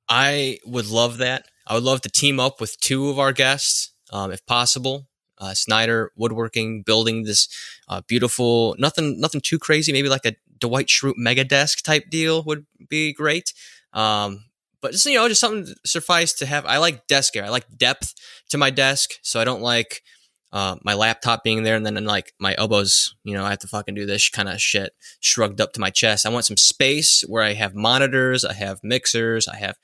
I 0.07 0.59
would 0.65 0.87
love 0.87 1.17
that. 1.19 1.45
I 1.67 1.75
would 1.75 1.83
love 1.83 2.01
to 2.01 2.09
team 2.09 2.39
up 2.39 2.59
with 2.59 2.79
two 2.79 3.09
of 3.09 3.19
our 3.19 3.31
guests, 3.31 3.93
um, 4.11 4.31
if 4.31 4.43
possible. 4.45 5.08
Uh, 5.39 5.53
Snyder 5.53 6.11
Woodworking 6.15 6.81
building 6.81 7.23
this 7.23 7.47
uh, 7.87 8.01
beautiful, 8.07 8.75
nothing, 8.77 9.19
nothing 9.19 9.41
too 9.41 9.59
crazy. 9.59 9.91
Maybe 9.91 10.09
like 10.09 10.25
a 10.25 10.35
Dwight 10.59 10.87
Schrute 10.87 11.17
mega 11.17 11.43
desk 11.43 11.83
type 11.83 12.09
deal 12.09 12.43
would 12.43 12.65
be 12.89 13.13
great. 13.13 13.53
Um, 13.93 14.45
but 14.81 14.91
just 14.91 15.05
you 15.05 15.15
know, 15.15 15.27
just 15.27 15.41
something 15.41 15.73
suffice 15.85 16.33
to 16.33 16.45
have. 16.45 16.65
I 16.65 16.77
like 16.77 17.07
desk 17.07 17.35
air. 17.35 17.45
I 17.45 17.49
like 17.49 17.77
depth 17.77 18.13
to 18.49 18.57
my 18.57 18.69
desk, 18.69 19.11
so 19.21 19.39
I 19.39 19.43
don't 19.43 19.61
like 19.61 20.03
uh, 20.51 20.77
my 20.83 20.93
laptop 20.93 21.43
being 21.43 21.63
there 21.63 21.75
and 21.75 21.85
then 21.85 22.03
like 22.05 22.33
my 22.39 22.55
elbows. 22.57 23.15
You 23.23 23.35
know, 23.35 23.43
I 23.43 23.49
have 23.49 23.59
to 23.59 23.67
fucking 23.67 23.95
do 23.95 24.05
this 24.05 24.29
kind 24.29 24.49
of 24.49 24.61
shit 24.61 24.93
shrugged 25.19 25.61
up 25.61 25.73
to 25.73 25.79
my 25.79 25.89
chest. 25.89 26.25
I 26.25 26.29
want 26.29 26.45
some 26.45 26.57
space 26.57 27.21
where 27.21 27.43
I 27.43 27.53
have 27.53 27.75
monitors, 27.75 28.45
I 28.45 28.53
have 28.53 28.79
mixers, 28.83 29.47
I 29.47 29.57
have, 29.57 29.77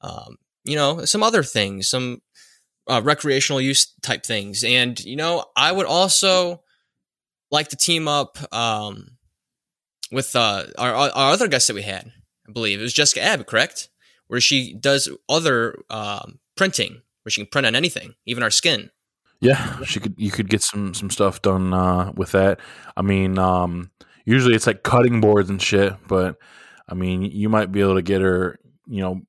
um, 0.00 0.36
you 0.64 0.76
know, 0.76 1.04
some 1.04 1.22
other 1.22 1.42
things, 1.42 1.88
some 1.88 2.20
uh, 2.88 3.00
recreational 3.02 3.60
use 3.60 3.92
type 4.02 4.24
things, 4.24 4.64
and 4.64 4.98
you 5.04 5.16
know, 5.16 5.44
I 5.56 5.72
would 5.72 5.86
also 5.86 6.62
like 7.50 7.68
to 7.68 7.76
team 7.76 8.08
up. 8.08 8.38
Um, 8.54 9.14
with 10.14 10.34
uh, 10.36 10.64
our, 10.78 10.94
our 10.94 11.32
other 11.32 11.48
guest 11.48 11.66
that 11.66 11.74
we 11.74 11.82
had. 11.82 12.12
I 12.48 12.52
believe 12.52 12.78
it 12.78 12.82
was 12.82 12.92
Jessica 12.92 13.22
Abb, 13.22 13.46
correct? 13.46 13.88
Where 14.28 14.40
she 14.40 14.74
does 14.74 15.08
other 15.28 15.82
um, 15.90 16.38
printing, 16.56 17.02
where 17.22 17.30
she 17.30 17.42
can 17.42 17.50
print 17.50 17.66
on 17.66 17.74
anything, 17.74 18.14
even 18.24 18.42
our 18.42 18.50
skin. 18.50 18.90
Yeah, 19.40 19.82
she 19.84 20.00
could. 20.00 20.14
You 20.16 20.30
could 20.30 20.48
get 20.48 20.62
some 20.62 20.94
some 20.94 21.10
stuff 21.10 21.42
done 21.42 21.74
uh, 21.74 22.12
with 22.14 22.32
that. 22.32 22.60
I 22.96 23.02
mean, 23.02 23.38
um, 23.38 23.90
usually 24.24 24.54
it's 24.54 24.66
like 24.66 24.82
cutting 24.82 25.20
boards 25.20 25.50
and 25.50 25.60
shit, 25.60 25.94
but 26.08 26.36
I 26.88 26.94
mean, 26.94 27.22
you 27.22 27.48
might 27.50 27.70
be 27.70 27.80
able 27.80 27.96
to 27.96 28.02
get 28.02 28.22
her. 28.22 28.58
You 28.86 29.02
know, 29.02 29.22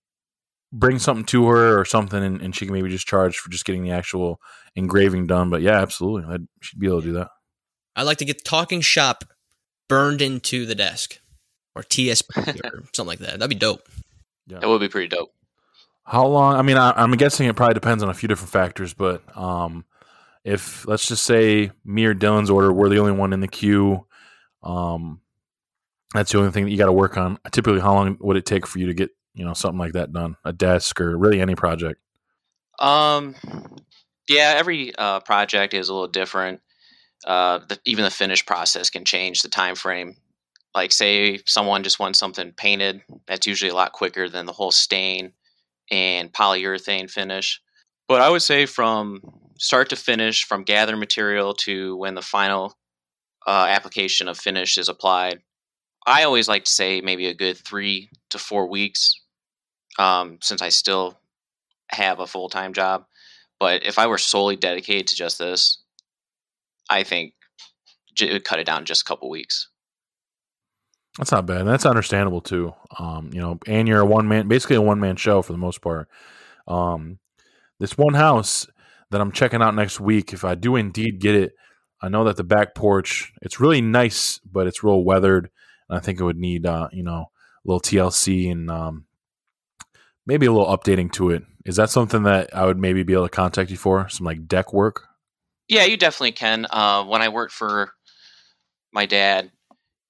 bring 0.76 0.99
something 0.99 1.26
to 1.26 1.47
her 1.47 1.80
or 1.80 1.86
something, 1.86 2.21
and, 2.21 2.41
and 2.41 2.55
she 2.55 2.65
can 2.65 2.73
maybe 2.73 2.89
just 2.89 3.07
charge 3.07 3.38
for 3.38 3.49
just 3.49 3.65
getting 3.65 3.84
the 3.84 3.91
actual 3.91 4.39
engraving 4.76 5.28
done. 5.28 5.49
But 5.49 5.61
yeah, 5.61 5.82
absolutely, 5.82 6.34
I'd, 6.34 6.47
she'd 6.61 6.80
be 6.80 6.88
able 6.88 7.01
to 7.01 7.07
do 7.07 7.13
that. 7.13 7.30
I'd 7.95 8.03
like 8.03 8.17
to 8.17 8.26
get 8.26 8.43
talking 8.43 8.82
shop 8.82 9.23
burned 9.88 10.21
into 10.21 10.65
the 10.65 10.76
desk 10.76 11.19
or 11.76 11.84
TSP 11.84 12.63
or 12.73 12.84
something 12.93 13.07
like 13.07 13.19
that. 13.19 13.39
That'd 13.39 13.49
be 13.49 13.55
dope. 13.55 13.88
Yeah. 14.47 14.59
That 14.59 14.67
would 14.67 14.82
be 14.82 14.89
pretty 14.89 15.07
dope. 15.07 15.32
How 16.03 16.28
long? 16.28 16.55
I 16.55 16.61
mean, 16.61 16.78
I, 16.78 17.01
am 17.01 17.11
guessing 17.13 17.47
it 17.47 17.55
probably 17.55 17.73
depends 17.73 18.03
on 18.03 18.09
a 18.09 18.13
few 18.13 18.28
different 18.28 18.51
factors, 18.51 18.93
but 18.93 19.23
um, 19.36 19.86
if 20.43 20.88
let's 20.88 21.07
just 21.07 21.23
say 21.23 21.71
me 21.84 22.05
or 22.05 22.13
Dylan's 22.13 22.51
order, 22.51 22.71
we're 22.71 22.89
the 22.89 22.99
only 22.99 23.13
one 23.13 23.34
in 23.34 23.39
the 23.39 23.47
queue. 23.47 24.05
Um, 24.61 25.21
that's 26.13 26.32
the 26.32 26.38
only 26.38 26.51
thing 26.51 26.65
that 26.65 26.71
you 26.71 26.78
got 26.78 26.86
to 26.86 26.91
work 26.91 27.17
on. 27.17 27.39
Typically, 27.51 27.80
how 27.80 27.95
long 27.95 28.17
would 28.19 28.38
it 28.38 28.45
take 28.45 28.67
for 28.67 28.78
you 28.78 28.88
to 28.88 28.93
get 28.93 29.09
you 29.36 29.46
know 29.46 29.54
something 29.54 29.80
like 29.80 29.94
that 29.94 30.12
done? 30.12 30.38
A 30.44 30.52
desk 30.52 31.00
or 31.00 31.18
really 31.18 31.42
any 31.42 31.56
project? 31.56 32.02
Um, 32.80 33.36
yeah, 34.28 34.56
every 34.58 34.96
uh, 34.96 35.20
project 35.20 35.74
is 35.74 35.90
a 35.90 35.94
little 35.94 36.08
different 36.08 36.62
uh, 37.26 37.60
the, 37.68 37.80
even 37.86 38.04
the 38.04 38.12
finish 38.12 38.46
process 38.46 38.90
can 38.90 39.04
change 39.04 39.42
the 39.42 39.50
time 39.50 39.76
frame. 39.76 40.16
Like, 40.76 40.92
say 40.92 41.40
someone 41.46 41.84
just 41.84 42.00
wants 42.00 42.20
something 42.20 42.52
painted, 42.52 43.02
that's 43.28 43.48
usually 43.48 43.72
a 43.72 43.76
lot 43.76 43.94
quicker 43.94 44.30
than 44.30 44.46
the 44.46 44.54
whole 44.54 44.72
stain 44.72 45.34
and 45.90 46.34
polyurethane 46.34 47.10
finish. 47.10 47.62
But 48.08 48.22
I 48.22 48.30
would 48.30 48.42
say 48.42 48.66
from 48.66 49.22
start 49.58 49.90
to 49.90 49.96
finish, 49.96 50.44
from 50.44 50.64
gather 50.64 50.98
material 50.98 51.54
to 51.54 51.96
when 51.96 52.14
the 52.14 52.22
final 52.22 52.78
uh, 53.48 53.68
application 53.70 54.28
of 54.28 54.38
finish 54.38 54.78
is 54.78 54.90
applied, 54.90 55.40
I 56.06 56.24
always 56.24 56.48
like 56.48 56.66
to 56.66 56.72
say 56.72 57.02
maybe 57.02 57.28
a 57.28 57.34
good 57.34 57.58
three 57.58 58.10
to 58.30 58.38
four 58.38 58.68
weeks, 58.70 59.20
um, 60.00 60.39
since 60.41 60.62
I 60.62 60.70
still 60.70 61.18
have 61.89 62.20
a 62.20 62.28
full 62.28 62.50
time 62.50 62.74
job. 62.74 63.06
But 63.60 63.86
if 63.86 63.98
I 63.98 64.08
were 64.08 64.18
solely 64.18 64.56
dedicated 64.56 65.08
to 65.08 65.16
just 65.16 65.39
this, 65.39 65.80
I 66.89 67.04
think 67.04 67.34
it 68.20 68.32
would 68.32 68.43
cut 68.43 68.60
it 68.60 68.66
down 68.66 68.86
just 68.86 69.02
a 69.02 69.06
couple 69.06 69.30
weeks. 69.30 69.70
That's 71.18 71.32
not 71.32 71.46
bad. 71.46 71.66
That's 71.66 71.86
understandable 71.86 72.41
too. 72.41 72.74
Um, 73.00 73.30
you 73.34 73.39
know, 73.39 73.58
and 73.68 73.88
you're 73.88 74.02
a 74.02 74.06
one 74.06 74.28
man, 74.28 74.48
basically 74.48 74.76
a 74.76 74.82
one 74.82 75.00
man 75.00 75.16
show 75.16 75.41
for 75.41 75.54
the 75.54 75.58
most 75.58 75.82
part. 75.82 76.10
Um, 76.68 77.20
this 77.80 77.98
one 77.98 78.16
house 78.16 78.68
that 79.12 79.22
I'm 79.22 79.32
checking 79.32 79.62
out 79.62 79.76
next 79.76 80.00
week, 80.00 80.34
if 80.34 80.43
I 80.43 80.56
do 80.56 80.76
indeed 80.76 81.20
get 81.20 81.36
it, 81.36 81.54
I 82.02 82.10
know 82.10 82.26
that 82.26 82.36
the 82.36 82.43
back 82.43 82.76
porch 82.76 83.32
it's 83.41 83.60
really 83.60 83.82
nice, 83.82 84.39
but 84.39 84.68
it's 84.68 84.84
real 84.84 85.04
weathered, 85.04 85.50
and 85.89 85.98
I 85.98 86.02
think 86.02 86.20
it 86.20 86.24
would 86.24 86.38
need 86.38 86.66
uh, 86.66 86.89
you 86.91 87.04
know 87.04 87.32
a 87.32 87.64
little 87.64 87.80
TLC 87.80 88.52
and 88.52 88.70
um, 88.70 89.06
maybe 90.26 90.45
a 90.45 90.51
little 90.51 90.76
updating 90.76 91.11
to 91.13 91.30
it. 91.30 91.43
Is 91.65 91.76
that 91.78 91.89
something 91.89 92.23
that 92.23 92.55
I 92.55 92.65
would 92.65 92.80
maybe 92.80 93.03
be 93.03 93.13
able 93.13 93.26
to 93.26 93.30
contact 93.30 93.71
you 93.71 93.78
for? 93.78 94.07
Some 94.09 94.26
like 94.26 94.47
deck 94.47 94.73
work? 94.73 95.07
Yeah, 95.67 95.86
you 95.86 95.97
definitely 95.97 96.34
can. 96.34 96.67
Uh, 96.69 97.03
when 97.05 97.21
I 97.21 97.30
worked 97.30 97.53
for 97.53 97.93
my 98.93 99.05
dad, 99.05 99.51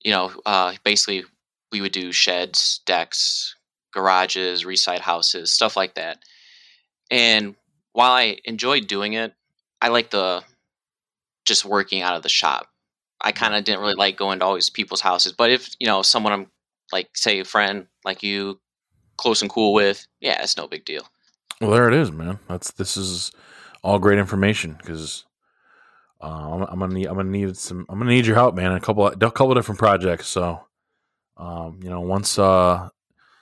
you 0.03 0.11
know, 0.11 0.31
uh, 0.45 0.73
basically 0.83 1.23
we 1.71 1.81
would 1.81 1.93
do 1.93 2.11
sheds, 2.11 2.81
decks, 2.85 3.55
garages, 3.93 4.65
reside 4.65 5.01
houses, 5.01 5.51
stuff 5.51 5.77
like 5.77 5.95
that. 5.95 6.19
And 7.09 7.55
while 7.93 8.11
I 8.11 8.37
enjoyed 8.43 8.87
doing 8.87 9.13
it, 9.13 9.33
I 9.81 9.87
like 9.87 10.09
the 10.09 10.43
just 11.45 11.63
working 11.63 12.01
out 12.01 12.15
of 12.15 12.23
the 12.23 12.29
shop. 12.29 12.67
I 13.21 13.31
kind 13.31 13.55
of 13.55 13.63
didn't 13.63 13.79
really 13.79 13.95
like 13.95 14.17
going 14.17 14.39
to 14.39 14.45
always 14.45 14.69
people's 14.69 15.01
houses, 15.01 15.31
but 15.31 15.51
if 15.51 15.69
you 15.79 15.87
know 15.87 16.01
someone 16.01 16.33
I'm 16.33 16.47
like, 16.91 17.09
say, 17.15 17.39
a 17.39 17.45
friend 17.45 17.87
like 18.03 18.21
you, 18.23 18.59
close 19.17 19.41
and 19.41 19.51
cool 19.51 19.73
with, 19.73 20.07
yeah, 20.19 20.41
it's 20.41 20.57
no 20.57 20.67
big 20.67 20.85
deal. 20.85 21.07
Well, 21.61 21.71
there 21.71 21.87
it 21.87 21.93
is, 21.93 22.11
man. 22.11 22.39
That's 22.47 22.71
this 22.71 22.97
is 22.97 23.31
all 23.83 23.99
great 23.99 24.19
information 24.19 24.75
because 24.79 25.25
uh, 26.21 26.27
I'm, 26.27 26.61
I'm, 26.63 26.79
gonna 26.79 26.93
need 26.93 27.05
I'm 27.07 27.15
gonna 27.15 27.29
need 27.29 27.55
some 27.55 27.85
I'm 27.87 27.99
gonna 27.99 28.11
need 28.11 28.25
your 28.25 28.35
help, 28.35 28.55
man. 28.55 28.71
A 28.71 28.79
couple 28.79 29.07
a 29.07 29.15
couple 29.15 29.51
of 29.51 29.57
different 29.57 29.79
projects. 29.79 30.27
So, 30.27 30.61
um, 31.37 31.79
you 31.81 31.89
know, 31.89 32.01
once 32.01 32.37
uh, 32.37 32.89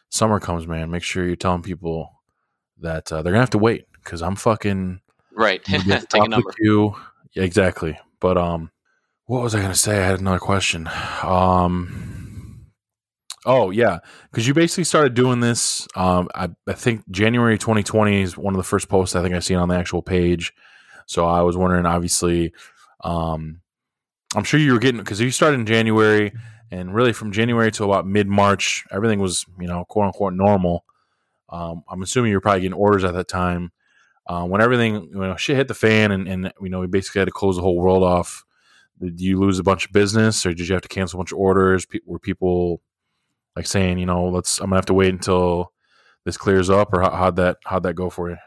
summer 0.09 0.39
comes, 0.39 0.67
man, 0.67 0.91
make 0.91 1.03
sure 1.03 1.25
you're 1.25 1.35
telling 1.35 1.63
people 1.63 2.11
that 2.79 3.11
uh, 3.11 3.21
they're 3.21 3.33
gonna 3.33 3.41
have 3.41 3.49
to 3.51 3.57
wait 3.57 3.85
because 4.03 4.21
I'm 4.21 4.35
fucking 4.35 4.99
right. 5.33 5.63
Take 5.65 5.85
a 6.13 6.27
number. 6.27 6.53
You 6.59 6.95
yeah, 7.33 7.43
exactly. 7.43 7.97
But 8.19 8.37
um, 8.37 8.71
what 9.25 9.41
was 9.41 9.55
I 9.55 9.61
gonna 9.61 9.75
say? 9.75 9.97
I 9.97 10.05
had 10.05 10.19
another 10.19 10.39
question. 10.39 10.89
Um. 11.23 12.12
Oh 13.45 13.71
yeah, 13.71 13.99
because 14.31 14.47
you 14.47 14.53
basically 14.53 14.85
started 14.85 15.15
doing 15.15 15.41
this. 15.41 15.87
Um, 15.95 16.29
I, 16.33 16.49
I 16.67 16.73
think 16.73 17.09
January 17.11 17.57
2020 17.57 18.21
is 18.21 18.37
one 18.37 18.53
of 18.53 18.57
the 18.57 18.63
first 18.63 18.87
posts 18.87 19.15
I 19.15 19.21
think 19.21 19.35
I 19.35 19.39
seen 19.39 19.57
on 19.57 19.67
the 19.67 19.75
actual 19.75 20.01
page. 20.01 20.53
So 21.07 21.25
I 21.25 21.41
was 21.41 21.57
wondering, 21.57 21.85
obviously, 21.85 22.53
um, 23.03 23.59
I'm 24.35 24.45
sure 24.45 24.59
you 24.59 24.71
were 24.71 24.79
getting 24.79 24.99
because 24.99 25.19
you 25.19 25.29
started 25.31 25.59
in 25.59 25.65
January, 25.65 26.31
and 26.71 26.93
really 26.95 27.11
from 27.11 27.33
January 27.33 27.71
to 27.71 27.83
about 27.83 28.07
mid 28.07 28.27
March, 28.27 28.85
everything 28.91 29.19
was 29.19 29.45
you 29.59 29.67
know 29.67 29.83
quote 29.85 30.05
unquote 30.05 30.33
normal. 30.33 30.85
Um, 31.49 31.83
I'm 31.89 32.01
assuming 32.01 32.31
you 32.31 32.37
were 32.37 32.41
probably 32.41 32.61
getting 32.61 32.73
orders 32.77 33.03
at 33.03 33.13
that 33.13 33.27
time. 33.27 33.71
Uh, 34.25 34.45
when 34.45 34.61
everything 34.61 35.09
you 35.11 35.19
know 35.19 35.35
shit 35.35 35.57
hit 35.57 35.67
the 35.67 35.73
fan, 35.73 36.11
and, 36.11 36.27
and 36.29 36.53
you 36.61 36.69
know 36.69 36.79
we 36.79 36.87
basically 36.87 37.19
had 37.19 37.25
to 37.25 37.31
close 37.31 37.57
the 37.57 37.61
whole 37.61 37.77
world 37.77 38.03
off. 38.03 38.45
Did 39.01 39.19
you 39.19 39.37
lose 39.37 39.59
a 39.59 39.63
bunch 39.63 39.85
of 39.85 39.91
business, 39.91 40.45
or 40.45 40.53
did 40.53 40.69
you 40.69 40.73
have 40.73 40.81
to 40.83 40.87
cancel 40.87 41.19
a 41.19 41.21
bunch 41.21 41.33
of 41.33 41.39
orders? 41.39 41.85
Pe- 41.85 41.99
were 42.05 42.19
people 42.19 42.81
like 43.55 43.67
saying, 43.67 43.97
you 43.99 44.05
know, 44.05 44.25
let's 44.25 44.59
I'm 44.59 44.67
gonna 44.67 44.77
have 44.77 44.85
to 44.87 44.93
wait 44.93 45.13
until 45.13 45.71
this 46.25 46.37
clears 46.37 46.69
up, 46.69 46.93
or 46.93 47.01
how, 47.01 47.11
how'd 47.11 47.35
that 47.37 47.57
how'd 47.65 47.83
that 47.83 47.95
go 47.95 48.09
for 48.09 48.29
you? 48.29 48.37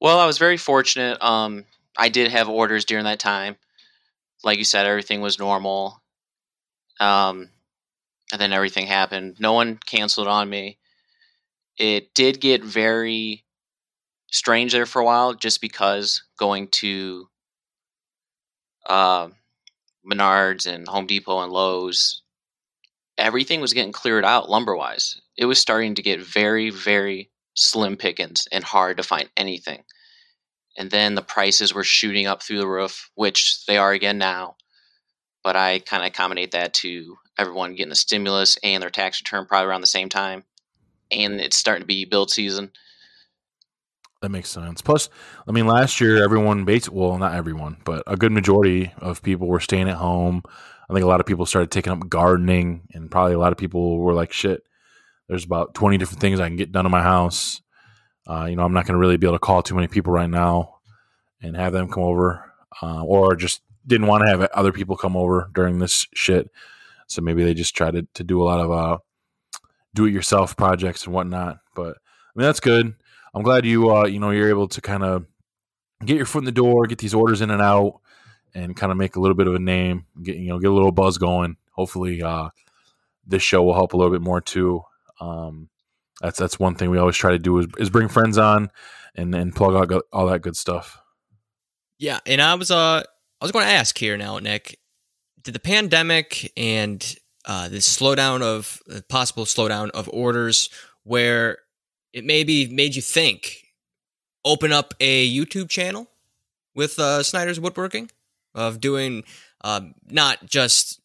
Well, 0.00 0.18
I 0.18 0.26
was 0.26 0.38
very 0.38 0.56
fortunate. 0.56 1.22
Um, 1.22 1.64
I 1.96 2.08
did 2.08 2.30
have 2.30 2.48
orders 2.48 2.84
during 2.84 3.04
that 3.04 3.18
time. 3.18 3.56
Like 4.44 4.58
you 4.58 4.64
said, 4.64 4.86
everything 4.86 5.20
was 5.20 5.38
normal. 5.38 6.02
Um, 7.00 7.50
and 8.32 8.40
then 8.40 8.52
everything 8.52 8.86
happened. 8.86 9.36
No 9.38 9.52
one 9.52 9.78
canceled 9.86 10.28
on 10.28 10.48
me. 10.50 10.78
It 11.78 12.14
did 12.14 12.40
get 12.40 12.62
very 12.62 13.44
strange 14.30 14.72
there 14.72 14.86
for 14.86 15.00
a 15.00 15.04
while, 15.04 15.34
just 15.34 15.60
because 15.60 16.22
going 16.38 16.68
to 16.68 17.28
uh, 18.88 19.28
Menards 20.10 20.66
and 20.66 20.86
Home 20.88 21.06
Depot 21.06 21.40
and 21.40 21.52
Lowe's 21.52 22.22
everything 23.18 23.60
was 23.60 23.72
getting 23.72 23.92
cleared 23.92 24.24
out 24.24 24.50
lumber 24.50 24.76
wise. 24.76 25.20
It 25.36 25.46
was 25.46 25.58
starting 25.58 25.94
to 25.94 26.02
get 26.02 26.20
very, 26.20 26.70
very 26.70 27.30
slim 27.54 27.96
pickings 27.96 28.46
and 28.52 28.62
hard 28.62 28.98
to 28.98 29.02
find 29.02 29.28
anything. 29.36 29.82
And 30.78 30.90
then 30.90 31.14
the 31.14 31.22
prices 31.22 31.72
were 31.72 31.84
shooting 31.84 32.26
up 32.26 32.42
through 32.42 32.58
the 32.58 32.68
roof, 32.68 33.10
which 33.14 33.64
they 33.66 33.78
are 33.78 33.92
again 33.92 34.18
now. 34.18 34.56
But 35.42 35.56
I 35.56 35.78
kind 35.78 36.02
of 36.02 36.08
accommodate 36.08 36.50
that 36.50 36.74
to 36.74 37.16
everyone 37.38 37.74
getting 37.74 37.88
the 37.88 37.94
stimulus 37.94 38.58
and 38.62 38.82
their 38.82 38.90
tax 38.90 39.20
return 39.20 39.46
probably 39.46 39.68
around 39.68 39.80
the 39.80 39.86
same 39.86 40.08
time. 40.08 40.44
And 41.10 41.40
it's 41.40 41.56
starting 41.56 41.82
to 41.82 41.86
be 41.86 42.04
build 42.04 42.30
season. 42.30 42.72
That 44.22 44.30
makes 44.30 44.50
sense. 44.50 44.82
Plus, 44.82 45.08
I 45.46 45.52
mean, 45.52 45.66
last 45.66 46.00
year 46.00 46.22
everyone 46.22 46.64
basically, 46.64 46.98
well, 46.98 47.18
not 47.18 47.34
everyone, 47.34 47.76
but 47.84 48.02
a 48.06 48.16
good 48.16 48.32
majority 48.32 48.92
of 48.98 49.22
people 49.22 49.46
were 49.46 49.60
staying 49.60 49.88
at 49.88 49.96
home. 49.96 50.42
I 50.88 50.92
think 50.92 51.04
a 51.04 51.08
lot 51.08 51.20
of 51.20 51.26
people 51.26 51.46
started 51.46 51.70
taking 51.70 51.92
up 51.92 52.08
gardening, 52.08 52.88
and 52.92 53.10
probably 53.10 53.34
a 53.34 53.38
lot 53.38 53.52
of 53.52 53.58
people 53.58 53.98
were 53.98 54.14
like, 54.14 54.32
"Shit, 54.32 54.62
there's 55.28 55.44
about 55.44 55.74
20 55.74 55.98
different 55.98 56.20
things 56.20 56.40
I 56.40 56.48
can 56.48 56.56
get 56.56 56.72
done 56.72 56.86
in 56.86 56.92
my 56.92 57.02
house." 57.02 57.60
Uh, 58.28 58.46
you 58.48 58.56
know, 58.56 58.64
I'm 58.64 58.72
not 58.72 58.86
going 58.86 58.94
to 58.94 58.98
really 58.98 59.16
be 59.16 59.26
able 59.26 59.36
to 59.36 59.40
call 59.40 59.62
too 59.62 59.74
many 59.74 59.88
people 59.88 60.12
right 60.12 60.30
now 60.30 60.76
and 61.42 61.56
have 61.56 61.72
them 61.72 61.88
come 61.88 62.02
over, 62.02 62.52
uh, 62.82 63.02
or 63.04 63.36
just 63.36 63.62
didn't 63.86 64.06
want 64.08 64.24
to 64.24 64.28
have 64.28 64.42
other 64.52 64.72
people 64.72 64.96
come 64.96 65.16
over 65.16 65.48
during 65.54 65.78
this 65.78 66.06
shit. 66.14 66.50
So 67.06 67.22
maybe 67.22 67.44
they 67.44 67.54
just 67.54 67.76
tried 67.76 67.92
to, 67.92 68.06
to 68.14 68.24
do 68.24 68.42
a 68.42 68.44
lot 68.44 68.60
of 68.60 68.72
uh, 68.72 68.98
do-it-yourself 69.94 70.56
projects 70.56 71.04
and 71.04 71.14
whatnot. 71.14 71.58
But 71.74 71.96
I 71.96 72.30
mean, 72.34 72.46
that's 72.46 72.60
good. 72.60 72.94
I'm 73.34 73.42
glad 73.42 73.64
you 73.64 73.94
uh, 73.94 74.06
you 74.06 74.18
know 74.18 74.30
you're 74.30 74.48
able 74.48 74.68
to 74.68 74.80
kind 74.80 75.04
of 75.04 75.26
get 76.04 76.16
your 76.16 76.26
foot 76.26 76.40
in 76.40 76.44
the 76.46 76.52
door, 76.52 76.86
get 76.86 76.98
these 76.98 77.14
orders 77.14 77.40
in 77.40 77.50
and 77.50 77.62
out 77.62 78.00
and 78.56 78.74
kind 78.74 78.90
of 78.90 78.96
make 78.96 79.16
a 79.16 79.20
little 79.20 79.34
bit 79.34 79.46
of 79.46 79.54
a 79.54 79.58
name, 79.58 80.06
get 80.22 80.36
you 80.36 80.48
know, 80.48 80.58
get 80.58 80.70
a 80.70 80.74
little 80.74 80.92
buzz 80.92 81.18
going. 81.18 81.56
Hopefully, 81.72 82.22
uh, 82.22 82.48
this 83.26 83.42
show 83.42 83.62
will 83.62 83.74
help 83.74 83.92
a 83.92 83.96
little 83.96 84.12
bit 84.12 84.22
more 84.22 84.40
too. 84.40 84.82
Um, 85.20 85.68
that's 86.20 86.38
that's 86.38 86.58
one 86.58 86.74
thing 86.74 86.90
we 86.90 86.98
always 86.98 87.16
try 87.16 87.32
to 87.32 87.38
do 87.38 87.58
is, 87.58 87.66
is 87.78 87.90
bring 87.90 88.08
friends 88.08 88.38
on 88.38 88.70
and 89.14 89.34
and 89.34 89.54
plug 89.54 89.92
out 89.92 90.04
all 90.12 90.26
that 90.26 90.40
good 90.40 90.56
stuff. 90.56 90.98
Yeah, 91.98 92.18
and 92.24 92.40
I 92.40 92.54
was 92.54 92.70
uh 92.70 93.02
I 93.40 93.44
was 93.44 93.52
going 93.52 93.66
to 93.66 93.72
ask 93.72 93.96
here 93.98 94.16
now, 94.16 94.38
Nick, 94.38 94.78
did 95.42 95.52
the 95.52 95.60
pandemic 95.60 96.50
and 96.56 97.14
uh, 97.44 97.68
the 97.68 97.76
slowdown 97.76 98.40
of 98.40 98.82
possible 99.08 99.44
slowdown 99.44 99.90
of 99.90 100.08
orders 100.12 100.70
where 101.04 101.58
it 102.14 102.24
maybe 102.24 102.66
made 102.68 102.96
you 102.96 103.02
think 103.02 103.72
open 104.44 104.72
up 104.72 104.94
a 105.00 105.30
YouTube 105.30 105.68
channel 105.68 106.08
with 106.74 106.98
uh, 106.98 107.22
Snyder's 107.22 107.60
Woodworking? 107.60 108.10
Of 108.56 108.80
doing 108.80 109.22
um, 109.62 109.94
not 110.08 110.46
just 110.46 111.00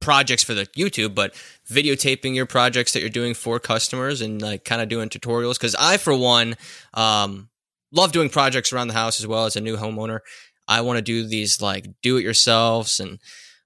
projects 0.00 0.42
for 0.42 0.54
the 0.54 0.66
YouTube, 0.68 1.14
but 1.14 1.34
videotaping 1.68 2.34
your 2.34 2.46
projects 2.46 2.92
that 2.92 3.00
you're 3.00 3.08
doing 3.08 3.34
for 3.34 3.58
customers 3.58 4.20
and 4.20 4.40
like 4.40 4.64
kind 4.64 4.80
of 4.80 4.88
doing 4.88 5.08
tutorials. 5.08 5.54
Because 5.54 5.74
I, 5.74 5.96
for 5.96 6.16
one, 6.16 6.54
um, 6.94 7.48
love 7.92 8.12
doing 8.12 8.28
projects 8.28 8.72
around 8.72 8.88
the 8.88 8.94
house 8.94 9.20
as 9.20 9.26
well 9.26 9.44
as 9.44 9.56
a 9.56 9.60
new 9.60 9.76
homeowner. 9.76 10.20
I 10.68 10.80
want 10.80 10.98
to 10.98 11.02
do 11.02 11.26
these 11.26 11.60
like 11.60 11.86
do 12.02 12.16
it 12.16 12.24
yourselves 12.24 13.00
and 13.00 13.18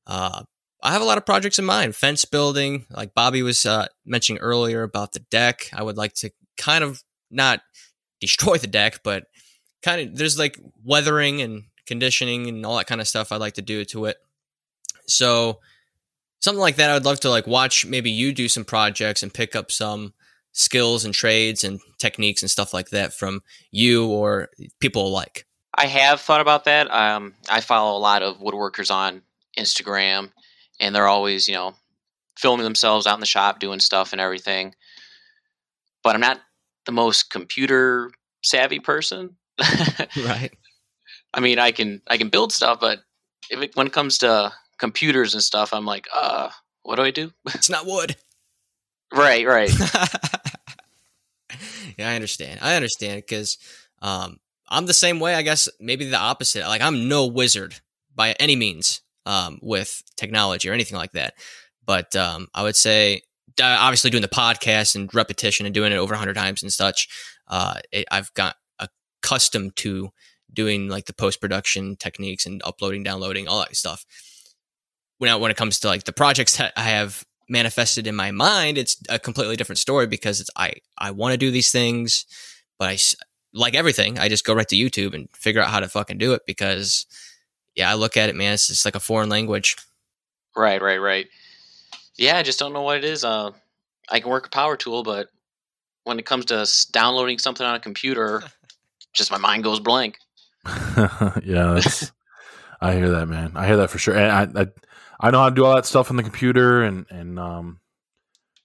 uh, 0.06 0.42
I 0.82 0.92
have 0.92 1.02
a 1.02 1.04
lot 1.06 1.18
of 1.18 1.26
projects 1.26 1.58
in 1.58 1.64
mind. 1.64 1.94
Fence 1.94 2.24
building, 2.24 2.86
like 2.90 3.14
Bobby 3.14 3.42
was 3.42 3.66
uh, 3.66 3.86
mentioning 4.04 4.40
earlier 4.40 4.82
about 4.82 5.12
the 5.12 5.20
deck. 5.20 5.68
I 5.72 5.82
would 5.82 5.96
like 5.96 6.14
to 6.14 6.30
kind 6.56 6.82
of 6.82 7.02
not 7.30 7.60
destroy 8.20 8.56
the 8.56 8.66
deck, 8.66 9.00
but 9.04 9.24
kind 9.82 10.00
of 10.00 10.16
there's 10.16 10.38
like 10.38 10.58
weathering 10.84 11.40
and 11.40 11.64
conditioning 11.90 12.48
and 12.48 12.64
all 12.64 12.76
that 12.78 12.86
kind 12.86 13.00
of 13.00 13.08
stuff 13.08 13.32
I'd 13.32 13.40
like 13.40 13.54
to 13.54 13.62
do 13.62 13.84
to 13.86 14.06
it. 14.06 14.16
So 15.06 15.60
something 16.40 16.60
like 16.60 16.76
that, 16.76 16.90
I 16.90 16.94
would 16.94 17.04
love 17.04 17.20
to 17.20 17.30
like 17.30 17.46
watch 17.46 17.84
maybe 17.84 18.10
you 18.10 18.32
do 18.32 18.48
some 18.48 18.64
projects 18.64 19.22
and 19.22 19.34
pick 19.34 19.54
up 19.54 19.70
some 19.70 20.14
skills 20.52 21.04
and 21.04 21.12
trades 21.12 21.64
and 21.64 21.80
techniques 21.98 22.42
and 22.42 22.50
stuff 22.50 22.72
like 22.72 22.90
that 22.90 23.12
from 23.12 23.42
you 23.70 24.06
or 24.06 24.48
people 24.80 25.06
alike. 25.06 25.46
I 25.74 25.86
have 25.86 26.20
thought 26.20 26.40
about 26.40 26.64
that. 26.64 26.90
Um, 26.90 27.34
I 27.48 27.60
follow 27.60 27.96
a 27.96 28.00
lot 28.00 28.22
of 28.22 28.38
woodworkers 28.38 28.90
on 28.90 29.22
Instagram, 29.58 30.30
and 30.80 30.94
they're 30.94 31.06
always, 31.06 31.48
you 31.48 31.54
know, 31.54 31.74
filming 32.36 32.64
themselves 32.64 33.06
out 33.06 33.14
in 33.14 33.20
the 33.20 33.26
shop 33.26 33.60
doing 33.60 33.80
stuff 33.80 34.12
and 34.12 34.20
everything. 34.20 34.74
But 36.02 36.14
I'm 36.14 36.20
not 36.20 36.40
the 36.86 36.92
most 36.92 37.30
computer 37.30 38.10
savvy 38.42 38.80
person. 38.80 39.36
right. 40.24 40.50
I 41.32 41.40
mean, 41.40 41.58
I 41.58 41.72
can 41.72 42.02
I 42.06 42.16
can 42.16 42.28
build 42.28 42.52
stuff, 42.52 42.80
but 42.80 43.00
if 43.50 43.60
it, 43.60 43.76
when 43.76 43.86
it 43.86 43.92
comes 43.92 44.18
to 44.18 44.52
computers 44.78 45.34
and 45.34 45.42
stuff, 45.42 45.72
I'm 45.72 45.84
like, 45.84 46.06
uh, 46.14 46.50
what 46.82 46.96
do 46.96 47.02
I 47.02 47.10
do? 47.10 47.32
It's 47.54 47.70
not 47.70 47.86
wood. 47.86 48.16
right, 49.12 49.46
right. 49.46 49.70
yeah, 51.98 52.10
I 52.10 52.14
understand. 52.14 52.60
I 52.62 52.76
understand 52.76 53.22
because 53.22 53.58
um, 54.02 54.38
I'm 54.68 54.86
the 54.86 54.94
same 54.94 55.20
way. 55.20 55.34
I 55.34 55.42
guess 55.42 55.68
maybe 55.80 56.08
the 56.08 56.16
opposite. 56.16 56.62
Like 56.62 56.82
I'm 56.82 57.08
no 57.08 57.26
wizard 57.26 57.74
by 58.14 58.34
any 58.40 58.56
means 58.56 59.02
um, 59.26 59.58
with 59.62 60.02
technology 60.16 60.68
or 60.68 60.72
anything 60.72 60.96
like 60.96 61.12
that. 61.12 61.34
But 61.84 62.14
um, 62.16 62.48
I 62.54 62.62
would 62.62 62.76
say, 62.76 63.22
obviously, 63.60 64.10
doing 64.10 64.22
the 64.22 64.28
podcast 64.28 64.94
and 64.94 65.12
repetition 65.14 65.66
and 65.66 65.74
doing 65.74 65.92
it 65.92 65.96
over 65.96 66.12
100 66.12 66.34
times 66.34 66.62
and 66.62 66.72
such, 66.72 67.08
uh, 67.48 67.80
it, 67.90 68.06
I've 68.10 68.32
got 68.34 68.56
accustomed 68.78 69.76
to 69.76 70.10
doing 70.52 70.88
like 70.88 71.06
the 71.06 71.12
post 71.12 71.40
production 71.40 71.96
techniques 71.96 72.46
and 72.46 72.60
uploading, 72.64 73.02
downloading, 73.02 73.48
all 73.48 73.60
that 73.60 73.76
stuff. 73.76 74.04
When, 75.18 75.40
when 75.40 75.50
it 75.50 75.56
comes 75.56 75.80
to 75.80 75.88
like 75.88 76.04
the 76.04 76.12
projects 76.12 76.56
that 76.56 76.72
I 76.76 76.84
have 76.84 77.24
manifested 77.48 78.06
in 78.06 78.16
my 78.16 78.30
mind, 78.30 78.78
it's 78.78 78.96
a 79.08 79.18
completely 79.18 79.56
different 79.56 79.78
story 79.78 80.06
because 80.06 80.40
it's 80.40 80.50
I 80.56 80.74
I 80.96 81.10
want 81.10 81.32
to 81.32 81.38
do 81.38 81.50
these 81.50 81.72
things, 81.72 82.24
but 82.78 82.88
I 82.88 82.98
like 83.52 83.74
everything. 83.74 84.18
I 84.18 84.28
just 84.28 84.44
go 84.44 84.54
right 84.54 84.68
to 84.68 84.76
YouTube 84.76 85.14
and 85.14 85.28
figure 85.32 85.60
out 85.60 85.70
how 85.70 85.80
to 85.80 85.88
fucking 85.88 86.18
do 86.18 86.32
it 86.32 86.42
because 86.46 87.06
yeah, 87.74 87.90
I 87.90 87.94
look 87.94 88.16
at 88.16 88.28
it, 88.28 88.36
man. 88.36 88.54
It's 88.54 88.68
just 88.68 88.84
like 88.84 88.94
a 88.94 89.00
foreign 89.00 89.28
language. 89.28 89.76
Right, 90.56 90.80
right, 90.80 90.98
right. 90.98 91.26
Yeah, 92.16 92.36
I 92.36 92.42
just 92.42 92.58
don't 92.58 92.72
know 92.72 92.82
what 92.82 92.98
it 92.98 93.04
is. 93.04 93.24
Uh, 93.24 93.52
I 94.10 94.20
can 94.20 94.30
work 94.30 94.46
a 94.46 94.50
power 94.50 94.76
tool, 94.76 95.02
but 95.02 95.28
when 96.04 96.18
it 96.18 96.26
comes 96.26 96.46
to 96.46 96.66
downloading 96.92 97.38
something 97.38 97.64
on 97.64 97.74
a 97.74 97.80
computer, 97.80 98.42
just 99.12 99.30
my 99.30 99.38
mind 99.38 99.64
goes 99.64 99.80
blank. 99.80 100.18
yeah. 101.44 101.80
I 102.80 102.94
hear 102.94 103.10
that, 103.10 103.26
man. 103.26 103.52
I 103.56 103.66
hear 103.66 103.76
that 103.78 103.90
for 103.90 103.98
sure. 103.98 104.16
And 104.16 104.58
I, 104.58 104.62
I, 104.62 104.66
I 105.20 105.30
know 105.30 105.40
how 105.40 105.48
to 105.50 105.54
do 105.54 105.64
all 105.64 105.74
that 105.74 105.86
stuff 105.86 106.10
on 106.10 106.16
the 106.16 106.22
computer, 106.22 106.82
and 106.82 107.06
and 107.10 107.38
um, 107.38 107.80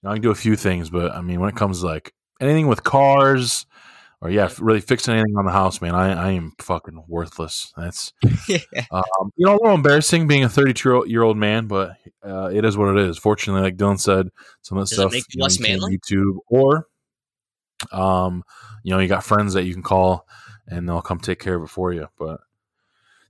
I 0.05 0.13
can 0.13 0.21
do 0.21 0.31
a 0.31 0.35
few 0.35 0.55
things, 0.55 0.89
but 0.89 1.11
I 1.11 1.21
mean, 1.21 1.39
when 1.39 1.49
it 1.49 1.55
comes 1.55 1.81
to 1.81 1.85
like 1.85 2.13
anything 2.39 2.67
with 2.67 2.83
cars, 2.83 3.65
or 4.21 4.29
yeah, 4.29 4.49
really 4.59 4.79
fixing 4.79 5.13
anything 5.13 5.35
on 5.37 5.45
the 5.45 5.51
house, 5.51 5.81
man, 5.81 5.95
I, 5.95 6.29
I 6.29 6.31
am 6.31 6.53
fucking 6.59 7.03
worthless. 7.07 7.73
That's 7.75 8.13
yeah. 8.47 8.59
um, 8.91 9.31
you 9.35 9.45
know 9.45 9.53
a 9.53 9.59
little 9.61 9.75
embarrassing 9.75 10.27
being 10.27 10.45
a 10.45 10.49
32 10.49 11.05
year 11.07 11.23
old 11.23 11.37
man, 11.37 11.67
but 11.67 11.97
uh, 12.23 12.49
it 12.53 12.63
is 12.63 12.77
what 12.77 12.95
it 12.95 13.09
is. 13.09 13.17
Fortunately, 13.17 13.61
like 13.61 13.77
Dylan 13.77 13.99
said, 13.99 14.29
some 14.61 14.77
of 14.77 14.87
the 14.87 14.95
stuff 14.95 15.13
you 15.13 15.23
less 15.37 15.59
know, 15.59 15.67
you 15.67 15.99
YouTube 15.99 16.37
or 16.47 16.87
um, 17.91 18.43
you 18.83 18.91
know, 18.91 18.99
you 18.99 19.07
got 19.07 19.23
friends 19.23 19.53
that 19.53 19.63
you 19.63 19.73
can 19.73 19.83
call 19.83 20.25
and 20.67 20.87
they'll 20.87 21.01
come 21.01 21.19
take 21.19 21.39
care 21.39 21.55
of 21.55 21.63
it 21.63 21.69
for 21.69 21.93
you. 21.93 22.07
But 22.17 22.41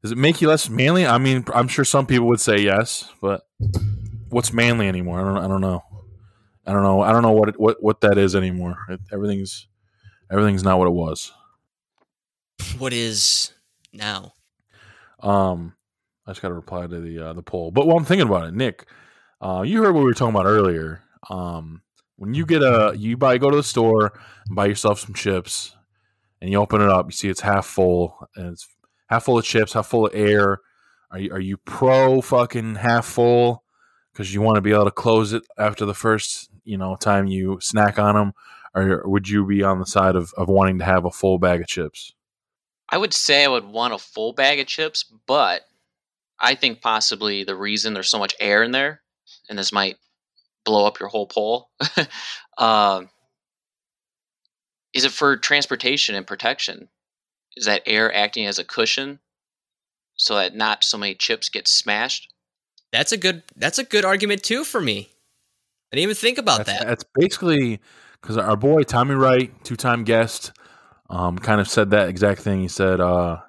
does 0.01 0.11
it 0.11 0.17
make 0.17 0.41
you 0.41 0.47
less 0.47 0.69
manly? 0.69 1.05
I 1.05 1.17
mean, 1.17 1.45
I'm 1.53 1.67
sure 1.67 1.85
some 1.85 2.05
people 2.05 2.27
would 2.27 2.39
say 2.39 2.57
yes, 2.57 3.11
but 3.21 3.47
what's 4.29 4.53
manly 4.53 4.87
anymore? 4.87 5.19
I 5.19 5.23
don't. 5.23 5.43
I 5.43 5.47
don't 5.47 5.61
know. 5.61 5.83
I 6.65 6.73
don't 6.73 6.83
know. 6.83 7.01
I 7.01 7.11
don't 7.11 7.21
know 7.21 7.31
what 7.31 7.49
it, 7.49 7.59
what 7.59 7.81
what 7.81 8.01
that 8.01 8.17
is 8.17 8.35
anymore. 8.35 8.77
It, 8.89 8.99
everything's 9.11 9.67
everything's 10.31 10.63
not 10.63 10.79
what 10.79 10.87
it 10.87 10.91
was. 10.91 11.31
What 12.77 12.93
is 12.93 13.51
now? 13.93 14.33
Um, 15.19 15.73
I 16.25 16.31
just 16.31 16.41
got 16.41 16.49
to 16.49 16.53
reply 16.53 16.87
to 16.87 16.99
the 16.99 17.19
uh, 17.19 17.33
the 17.33 17.43
poll. 17.43 17.71
But 17.71 17.87
while 17.87 17.97
I'm 17.97 18.05
thinking 18.05 18.27
about 18.27 18.47
it, 18.47 18.53
Nick, 18.53 18.85
uh, 19.41 19.63
you 19.65 19.83
heard 19.83 19.93
what 19.93 20.01
we 20.01 20.05
were 20.05 20.13
talking 20.13 20.35
about 20.35 20.47
earlier. 20.47 21.01
Um, 21.29 21.81
when 22.17 22.33
you 22.33 22.45
get 22.45 22.61
a 22.61 22.93
you 22.97 23.17
buy 23.17 23.37
go 23.37 23.49
to 23.49 23.57
the 23.57 23.63
store 23.63 24.13
and 24.47 24.55
buy 24.55 24.65
yourself 24.65 24.99
some 24.99 25.13
chips, 25.13 25.75
and 26.41 26.51
you 26.51 26.57
open 26.59 26.81
it 26.81 26.89
up, 26.89 27.07
you 27.07 27.11
see 27.11 27.29
it's 27.29 27.41
half 27.41 27.65
full, 27.65 28.27
and 28.35 28.53
it's 28.53 28.67
half 29.07 29.25
full 29.25 29.37
of 29.37 29.45
chips, 29.45 29.73
half 29.73 29.87
full 29.87 30.07
of 30.07 30.15
air. 30.15 30.59
Are 31.11 31.19
you 31.19 31.31
are 31.31 31.39
you 31.39 31.57
pro 31.57 32.21
fucking 32.21 32.75
half 32.75 33.05
full 33.05 33.63
because 34.11 34.33
you 34.33 34.41
want 34.41 34.55
to 34.55 34.61
be 34.61 34.71
able 34.71 34.85
to 34.85 34.91
close 34.91 35.33
it 35.33 35.43
after 35.57 35.85
the 35.85 35.93
first 35.93 36.49
you 36.63 36.77
know 36.77 36.95
time 36.95 37.27
you 37.27 37.59
snack 37.61 37.97
on 37.99 38.15
them, 38.15 38.33
or 38.73 39.03
would 39.05 39.29
you 39.29 39.45
be 39.45 39.63
on 39.63 39.79
the 39.79 39.85
side 39.85 40.15
of, 40.15 40.33
of 40.37 40.49
wanting 40.49 40.79
to 40.79 40.85
have 40.85 41.05
a 41.05 41.11
full 41.11 41.37
bag 41.39 41.61
of 41.61 41.67
chips? 41.67 42.13
I 42.89 42.97
would 42.97 43.13
say 43.13 43.43
I 43.43 43.47
would 43.47 43.65
want 43.65 43.93
a 43.93 43.97
full 43.97 44.33
bag 44.33 44.59
of 44.59 44.67
chips, 44.67 45.05
but 45.25 45.61
I 46.39 46.55
think 46.55 46.81
possibly 46.81 47.43
the 47.43 47.55
reason 47.55 47.93
there's 47.93 48.09
so 48.09 48.19
much 48.19 48.35
air 48.39 48.63
in 48.63 48.71
there, 48.71 49.01
and 49.49 49.57
this 49.57 49.71
might 49.71 49.95
blow 50.65 50.85
up 50.85 50.99
your 50.99 51.09
whole 51.09 51.27
pole, 51.27 51.69
um, 52.57 53.09
is 54.95 55.03
it 55.03 55.11
for 55.11 55.37
transportation 55.37 56.15
and 56.15 56.25
protection? 56.25 56.87
Is 57.55 57.65
that 57.65 57.83
air 57.85 58.13
acting 58.15 58.47
as 58.47 58.57
a 58.57 58.63
cushion 58.63 59.19
so 60.15 60.35
that 60.35 60.55
not 60.55 60.83
so 60.83 60.97
many 60.97 61.13
chips 61.13 61.49
get 61.49 61.67
smashed? 61.67 62.33
That's 62.91 63.11
a 63.11 63.17
good. 63.17 63.43
That's 63.57 63.77
a 63.77 63.83
good 63.83 64.05
argument 64.05 64.41
too 64.41 64.63
for 64.63 64.79
me. 64.79 65.09
I 65.91 65.97
didn't 65.97 66.03
even 66.03 66.15
think 66.15 66.37
about 66.37 66.65
that's, 66.65 66.79
that. 66.79 66.87
That's 66.87 67.05
basically 67.13 67.81
because 68.21 68.37
our 68.37 68.55
boy 68.55 68.83
Tommy 68.83 69.15
Wright, 69.15 69.51
two-time 69.63 70.03
guest, 70.03 70.53
um, 71.09 71.37
kind 71.37 71.59
of 71.59 71.67
said 71.67 71.91
that 71.91 72.07
exact 72.07 72.41
thing. 72.41 72.61
He 72.61 72.69
said 72.69 73.01
uh, 73.01 73.39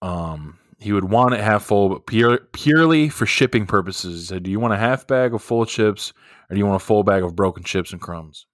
um, 0.00 0.58
he 0.78 0.92
would 0.92 1.04
want 1.04 1.34
it 1.34 1.40
half 1.40 1.64
full, 1.64 1.90
but 1.90 2.06
pure, 2.06 2.38
purely 2.52 3.10
for 3.10 3.26
shipping 3.26 3.66
purposes. 3.66 4.20
He 4.20 4.26
said, 4.26 4.42
"Do 4.42 4.50
you 4.50 4.58
want 4.58 4.72
a 4.72 4.78
half 4.78 5.06
bag 5.06 5.34
of 5.34 5.42
full 5.42 5.66
chips, 5.66 6.14
or 6.48 6.54
do 6.54 6.58
you 6.58 6.66
want 6.66 6.82
a 6.82 6.84
full 6.84 7.02
bag 7.02 7.22
of 7.22 7.36
broken 7.36 7.62
chips 7.62 7.92
and 7.92 8.00
crumbs?" 8.00 8.46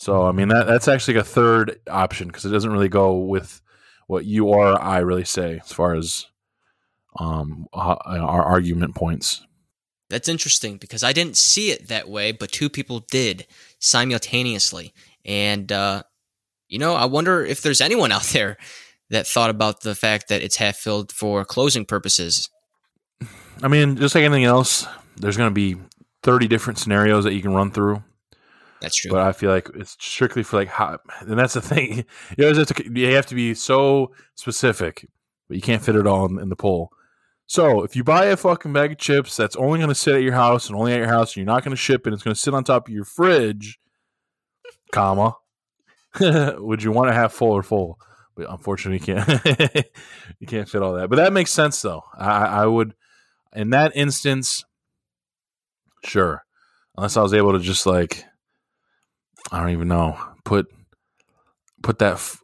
So, 0.00 0.24
I 0.24 0.32
mean, 0.32 0.48
that 0.48 0.66
that's 0.66 0.88
actually 0.88 1.18
a 1.18 1.22
third 1.22 1.78
option 1.86 2.28
because 2.28 2.46
it 2.46 2.50
doesn't 2.50 2.72
really 2.72 2.88
go 2.88 3.18
with 3.18 3.60
what 4.06 4.24
you 4.24 4.46
or 4.46 4.80
I 4.80 5.00
really 5.00 5.26
say 5.26 5.60
as 5.62 5.74
far 5.74 5.94
as 5.94 6.24
um, 7.18 7.66
our 7.74 8.42
argument 8.42 8.94
points. 8.94 9.46
That's 10.08 10.26
interesting 10.26 10.78
because 10.78 11.04
I 11.04 11.12
didn't 11.12 11.36
see 11.36 11.70
it 11.70 11.88
that 11.88 12.08
way, 12.08 12.32
but 12.32 12.50
two 12.50 12.70
people 12.70 13.04
did 13.10 13.46
simultaneously. 13.78 14.94
And, 15.26 15.70
uh, 15.70 16.04
you 16.66 16.78
know, 16.78 16.94
I 16.94 17.04
wonder 17.04 17.44
if 17.44 17.60
there's 17.60 17.82
anyone 17.82 18.10
out 18.10 18.22
there 18.32 18.56
that 19.10 19.26
thought 19.26 19.50
about 19.50 19.82
the 19.82 19.94
fact 19.94 20.28
that 20.28 20.40
it's 20.40 20.56
half 20.56 20.76
filled 20.76 21.12
for 21.12 21.44
closing 21.44 21.84
purposes. 21.84 22.48
I 23.62 23.68
mean, 23.68 23.96
just 23.96 24.14
like 24.14 24.24
anything 24.24 24.44
else, 24.44 24.86
there's 25.18 25.36
going 25.36 25.50
to 25.50 25.54
be 25.54 25.76
30 26.22 26.48
different 26.48 26.78
scenarios 26.78 27.24
that 27.24 27.34
you 27.34 27.42
can 27.42 27.52
run 27.52 27.70
through. 27.70 28.02
That's 28.80 28.96
true. 28.96 29.10
But 29.10 29.20
I 29.20 29.32
feel 29.32 29.50
like 29.50 29.68
it's 29.74 29.96
strictly 30.00 30.42
for 30.42 30.56
like 30.56 30.68
hot, 30.68 31.00
and 31.20 31.38
that's 31.38 31.54
the 31.54 31.60
thing. 31.60 32.04
You 32.38 32.52
know, 32.52 32.64
you 32.94 33.14
have 33.14 33.26
to 33.26 33.34
be 33.34 33.54
so 33.54 34.12
specific, 34.34 35.06
but 35.48 35.56
you 35.56 35.62
can't 35.62 35.82
fit 35.82 35.96
it 35.96 36.06
all 36.06 36.26
in, 36.26 36.40
in 36.40 36.48
the 36.48 36.56
poll. 36.56 36.90
So 37.46 37.82
if 37.82 37.96
you 37.96 38.04
buy 38.04 38.26
a 38.26 38.36
fucking 38.36 38.72
bag 38.72 38.92
of 38.92 38.98
chips 38.98 39.36
that's 39.36 39.56
only 39.56 39.80
going 39.80 39.88
to 39.88 39.94
sit 39.94 40.14
at 40.14 40.22
your 40.22 40.34
house 40.34 40.68
and 40.68 40.76
only 40.76 40.92
at 40.92 40.98
your 40.98 41.08
house, 41.08 41.30
and 41.30 41.38
you're 41.38 41.52
not 41.52 41.64
going 41.64 41.72
to 41.72 41.76
ship 41.76 42.06
it, 42.06 42.12
it's 42.12 42.22
going 42.22 42.34
to 42.34 42.40
sit 42.40 42.54
on 42.54 42.62
top 42.62 42.86
of 42.86 42.94
your 42.94 43.04
fridge, 43.04 43.78
comma, 44.92 45.34
would 46.20 46.82
you 46.82 46.92
want 46.92 47.08
to 47.08 47.12
have 47.12 47.32
full 47.32 47.50
or 47.50 47.62
full? 47.62 47.98
But 48.36 48.50
unfortunately, 48.50 49.04
you 49.04 49.20
can't. 49.22 49.86
you 50.38 50.46
can't 50.46 50.68
fit 50.68 50.82
all 50.82 50.94
that. 50.94 51.10
But 51.10 51.16
that 51.16 51.32
makes 51.32 51.52
sense, 51.52 51.82
though. 51.82 52.04
I, 52.16 52.62
I 52.62 52.66
would, 52.66 52.94
in 53.54 53.70
that 53.70 53.92
instance, 53.94 54.64
sure. 56.04 56.44
Unless 56.96 57.16
I 57.16 57.22
was 57.22 57.34
able 57.34 57.52
to 57.52 57.58
just 57.58 57.86
like 57.86 58.24
I 59.50 59.60
don't 59.60 59.70
even 59.70 59.88
know. 59.88 60.18
Put 60.44 60.66
put 61.82 61.98
that 61.98 62.14
f- 62.14 62.42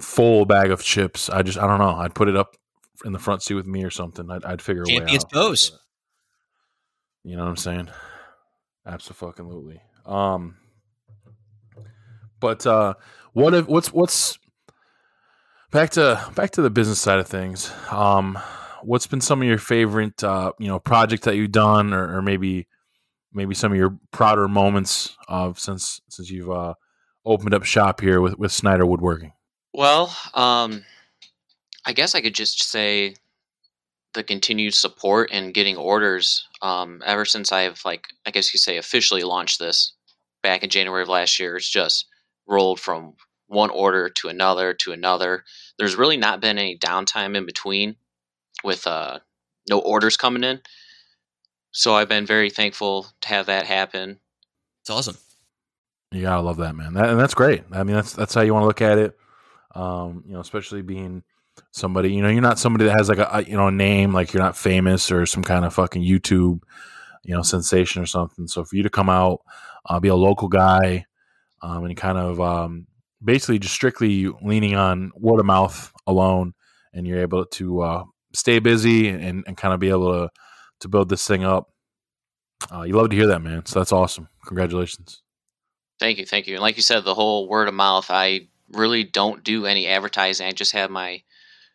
full 0.00 0.44
bag 0.44 0.70
of 0.70 0.82
chips. 0.82 1.30
I 1.30 1.42
just 1.42 1.58
I 1.58 1.66
don't 1.66 1.78
know. 1.78 1.94
I'd 1.94 2.14
put 2.14 2.28
it 2.28 2.36
up 2.36 2.56
in 3.04 3.12
the 3.12 3.18
front 3.18 3.42
seat 3.42 3.54
with 3.54 3.66
me 3.66 3.84
or 3.84 3.90
something. 3.90 4.30
I'd, 4.30 4.44
I'd 4.44 4.62
figure 4.62 4.84
Champions 4.84 5.24
a 5.24 5.36
way 5.36 5.42
out. 5.42 5.48
pose. 5.48 5.78
You 7.24 7.36
know 7.36 7.44
what 7.44 7.50
I'm 7.50 7.56
saying? 7.56 7.88
Absolutely. 8.86 9.80
Um, 10.04 10.56
but 12.40 12.66
uh, 12.66 12.94
what 13.32 13.54
if 13.54 13.68
what's 13.68 13.92
what's 13.92 14.38
back 15.70 15.90
to 15.90 16.24
back 16.34 16.50
to 16.52 16.62
the 16.62 16.70
business 16.70 17.00
side 17.00 17.20
of 17.20 17.28
things? 17.28 17.70
Um, 17.90 18.38
what's 18.82 19.06
been 19.06 19.20
some 19.20 19.40
of 19.40 19.48
your 19.48 19.58
favorite 19.58 20.22
uh, 20.24 20.52
you 20.58 20.66
know 20.66 20.80
projects 20.80 21.24
that 21.26 21.36
you've 21.36 21.52
done, 21.52 21.94
or, 21.94 22.18
or 22.18 22.22
maybe 22.22 22.66
maybe 23.34 23.54
some 23.54 23.72
of 23.72 23.78
your 23.78 23.96
prouder 24.10 24.48
moments 24.48 25.16
of 25.28 25.58
since 25.58 26.00
since 26.08 26.30
you've 26.30 26.50
uh, 26.50 26.74
opened 27.24 27.54
up 27.54 27.64
shop 27.64 28.00
here 28.00 28.20
with 28.20 28.38
with 28.38 28.52
Snyder 28.52 28.86
Woodworking? 28.86 29.32
Well, 29.72 30.14
um, 30.34 30.84
I 31.86 31.92
guess 31.92 32.14
I 32.14 32.20
could 32.20 32.34
just 32.34 32.62
say 32.62 33.14
the 34.14 34.22
continued 34.22 34.74
support 34.74 35.30
and 35.32 35.54
getting 35.54 35.76
orders 35.76 36.46
um, 36.60 37.02
ever 37.06 37.24
since 37.24 37.52
I've 37.52 37.80
like 37.84 38.04
I 38.26 38.30
guess 38.30 38.52
you 38.52 38.58
say 38.58 38.76
officially 38.76 39.22
launched 39.22 39.58
this 39.58 39.92
back 40.42 40.62
in 40.62 40.70
January 40.70 41.02
of 41.02 41.08
last 41.08 41.38
year. 41.38 41.56
It's 41.56 41.68
just 41.68 42.06
rolled 42.46 42.80
from 42.80 43.14
one 43.46 43.70
order 43.70 44.08
to 44.08 44.28
another 44.28 44.74
to 44.74 44.92
another. 44.92 45.44
There's 45.78 45.96
really 45.96 46.16
not 46.16 46.40
been 46.40 46.58
any 46.58 46.78
downtime 46.78 47.36
in 47.36 47.46
between 47.46 47.96
with 48.64 48.86
uh, 48.86 49.20
no 49.68 49.78
orders 49.78 50.16
coming 50.16 50.44
in. 50.44 50.60
So 51.72 51.94
I've 51.94 52.08
been 52.08 52.26
very 52.26 52.50
thankful 52.50 53.06
to 53.22 53.28
have 53.28 53.46
that 53.46 53.66
happen. 53.66 54.20
It's 54.82 54.90
awesome. 54.90 55.16
Yeah, 56.12 56.36
I 56.36 56.40
love 56.40 56.58
that, 56.58 56.74
man. 56.74 56.94
That, 56.94 57.08
and 57.08 57.18
that's 57.18 57.34
great. 57.34 57.64
I 57.72 57.82
mean, 57.84 57.96
that's 57.96 58.12
that's 58.12 58.34
how 58.34 58.42
you 58.42 58.52
want 58.52 58.62
to 58.62 58.66
look 58.66 58.82
at 58.82 58.98
it. 58.98 59.16
Um, 59.74 60.22
you 60.26 60.34
know, 60.34 60.40
especially 60.40 60.82
being 60.82 61.22
somebody. 61.70 62.12
You 62.12 62.22
know, 62.22 62.28
you're 62.28 62.42
not 62.42 62.58
somebody 62.58 62.84
that 62.84 62.96
has 62.96 63.08
like 63.08 63.18
a, 63.18 63.28
a 63.32 63.42
you 63.42 63.56
know 63.56 63.68
a 63.68 63.72
name, 63.72 64.12
like 64.12 64.32
you're 64.32 64.42
not 64.42 64.56
famous 64.56 65.10
or 65.10 65.24
some 65.24 65.42
kind 65.42 65.64
of 65.64 65.74
fucking 65.74 66.02
YouTube 66.02 66.60
you 67.24 67.34
know 67.34 67.42
sensation 67.42 68.02
or 68.02 68.06
something. 68.06 68.46
So 68.46 68.64
for 68.64 68.76
you 68.76 68.82
to 68.82 68.90
come 68.90 69.08
out, 69.08 69.40
uh, 69.86 70.00
be 70.00 70.08
a 70.08 70.14
local 70.14 70.48
guy, 70.48 71.06
um, 71.62 71.84
and 71.84 71.96
kind 71.96 72.18
of 72.18 72.40
um, 72.40 72.86
basically 73.22 73.58
just 73.58 73.74
strictly 73.74 74.28
leaning 74.42 74.74
on 74.74 75.12
word 75.16 75.40
of 75.40 75.46
mouth 75.46 75.92
alone, 76.06 76.54
and 76.92 77.06
you're 77.06 77.20
able 77.20 77.44
to 77.46 77.80
uh, 77.82 78.04
stay 78.34 78.58
busy 78.58 79.08
and, 79.08 79.44
and 79.46 79.56
kind 79.56 79.74
of 79.74 79.80
be 79.80 79.90
able 79.90 80.12
to 80.12 80.30
to 80.82 80.88
build 80.88 81.08
this 81.08 81.26
thing 81.26 81.44
up. 81.44 81.70
Uh, 82.70 82.82
you 82.82 82.94
love 82.94 83.10
to 83.10 83.16
hear 83.16 83.26
that, 83.26 83.42
man. 83.42 83.64
So 83.66 83.80
that's 83.80 83.92
awesome. 83.92 84.28
Congratulations. 84.46 85.22
Thank 85.98 86.18
you, 86.18 86.26
thank 86.26 86.46
you. 86.46 86.54
And 86.54 86.62
like 86.62 86.76
you 86.76 86.82
said, 86.82 87.04
the 87.04 87.14
whole 87.14 87.48
word 87.48 87.68
of 87.68 87.74
mouth. 87.74 88.06
I 88.10 88.48
really 88.72 89.04
don't 89.04 89.44
do 89.44 89.66
any 89.66 89.86
advertising. 89.86 90.46
I 90.46 90.52
just 90.52 90.72
have 90.72 90.90
my 90.90 91.22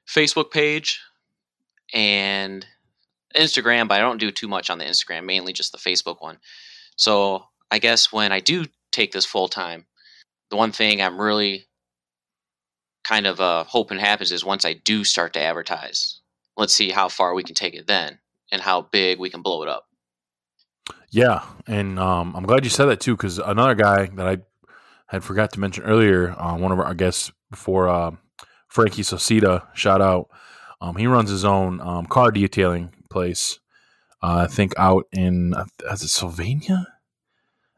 Facebook 0.07 0.51
page 0.51 1.01
and 1.93 2.65
Instagram, 3.35 3.87
but 3.87 3.95
I 3.95 3.99
don't 3.99 4.19
do 4.19 4.31
too 4.31 4.47
much 4.47 4.69
on 4.69 4.77
the 4.77 4.85
Instagram, 4.85 5.25
mainly 5.25 5.53
just 5.53 5.71
the 5.71 5.77
Facebook 5.77 6.21
one. 6.21 6.37
So 6.95 7.45
I 7.71 7.79
guess 7.79 8.11
when 8.11 8.31
I 8.31 8.39
do 8.39 8.65
take 8.91 9.11
this 9.11 9.25
full 9.25 9.47
time, 9.47 9.85
the 10.49 10.55
one 10.57 10.71
thing 10.71 11.01
I'm 11.01 11.19
really 11.19 11.65
kind 13.03 13.27
of 13.27 13.39
uh, 13.39 13.63
hoping 13.65 13.99
happens 13.99 14.31
is 14.31 14.43
once 14.43 14.65
I 14.65 14.73
do 14.73 15.03
start 15.03 15.33
to 15.33 15.41
advertise, 15.41 16.19
let's 16.57 16.73
see 16.73 16.89
how 16.89 17.07
far 17.09 17.33
we 17.33 17.43
can 17.43 17.55
take 17.55 17.75
it 17.75 17.87
then 17.87 18.19
and 18.51 18.61
how 18.61 18.81
big 18.81 19.19
we 19.19 19.29
can 19.29 19.41
blow 19.41 19.63
it 19.63 19.69
up. 19.69 19.85
Yeah, 21.09 21.43
and 21.67 21.99
um, 21.99 22.35
I'm 22.35 22.45
glad 22.45 22.63
you 22.63 22.69
said 22.69 22.85
that 22.85 22.99
too, 22.99 23.15
because 23.15 23.39
another 23.39 23.75
guy 23.75 24.07
that 24.15 24.27
I 24.27 24.37
had 25.07 25.23
forgot 25.23 25.53
to 25.53 25.59
mention 25.59 25.83
earlier, 25.83 26.31
uh, 26.37 26.57
one 26.57 26.71
of 26.71 26.79
our 26.79 26.93
guests 26.93 27.31
before, 27.49 27.87
uh, 27.87 28.11
Frankie 28.67 29.03
Sosita, 29.03 29.63
shout 29.73 30.01
out. 30.01 30.29
Um, 30.81 30.95
he 30.97 31.07
runs 31.07 31.29
his 31.29 31.45
own 31.45 31.81
um, 31.81 32.05
car 32.05 32.31
detailing 32.31 32.93
place. 33.09 33.59
Uh, 34.21 34.45
I 34.45 34.47
think 34.47 34.73
out 34.77 35.05
in 35.11 35.53
uh, 35.53 35.65
is 35.91 36.03
it 36.03 36.09
Sylvania? 36.09 36.87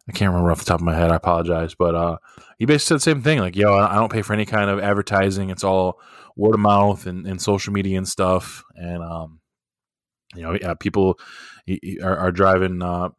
I 0.07 0.11
can't 0.11 0.31
remember 0.31 0.51
off 0.51 0.59
the 0.59 0.65
top 0.65 0.79
of 0.79 0.85
my 0.85 0.95
head. 0.95 1.11
I 1.11 1.15
apologize, 1.15 1.75
but 1.75 1.93
uh, 1.93 2.17
he 2.57 2.65
basically 2.65 2.87
said 2.87 2.95
the 2.95 3.01
same 3.01 3.21
thing. 3.21 3.39
Like, 3.39 3.55
yo, 3.55 3.73
I 3.75 3.95
don't 3.95 4.11
pay 4.11 4.23
for 4.23 4.33
any 4.33 4.45
kind 4.45 4.69
of 4.69 4.79
advertising. 4.79 5.51
It's 5.51 5.63
all 5.63 6.01
word 6.35 6.55
of 6.55 6.59
mouth 6.59 7.05
and, 7.05 7.27
and 7.27 7.39
social 7.39 7.73
media 7.73 7.97
and 7.97 8.07
stuff. 8.07 8.63
And 8.75 9.03
um, 9.03 9.38
you 10.35 10.41
know, 10.41 10.57
yeah, 10.59 10.73
people 10.73 11.19
are, 12.03 12.17
are, 12.17 12.31
driving 12.31 12.81
uh, 12.81 13.09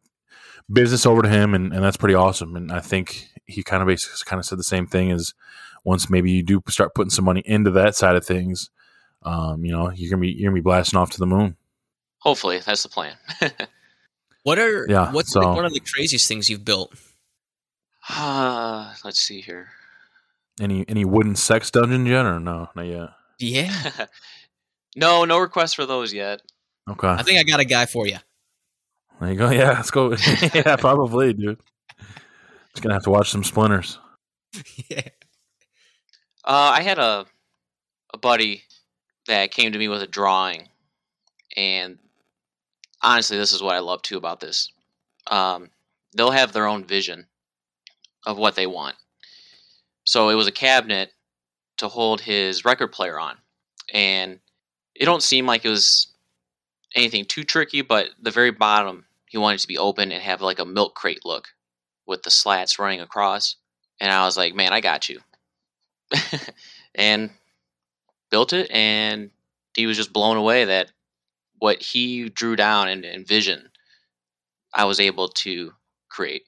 business 0.71 1.05
over 1.05 1.21
to 1.21 1.29
him, 1.29 1.53
and, 1.53 1.73
and 1.73 1.83
that's 1.83 1.97
pretty 1.97 2.15
awesome. 2.15 2.55
And 2.55 2.71
I 2.71 2.79
think 2.79 3.27
he 3.45 3.63
kind 3.63 3.81
of 3.81 3.87
basically 3.87 4.17
kind 4.25 4.39
of 4.39 4.45
said 4.45 4.59
the 4.59 4.63
same 4.63 4.87
thing 4.87 5.11
as 5.11 5.33
once 5.83 6.09
maybe 6.09 6.31
you 6.31 6.43
do 6.43 6.61
start 6.69 6.95
putting 6.95 7.09
some 7.09 7.25
money 7.25 7.43
into 7.45 7.71
that 7.71 7.95
side 7.95 8.15
of 8.15 8.25
things, 8.25 8.69
um, 9.23 9.65
you 9.65 9.71
know, 9.71 9.91
you're 9.91 10.09
gonna 10.09 10.21
be 10.21 10.31
you're 10.31 10.49
gonna 10.49 10.59
be 10.59 10.63
blasting 10.63 10.99
off 10.99 11.11
to 11.11 11.19
the 11.19 11.27
moon. 11.27 11.57
Hopefully, 12.19 12.59
that's 12.59 12.83
the 12.83 12.89
plan. 12.89 13.15
what 14.43 14.59
are 14.59 14.85
yeah, 14.87 15.11
what's 15.11 15.33
so, 15.33 15.53
one 15.53 15.65
of 15.65 15.73
the 15.73 15.79
craziest 15.81 16.27
things 16.27 16.49
you've 16.49 16.65
built? 16.65 16.93
Uh, 18.09 18.93
let's 19.03 19.21
see 19.21 19.41
here. 19.41 19.69
Any 20.59 20.85
any 20.87 21.05
wooden 21.05 21.35
sex 21.35 21.71
dungeon 21.71 22.05
yet, 22.05 22.25
or 22.25 22.39
no? 22.39 22.69
Not 22.75 22.85
yet. 22.87 23.09
Yeah. 23.39 24.05
no, 24.95 25.25
no 25.25 25.39
requests 25.39 25.73
for 25.73 25.85
those 25.85 26.13
yet. 26.13 26.41
Okay. 26.91 27.07
I 27.07 27.23
think 27.23 27.39
I 27.39 27.43
got 27.43 27.59
a 27.59 27.65
guy 27.65 27.85
for 27.85 28.07
you. 28.07 28.17
There 29.19 29.31
you 29.31 29.37
go. 29.37 29.49
Yeah, 29.51 29.71
let's 29.71 29.91
go. 29.91 30.15
yeah, 30.53 30.75
probably, 30.75 31.33
dude. 31.33 31.59
Just 32.73 32.81
gonna 32.83 32.95
have 32.95 33.03
to 33.03 33.09
watch 33.09 33.29
some 33.29 33.43
splinters. 33.43 33.99
yeah. 34.89 35.01
Uh, 36.43 36.73
I 36.75 36.81
had 36.81 36.97
a 36.97 37.25
a 38.13 38.17
buddy 38.17 38.63
that 39.27 39.51
came 39.51 39.71
to 39.71 39.77
me 39.77 39.87
with 39.87 40.01
a 40.01 40.07
drawing, 40.07 40.69
and 41.55 41.99
honestly, 43.01 43.37
this 43.37 43.53
is 43.53 43.61
what 43.61 43.75
I 43.75 43.79
love 43.79 44.01
too 44.01 44.17
about 44.17 44.39
this. 44.39 44.71
Um, 45.27 45.69
they'll 46.15 46.31
have 46.31 46.51
their 46.51 46.67
own 46.67 46.83
vision 46.83 47.27
of 48.25 48.37
what 48.37 48.55
they 48.55 48.67
want. 48.67 48.95
So 50.03 50.29
it 50.29 50.35
was 50.35 50.47
a 50.47 50.51
cabinet 50.51 51.11
to 51.77 51.87
hold 51.87 52.21
his 52.21 52.65
record 52.65 52.91
player 52.91 53.19
on, 53.19 53.37
and 53.93 54.39
it 54.95 55.05
don't 55.05 55.23
seem 55.23 55.45
like 55.45 55.63
it 55.63 55.69
was 55.69 56.10
anything 56.95 57.25
too 57.25 57.43
tricky. 57.43 57.81
But 57.81 58.09
the 58.21 58.31
very 58.31 58.51
bottom, 58.51 59.05
he 59.27 59.37
wanted 59.37 59.59
to 59.59 59.67
be 59.67 59.77
open 59.77 60.11
and 60.11 60.21
have 60.21 60.41
like 60.41 60.59
a 60.59 60.65
milk 60.65 60.95
crate 60.95 61.25
look 61.25 61.49
with 62.05 62.23
the 62.23 62.31
slats 62.31 62.79
running 62.79 63.01
across. 63.01 63.55
And 63.99 64.11
I 64.11 64.25
was 64.25 64.37
like, 64.37 64.55
man, 64.55 64.73
I 64.73 64.81
got 64.81 65.09
you. 65.09 65.19
and 66.95 67.29
built 68.29 68.53
it, 68.53 68.71
and 68.71 69.29
he 69.75 69.85
was 69.85 69.97
just 69.97 70.13
blown 70.13 70.37
away 70.37 70.65
that 70.65 70.91
what 71.59 71.81
he 71.81 72.29
drew 72.29 72.55
down 72.55 72.87
and 72.87 73.05
envisioned, 73.05 73.69
I 74.73 74.85
was 74.85 74.99
able 74.99 75.27
to 75.29 75.73
create. 76.09 76.43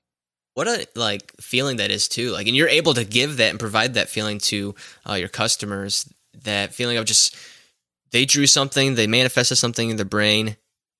What 0.56 0.68
a 0.68 0.88
like 0.96 1.34
feeling 1.40 1.78
that 1.78 1.92
is 1.92 2.08
too. 2.08 2.32
Like, 2.32 2.48
and 2.48 2.56
you're 2.56 2.68
able 2.68 2.94
to 2.96 3.04
give 3.04 3.38
that 3.38 3.50
and 3.50 3.60
provide 3.60 3.94
that 3.94 4.10
feeling 4.10 4.40
to 4.40 4.76
uh, 5.08 5.14
your 5.14 5.30
customers. 5.30 6.12
That 6.44 6.74
feeling 6.74 6.98
of 6.98 7.06
just 7.06 7.36
they 8.14 8.26
drew 8.26 8.46
something, 8.46 8.94
they 8.96 9.08
manifested 9.08 9.58
something 9.58 9.90
in 9.90 9.98
their 9.98 10.06
brain, 10.06 10.56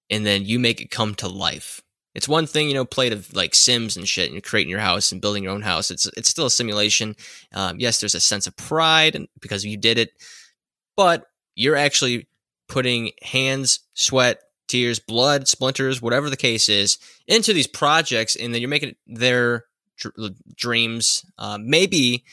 and 0.10 0.26
then 0.26 0.44
you 0.44 0.60
make 0.60 0.82
it 0.82 0.92
come 0.92 1.14
to 1.16 1.30
life. 1.30 1.80
It's 2.16 2.28
one 2.28 2.48
thing, 2.48 2.68
you 2.68 2.74
know, 2.74 2.86
play 2.86 3.10
to 3.10 3.24
like 3.34 3.56
Sims 3.56 3.96
and 3.96 4.08
shit, 4.08 4.32
and 4.32 4.44
creating 4.44 4.72
your 4.72 4.80
house 4.80 5.12
and 5.12 5.22
building 5.22 5.44
your 5.44 5.54
own 5.54 5.62
house. 5.62 5.92
It's 5.92 6.08
it's 6.18 6.30
still 6.30 6.48
a 6.48 6.52
simulation. 6.52 7.16
Um, 7.54 7.80
yes, 7.80 8.00
there's 8.00 8.16
a 8.16 8.20
sense 8.20 8.48
of 8.48 8.58
pride 8.58 9.28
because 9.40 9.64
you 9.64 9.78
did 9.78 9.98
it, 9.98 10.12
but 10.98 11.28
you're 11.56 11.76
actually 11.76 12.28
putting 12.68 13.12
hands, 13.22 13.80
sweat, 13.94 14.42
tears, 14.68 15.00
blood, 15.00 15.48
splinters, 15.48 16.02
whatever 16.02 16.30
the 16.32 16.38
case 16.38 16.68
is, 16.68 16.98
into 17.28 17.54
these 17.54 17.68
projects, 17.68 18.36
and 18.36 18.54
then 18.54 18.62
you're 18.62 18.70
making 18.70 18.96
their 19.06 19.66
dr- 19.98 20.34
dreams. 20.56 21.26
Uh, 21.38 21.60
maybe 21.62 22.24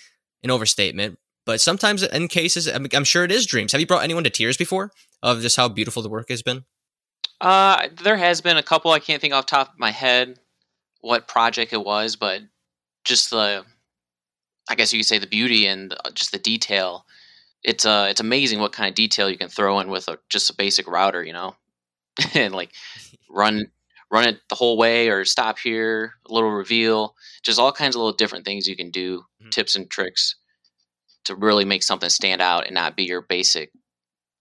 an 0.43 0.51
overstatement, 0.51 1.19
but 1.47 1.61
sometimes 1.61 2.03
in 2.03 2.29
cases, 2.29 2.67
I'm, 2.67 2.87
I'm, 2.93 3.05
sure 3.05 3.25
it 3.25 3.33
is 3.33 3.47
dreams. 3.47 3.73
Have 3.73 3.81
you 3.81 3.87
brought 3.87 4.05
anyone 4.05 4.25
to 4.25 4.31
tears 4.31 4.57
before 4.57 4.93
of 5.23 5.41
just 5.41 5.57
how 5.57 5.69
beautiful 5.69 6.03
the 6.03 6.09
work 6.09 6.29
has 6.29 6.43
been? 6.43 6.65
Uh, 7.41 7.89
there 8.03 8.17
has 8.17 8.41
been 8.41 8.57
a 8.57 8.63
couple. 8.63 8.91
I 8.91 8.99
can't 8.99 9.21
think 9.21 9.33
off 9.33 9.47
top 9.47 9.73
of 9.73 9.79
my 9.79 9.91
head 9.91 10.39
what 11.01 11.29
project 11.29 11.73
it 11.73 11.83
was, 11.83 12.17
but 12.17 12.43
just 13.05 13.31
the, 13.31 13.65
I 14.69 14.75
guess 14.75 14.93
you 14.93 14.99
could 14.99 15.07
say 15.07 15.19
the 15.19 15.27
beauty 15.27 15.67
and 15.67 15.95
just 16.15 16.33
the 16.33 16.39
detail 16.39 17.07
it's 17.63 17.85
uh 17.85 18.07
it's 18.09 18.21
amazing 18.21 18.59
what 18.61 18.73
kind 18.73 18.89
of 18.89 18.95
detail 18.95 19.29
you 19.29 19.39
can 19.39 19.49
throw 19.49 19.81
in 19.81 19.91
with 19.91 20.09
a, 20.09 20.19
just 20.29 20.51
a 20.51 20.55
basic 20.55 20.87
router, 20.87 21.23
you 21.23 21.33
know, 21.33 21.55
and 22.35 22.55
like 22.55 22.71
run 23.29 23.67
run 24.11 24.27
it 24.27 24.41
the 24.49 24.55
whole 24.55 24.77
way 24.77 25.09
or 25.09 25.25
stop 25.25 25.59
here, 25.59 26.15
a 26.29 26.33
little 26.33 26.51
reveal, 26.51 27.15
just 27.43 27.61
all 27.61 27.71
kinds 27.71 27.95
of 27.95 28.01
little 28.01 28.17
different 28.17 28.45
things 28.45 28.67
you 28.67 28.77
can 28.77 28.91
do, 28.91 29.21
mm-hmm. 29.21 29.51
tips 29.51 29.77
and 29.77 29.89
tricks 29.91 30.37
to 31.25 31.35
really 31.35 31.65
make 31.65 31.83
something 31.83 32.09
stand 32.09 32.41
out 32.41 32.67
and 32.67 32.75
not 32.75 32.97
be 32.97 33.05
your 33.05 33.23
basic 33.23 33.71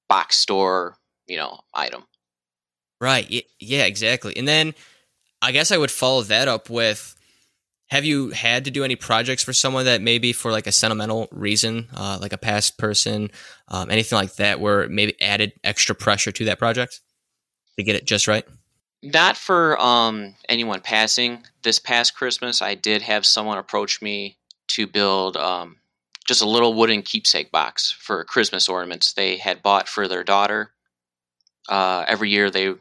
box 0.08 0.38
store, 0.38 0.98
you 1.28 1.38
know, 1.38 1.60
item. 1.74 2.04
Right. 3.02 3.46
Yeah, 3.60 3.86
exactly. 3.86 4.36
And 4.36 4.48
then 4.48 4.74
I 5.42 5.52
guess 5.52 5.72
I 5.72 5.78
would 5.78 5.92
follow 5.92 6.24
that 6.24 6.48
up 6.48 6.70
with 6.70 7.16
have 7.90 8.06
you 8.06 8.30
had 8.30 8.66
to 8.66 8.72
do 8.72 8.84
any 8.84 8.96
projects 8.96 9.44
for 9.44 9.54
someone 9.54 9.86
that 9.86 10.02
maybe 10.02 10.32
for 10.32 10.52
like 10.52 10.68
a 10.68 10.72
sentimental 10.72 11.28
reason, 11.32 11.88
uh, 11.94 12.20
like 12.22 12.34
a 12.34 12.38
past 12.38 12.78
person, 12.78 13.32
um, 13.68 13.90
anything 13.90 14.16
like 14.16 14.36
that, 14.36 14.60
where 14.60 14.88
maybe 14.90 15.20
added 15.22 15.54
extra 15.64 15.96
pressure 15.96 16.32
to 16.32 16.46
that 16.46 16.60
project 16.60 17.02
to 17.78 17.84
get 17.84 17.96
it 17.96 18.06
just 18.06 18.28
right? 18.28 18.46
Not 19.02 19.38
for 19.38 19.80
um, 19.82 20.36
anyone 20.48 20.82
passing. 20.82 21.44
This 21.64 21.80
past 21.80 22.16
Christmas, 22.16 22.62
I 22.62 22.76
did 22.76 23.02
have 23.02 23.26
someone 23.26 23.58
approach 23.58 24.02
me 24.02 24.38
to 24.70 24.86
build 24.86 25.38
um, 25.38 25.78
just 26.30 26.44
a 26.44 26.48
little 26.48 26.76
wooden 26.76 27.02
keepsake 27.02 27.52
box 27.52 27.90
for 27.90 28.24
Christmas 28.24 28.70
ornaments 28.70 29.14
they 29.14 29.38
had 29.38 29.64
bought 29.64 29.90
for 29.90 30.08
their 30.08 30.24
daughter. 30.24 30.72
Uh, 31.68 32.06
every 32.08 32.30
year 32.30 32.52
they 32.52 32.76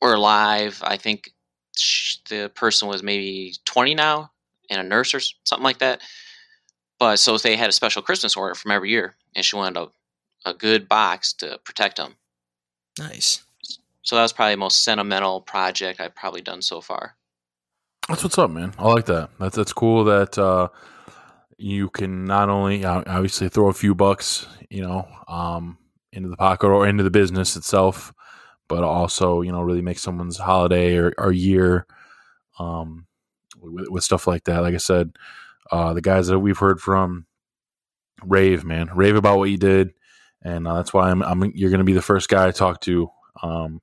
were 0.00 0.14
alive. 0.14 0.80
I 0.82 0.96
think 0.96 1.30
the 2.30 2.50
person 2.54 2.88
was 2.88 3.02
maybe 3.02 3.52
20 3.66 3.94
now 3.94 4.30
and 4.70 4.80
a 4.80 4.82
nurse 4.82 5.12
or 5.14 5.20
something 5.44 5.62
like 5.62 5.80
that. 5.80 6.00
But 6.98 7.18
so 7.18 7.36
they 7.36 7.54
had 7.54 7.68
a 7.68 7.72
special 7.72 8.00
Christmas 8.00 8.34
order 8.34 8.54
from 8.54 8.70
every 8.70 8.88
year, 8.88 9.14
and 9.36 9.44
she 9.44 9.56
wanted 9.56 9.76
a, 9.76 10.50
a 10.50 10.54
good 10.54 10.88
box 10.88 11.34
to 11.34 11.60
protect 11.64 11.98
them. 11.98 12.14
Nice. 12.98 13.42
So 14.00 14.16
that 14.16 14.22
was 14.22 14.32
probably 14.32 14.54
the 14.54 14.58
most 14.58 14.84
sentimental 14.84 15.42
project 15.42 16.00
I've 16.00 16.14
probably 16.14 16.40
done 16.40 16.62
so 16.62 16.80
far. 16.80 17.14
That's 18.08 18.24
what's 18.24 18.38
up, 18.38 18.50
man. 18.50 18.72
I 18.78 18.88
like 18.88 19.04
that. 19.06 19.28
That's 19.38 19.56
that's 19.56 19.74
cool 19.74 20.04
that 20.04 20.38
uh, 20.38 20.68
you 21.62 21.88
can 21.90 22.24
not 22.24 22.48
only 22.48 22.84
obviously 22.84 23.48
throw 23.48 23.68
a 23.68 23.72
few 23.72 23.94
bucks, 23.94 24.46
you 24.68 24.82
know, 24.82 25.06
um, 25.28 25.78
into 26.12 26.28
the 26.28 26.36
pocket 26.36 26.66
or 26.66 26.86
into 26.86 27.04
the 27.04 27.10
business 27.10 27.56
itself, 27.56 28.12
but 28.68 28.82
also 28.82 29.42
you 29.42 29.52
know 29.52 29.62
really 29.62 29.82
make 29.82 29.98
someone's 29.98 30.38
holiday 30.38 30.96
or, 30.96 31.12
or 31.18 31.30
year 31.30 31.86
um, 32.58 33.06
with, 33.60 33.86
with, 33.88 34.04
stuff 34.04 34.26
like 34.26 34.44
that. 34.44 34.62
Like 34.62 34.74
I 34.74 34.78
said, 34.78 35.12
uh, 35.70 35.94
the 35.94 36.00
guys 36.00 36.26
that 36.26 36.40
we've 36.40 36.58
heard 36.58 36.80
from 36.80 37.26
rave, 38.24 38.64
man, 38.64 38.90
rave 38.94 39.16
about 39.16 39.38
what 39.38 39.50
you 39.50 39.56
did, 39.56 39.94
and 40.42 40.66
uh, 40.66 40.74
that's 40.74 40.92
why 40.92 41.10
I'm, 41.10 41.22
I'm 41.22 41.52
you're 41.54 41.70
going 41.70 41.78
to 41.78 41.84
be 41.84 41.92
the 41.92 42.02
first 42.02 42.28
guy 42.28 42.48
I 42.48 42.50
talk 42.50 42.80
to 42.82 43.08
um, 43.42 43.80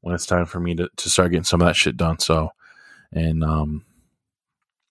when 0.00 0.14
it's 0.14 0.26
time 0.26 0.46
for 0.46 0.58
me 0.58 0.74
to, 0.74 0.88
to 0.96 1.08
start 1.08 1.30
getting 1.30 1.44
some 1.44 1.62
of 1.62 1.66
that 1.66 1.76
shit 1.76 1.96
done. 1.96 2.18
So, 2.18 2.50
and 3.12 3.44
um, 3.44 3.84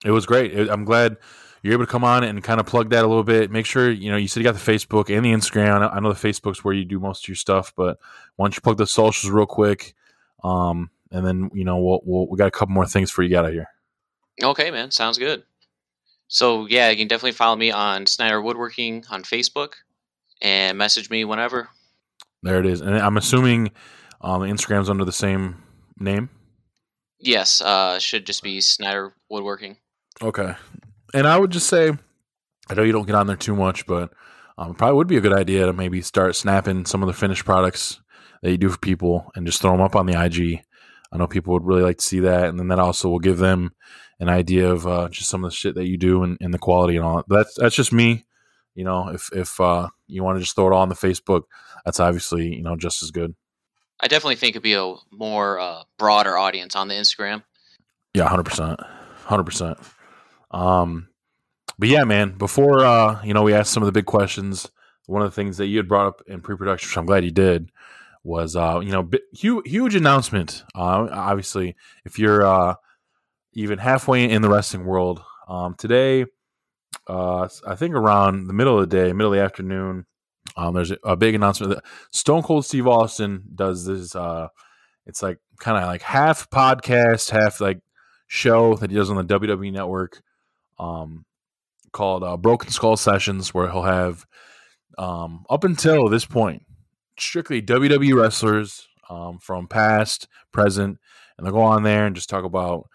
it 0.06 0.12
was 0.12 0.26
great. 0.26 0.58
It, 0.58 0.70
I'm 0.70 0.86
glad 0.86 1.18
you're 1.62 1.74
able 1.74 1.86
to 1.86 1.92
come 1.92 2.04
on 2.04 2.24
and 2.24 2.44
kind 2.44 2.60
of 2.60 2.66
plug 2.66 2.90
that 2.92 3.04
a 3.04 3.08
little 3.08 3.24
bit. 3.24 3.52
Make 3.52 3.66
sure 3.66 3.90
you 3.90 4.12
know 4.12 4.18
you 4.18 4.28
said 4.28 4.40
you 4.40 4.44
got 4.44 4.56
the 4.56 4.72
Facebook 4.72 5.16
and 5.16 5.26
the 5.26 5.32
Instagram. 5.32 5.90
I 5.94 6.00
know 6.00 6.14
the 6.14 6.28
Facebook's 6.28 6.64
where 6.64 6.74
you 6.74 6.86
do 6.86 7.00
most 7.00 7.24
of 7.24 7.28
your 7.28 7.36
stuff, 7.36 7.74
but 7.76 8.00
why 8.36 8.46
don't 8.46 8.56
you 8.56 8.62
plug 8.62 8.78
the 8.78 8.88
socials 8.88 9.32
real 9.32 9.46
quick? 9.46 9.94
Um, 10.44 10.90
and 11.12 11.26
then 11.26 11.50
you 11.54 11.66
know 11.66 11.78
we'll, 11.78 12.02
we'll 12.04 12.28
we 12.28 12.38
got 12.38 12.48
a 12.48 12.52
couple 12.52 12.74
more 12.74 12.86
things 12.86 13.12
for 13.12 13.24
you 13.24 13.30
got 13.30 13.46
out 13.46 13.50
of 13.50 13.54
here. 13.54 13.68
Okay, 14.42 14.72
man, 14.72 14.92
sounds 14.92 15.18
good. 15.18 15.44
So 16.28 16.68
yeah, 16.68 16.90
you 16.90 16.98
can 16.98 17.08
definitely 17.08 17.34
follow 17.34 17.56
me 17.56 17.72
on 17.72 18.06
Snyder 18.06 18.42
Woodworking 18.42 19.04
on 19.10 19.24
Facebook 19.24 19.74
and 20.42 20.78
message 20.78 21.10
me 21.10 21.26
whenever. 21.26 21.70
There 22.44 22.60
it 22.60 22.66
is, 22.66 22.82
and 22.82 22.96
I'm 22.98 23.18
assuming 23.18 23.72
um, 24.22 24.42
Instagram's 24.42 24.90
under 24.90 25.04
the 25.04 25.12
same 25.12 25.62
name. 26.00 26.30
Yes, 27.20 27.60
uh, 27.60 28.00
should 28.00 28.26
just 28.26 28.44
be 28.44 28.62
Snyder 28.62 29.14
Woodworking. 29.30 29.78
Okay, 30.22 30.54
and 31.14 31.28
I 31.28 31.38
would 31.38 31.52
just 31.52 31.68
say, 31.68 31.92
I 32.70 32.74
know 32.74 32.84
you 32.84 32.92
don't 32.92 33.06
get 33.06 33.16
on 33.16 33.28
there 33.28 33.36
too 33.36 33.56
much, 33.56 33.86
but 33.86 34.12
um, 34.58 34.76
probably 34.76 34.96
would 34.96 35.08
be 35.08 35.18
a 35.18 35.22
good 35.22 35.34
idea 35.34 35.66
to 35.66 35.74
maybe 35.74 36.02
start 36.02 36.36
snapping 36.36 36.86
some 36.86 37.02
of 37.02 37.08
the 37.08 37.14
finished 37.14 37.46
products 37.46 38.02
that 38.42 38.52
you 38.52 38.58
do 38.58 38.70
for 38.70 38.78
people 38.78 39.32
and 39.36 39.46
just 39.46 39.62
throw 39.62 39.72
them 39.72 39.82
up 39.82 39.96
on 39.96 40.06
the 40.06 40.22
IG. 40.22 40.64
I 41.12 41.18
know 41.18 41.28
people 41.28 41.54
would 41.54 41.66
really 41.66 41.82
like 41.82 41.98
to 41.98 42.04
see 42.04 42.20
that, 42.20 42.50
and 42.50 42.60
then 42.60 42.68
that 42.68 42.80
also 42.80 43.10
will 43.10 43.20
give 43.20 43.38
them 43.38 43.72
an 44.20 44.30
idea 44.30 44.70
of 44.70 44.86
uh, 44.86 45.10
just 45.10 45.30
some 45.30 45.44
of 45.44 45.52
the 45.52 45.56
shit 45.56 45.76
that 45.76 45.88
you 45.88 45.98
do 45.98 46.24
and, 46.24 46.38
and 46.42 46.54
the 46.54 46.60
quality 46.60 46.98
and 46.98 47.06
all. 47.06 47.24
But 47.28 47.38
that's 47.38 47.56
that's 47.56 47.76
just 47.76 47.92
me. 47.92 48.26
You 48.76 48.84
know, 48.84 49.10
if 49.10 49.30
if 49.34 49.60
uh, 49.60 49.90
you 50.08 50.24
want 50.24 50.38
to 50.38 50.42
just 50.42 50.56
throw 50.56 50.68
it 50.68 50.74
all 50.74 50.82
on 50.82 50.90
the 50.90 50.96
Facebook, 50.96 51.44
that's 51.84 52.00
obviously 52.00 52.54
you 52.56 52.62
know 52.62 52.76
just 52.76 53.02
as 53.02 53.12
good. 53.12 53.34
I 54.00 54.08
definitely 54.08 54.36
think 54.36 54.52
it'd 54.52 54.64
be 54.64 54.74
a 54.74 54.94
more 55.12 55.60
uh, 55.60 55.84
broader 55.98 56.38
audience 56.38 56.76
on 56.76 56.88
the 56.88 56.96
Instagram. 56.96 57.44
Yeah, 58.14 58.28
hundred 58.28 58.46
percent, 58.46 58.80
hundred 59.26 59.46
percent. 59.46 59.78
Um, 60.52 61.10
but 61.78 61.90
yeah, 61.90 62.04
man. 62.04 62.38
Before 62.38 62.86
uh, 62.86 63.24
you 63.24 63.34
know, 63.34 63.44
we 63.44 63.54
asked 63.54 63.72
some 63.72 63.84
of 63.84 63.88
the 63.88 63.94
big 63.94 64.06
questions. 64.06 64.70
One 65.06 65.22
of 65.22 65.32
the 65.32 65.36
things 65.36 65.58
that 65.58 65.68
you 65.68 65.78
had 65.78 65.88
brought 65.88 66.08
up 66.08 66.22
in 66.28 66.42
pre-production, 66.42 66.88
which 66.88 66.98
I'm 66.98 67.06
glad 67.06 67.26
you 67.26 67.32
did, 67.32 67.72
was 68.24 68.56
uh, 68.56 68.80
you 68.84 68.92
know, 68.92 69.10
huge, 69.34 69.68
huge 69.68 69.96
announcement. 69.96 70.64
Uh, 70.76 71.08
obviously, 71.12 71.76
if 72.06 72.20
you're 72.20 72.46
uh, 72.46 72.76
even 73.54 73.80
halfway 73.80 74.30
in 74.30 74.42
the 74.42 74.50
wrestling 74.50 74.86
world, 74.86 75.22
um, 75.48 75.74
today, 75.76 76.26
uh, 77.08 77.48
I 77.66 77.76
think 77.76 77.96
around 77.96 78.48
the 78.48 78.54
middle 78.54 78.80
of 78.80 78.88
the 78.88 78.96
day, 78.96 79.14
middle 79.14 79.34
of 79.34 79.38
the 79.38 79.44
afternoon, 79.44 80.06
um, 80.56 80.74
there's 80.74 80.92
a, 80.92 80.98
a 81.04 81.16
big 81.16 81.36
announcement 81.36 81.74
that 81.74 81.84
Stone 82.12 82.44
Cold 82.44 82.66
Steve 82.66 82.88
Austin 82.88 83.44
does 83.56 83.86
this. 83.86 84.16
Uh, 84.16 84.50
it's 85.06 85.24
like 85.24 85.40
kind 85.60 85.78
of 85.78 85.84
like 85.86 86.02
half 86.02 86.50
podcast, 86.50 87.32
half 87.32 87.62
like 87.62 87.80
show 88.28 88.76
that 88.76 88.92
he 88.92 88.96
does 88.96 89.10
on 89.10 89.16
the 89.16 89.40
WWE 89.40 89.72
Network, 89.72 90.22
um, 90.80 91.26
called 91.92 92.24
uh, 92.24 92.38
Broken 92.38 92.70
Skull 92.70 92.98
Sessions, 92.98 93.54
where 93.54 93.70
he'll 93.70 93.84
have 93.84 94.26
um, 94.98 95.46
up 95.50 95.64
until 95.64 96.10
this 96.10 96.26
point 96.26 96.64
strictly 97.18 97.62
WWE 97.62 98.14
wrestlers 98.16 98.88
um, 99.10 99.40
from 99.40 99.68
past, 99.68 100.28
present, 100.52 100.98
and 101.38 101.46
they'll 101.46 101.54
go 101.54 101.62
on 101.62 101.84
there 101.84 102.06
and 102.06 102.16
just 102.16 102.30
talk 102.30 102.44
about 102.44 102.90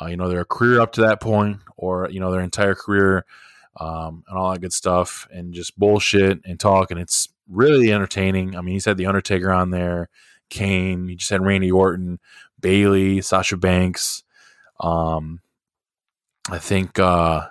uh, 0.00 0.06
you 0.06 0.16
know 0.16 0.28
their 0.28 0.44
career 0.44 0.80
up 0.80 0.92
to 0.92 1.02
that 1.02 1.20
point, 1.20 1.58
or 1.76 2.08
you 2.10 2.20
know 2.20 2.30
their 2.30 2.42
entire 2.42 2.74
career 2.74 3.24
um, 3.78 4.24
and 4.28 4.38
all 4.38 4.52
that 4.52 4.60
good 4.60 4.72
stuff, 4.72 5.28
and 5.30 5.52
just 5.52 5.78
bullshit 5.78 6.40
and 6.44 6.58
talk, 6.58 6.90
and 6.90 7.00
it's 7.00 7.28
really 7.48 7.92
entertaining. 7.92 8.56
I 8.56 8.60
mean, 8.60 8.74
he's 8.74 8.84
had 8.84 8.96
the 8.96 9.06
Undertaker 9.06 9.52
on 9.52 9.70
there, 9.70 10.08
Kane, 10.48 11.08
he 11.08 11.16
just 11.16 11.30
had 11.30 11.44
Randy 11.44 11.70
Orton, 11.70 12.18
Bayley, 12.60 13.20
Sasha 13.20 13.56
Banks. 13.56 14.22
Um, 14.80 15.40
I 16.50 16.58
think 16.58 16.98
uh, 16.98 17.46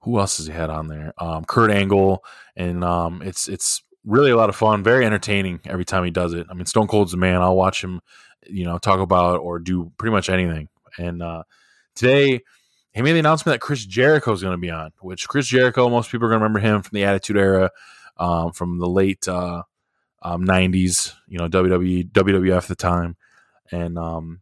who 0.00 0.18
else 0.18 0.38
has 0.38 0.46
he 0.46 0.52
had 0.52 0.70
on 0.70 0.88
there? 0.88 1.12
Um, 1.18 1.44
Kurt 1.44 1.70
Angle, 1.70 2.24
and 2.56 2.82
um, 2.84 3.22
it's 3.22 3.48
it's 3.48 3.82
really 4.04 4.30
a 4.30 4.36
lot 4.36 4.48
of 4.48 4.56
fun, 4.56 4.82
very 4.82 5.04
entertaining 5.04 5.60
every 5.66 5.84
time 5.84 6.04
he 6.04 6.10
does 6.10 6.32
it. 6.32 6.46
I 6.50 6.54
mean, 6.54 6.66
Stone 6.66 6.86
Cold's 6.86 7.12
the 7.12 7.18
man. 7.18 7.42
I'll 7.42 7.56
watch 7.56 7.84
him, 7.84 8.00
you 8.46 8.64
know, 8.64 8.78
talk 8.78 9.00
about 9.00 9.40
or 9.40 9.58
do 9.58 9.92
pretty 9.98 10.12
much 10.12 10.30
anything. 10.30 10.68
And 10.98 11.22
uh, 11.22 11.42
today, 11.94 12.40
he 12.92 13.02
made 13.02 13.12
the 13.12 13.20
announcement 13.20 13.54
that 13.54 13.64
Chris 13.64 13.84
Jericho 13.84 14.32
is 14.32 14.42
going 14.42 14.54
to 14.54 14.58
be 14.58 14.70
on. 14.70 14.92
Which 15.00 15.28
Chris 15.28 15.46
Jericho, 15.46 15.88
most 15.88 16.10
people 16.10 16.26
are 16.26 16.30
going 16.30 16.40
to 16.40 16.44
remember 16.44 16.60
him 16.60 16.82
from 16.82 16.96
the 16.96 17.04
Attitude 17.04 17.36
Era, 17.36 17.70
um, 18.16 18.52
from 18.52 18.78
the 18.78 18.88
late 18.88 19.28
uh, 19.28 19.62
um, 20.22 20.44
'90s. 20.44 21.14
You 21.28 21.38
know, 21.38 21.48
WWE, 21.48 22.10
WWF 22.10 22.56
at 22.56 22.68
the 22.68 22.74
time, 22.74 23.16
and 23.70 23.98
um, 23.98 24.40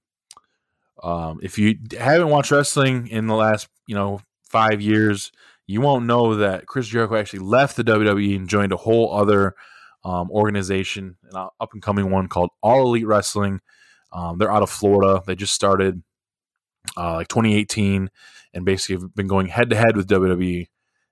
um, 1.02 1.40
if 1.42 1.58
you 1.58 1.78
haven't 1.98 2.28
watched 2.28 2.50
wrestling 2.50 3.08
in 3.08 3.26
the 3.26 3.34
last, 3.34 3.68
you 3.88 3.96
know, 3.96 4.20
five 4.44 4.80
years, 4.80 5.32
you 5.66 5.80
won't 5.80 6.06
know 6.06 6.36
that 6.36 6.66
Chris 6.66 6.86
Jericho 6.86 7.16
actually 7.16 7.40
left 7.40 7.76
the 7.76 7.82
WWE 7.82 8.36
and 8.36 8.48
joined 8.48 8.72
a 8.72 8.76
whole 8.76 9.12
other 9.12 9.54
um, 10.04 10.30
organization, 10.30 11.16
an 11.32 11.48
up 11.58 11.70
and 11.72 11.82
coming 11.82 12.10
one 12.10 12.28
called 12.28 12.50
All 12.62 12.82
Elite 12.82 13.06
Wrestling. 13.06 13.60
Um, 14.12 14.38
they're 14.38 14.52
out 14.52 14.62
of 14.62 14.70
Florida. 14.70 15.22
They 15.26 15.34
just 15.34 15.54
started 15.54 16.02
uh, 16.96 17.14
like 17.14 17.28
2018 17.28 18.10
and 18.54 18.64
basically 18.64 19.02
have 19.02 19.14
been 19.14 19.26
going 19.26 19.48
head 19.48 19.70
to 19.70 19.76
head 19.76 19.96
with 19.96 20.08
WWE. 20.08 20.68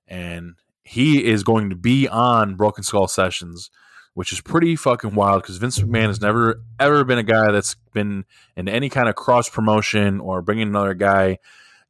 And 0.07 0.55
he 0.83 1.24
is 1.24 1.43
going 1.43 1.70
to 1.70 1.77
be 1.77 2.09
on 2.09 2.55
Broken 2.55 2.85
Skull 2.85 3.09
Sessions, 3.09 3.70
which 4.14 4.33
is 4.33 4.41
pretty 4.41 4.77
fucking 4.77 5.14
wild 5.14 5.43
because 5.43 5.57
Vince 5.57 5.79
McMahon 5.79 6.07
has 6.07 6.20
never 6.20 6.62
ever 6.79 7.05
been 7.05 7.18
a 7.18 7.24
guy 7.24 7.51
that's 7.51 7.74
been 7.93 8.24
in 8.57 8.68
any 8.68 8.89
kind 8.89 9.09
of 9.09 9.16
cross 9.16 9.49
promotion 9.49 10.20
or 10.20 10.43
bringing 10.43 10.68
another 10.68 10.95
guy, 10.95 11.39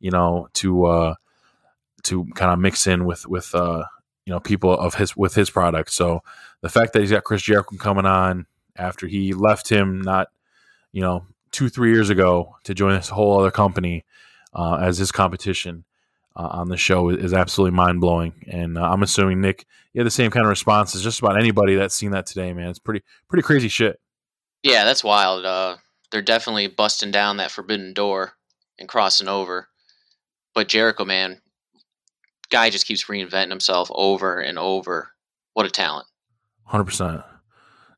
you 0.01 0.11
know, 0.11 0.49
to 0.55 0.87
uh, 0.87 1.15
to 2.05 2.25
kind 2.35 2.53
of 2.53 2.59
mix 2.59 2.87
in 2.87 3.05
with 3.05 3.27
with 3.27 3.55
uh, 3.55 3.85
you 4.25 4.33
know 4.33 4.41
people 4.41 4.73
of 4.73 4.95
his 4.95 5.17
with 5.17 5.35
his 5.35 5.51
product. 5.51 5.93
So 5.93 6.21
the 6.63 6.69
fact 6.69 6.93
that 6.93 7.01
he's 7.01 7.11
got 7.11 7.25
Chris 7.25 7.43
Jericho 7.43 7.77
coming 7.77 8.07
on 8.07 8.47
after 8.77 9.07
he 9.07 9.33
left 9.33 9.69
him 9.69 10.01
not 10.03 10.29
you 10.93 11.01
know 11.01 11.27
two 11.53 11.69
three 11.69 11.93
years 11.93 12.11
ago 12.11 12.57
to 12.65 12.75
join 12.75 12.95
this 12.95 13.09
whole 13.09 13.39
other 13.39 13.51
company 13.51 14.05
uh, 14.55 14.77
as 14.77 14.99
his 14.99 15.13
competition 15.13 15.85
uh, 16.37 16.49
on 16.51 16.69
the 16.69 16.77
show 16.77 17.09
is, 17.09 17.33
absolutely 17.33 17.75
mind 17.75 18.01
blowing. 18.01 18.45
And 18.47 18.77
uh, 18.77 18.83
I'm 18.83 19.03
assuming 19.03 19.41
Nick, 19.41 19.65
you 19.93 20.01
had 20.01 20.07
the 20.07 20.11
same 20.11 20.31
kind 20.31 20.45
of 20.45 20.51
response 20.51 20.95
as 20.95 21.03
just 21.03 21.21
about 21.21 21.39
anybody 21.39 21.77
that's 21.77 21.95
seen 21.95 22.11
that 22.11 22.27
today. 22.27 22.53
Man, 22.53 22.69
it's 22.69 22.79
pretty 22.79 23.03
pretty 23.29 23.43
crazy 23.43 23.69
shit. 23.69 23.99
Yeah, 24.63 24.85
that's 24.85 25.05
wild. 25.05 25.45
Uh, 25.45 25.77
they're 26.11 26.23
definitely 26.23 26.67
busting 26.67 27.11
down 27.11 27.39
that 27.39 27.51
forbidden 27.51 27.95
door 27.95 28.33
and 28.79 28.89
crossing 28.89 29.29
over. 29.29 29.69
But 30.57 30.69
Jericho, 30.69 31.05
man, 31.05 31.43
guy 32.51 32.71
just 32.71 32.87
keeps 32.87 33.05
reinventing 33.05 33.51
himself 33.51 33.91
over 33.93 34.41
and 34.41 34.59
over. 34.59 35.11
What 35.53 35.67
a 35.67 35.71
talent! 35.71 36.07
Hundred 36.65 36.85
percent, 36.85 37.21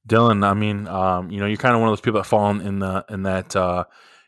Dylan. 0.09 0.45
I 0.45 0.55
mean, 0.55 0.89
um, 0.89 1.31
you 1.31 1.39
know, 1.39 1.47
you're 1.47 1.57
kind 1.57 1.77
of 1.77 1.81
one 1.81 1.89
of 1.89 1.93
those 1.93 2.01
people 2.01 2.21
that 2.21 2.27
fall 2.27 2.51
in 2.51 2.81
the 2.81 3.05
in 3.09 3.23
that 3.23 3.55
uh, 3.55 3.85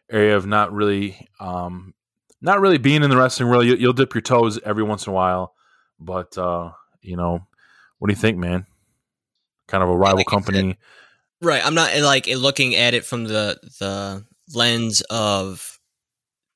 area 0.08 0.36
of 0.36 0.46
not 0.46 0.72
really, 0.72 1.28
um, 1.40 1.92
not 2.40 2.60
really 2.60 2.78
being 2.78 3.02
in 3.02 3.10
the 3.10 3.16
wrestling 3.16 3.48
world. 3.48 3.66
You, 3.66 3.76
will 3.84 3.92
dip 3.92 4.14
your 4.14 4.22
toes 4.22 4.60
every 4.64 4.84
once 4.84 5.08
in 5.08 5.10
a 5.10 5.14
while, 5.14 5.54
but 5.98 6.38
uh, 6.38 6.70
you 7.02 7.16
know, 7.16 7.40
what 7.98 8.06
do 8.06 8.12
you 8.12 8.20
think, 8.20 8.38
man? 8.38 8.64
Kind 9.66 9.82
of 9.82 9.88
a 9.88 9.96
rival 9.96 10.18
like 10.18 10.28
company, 10.28 10.78
right? 11.42 11.66
I'm 11.66 11.74
not 11.74 11.98
like 11.98 12.28
looking 12.28 12.76
at 12.76 12.94
it 12.94 13.04
from 13.04 13.24
the 13.24 13.58
the 13.80 14.24
lens 14.54 15.00
of 15.10 15.79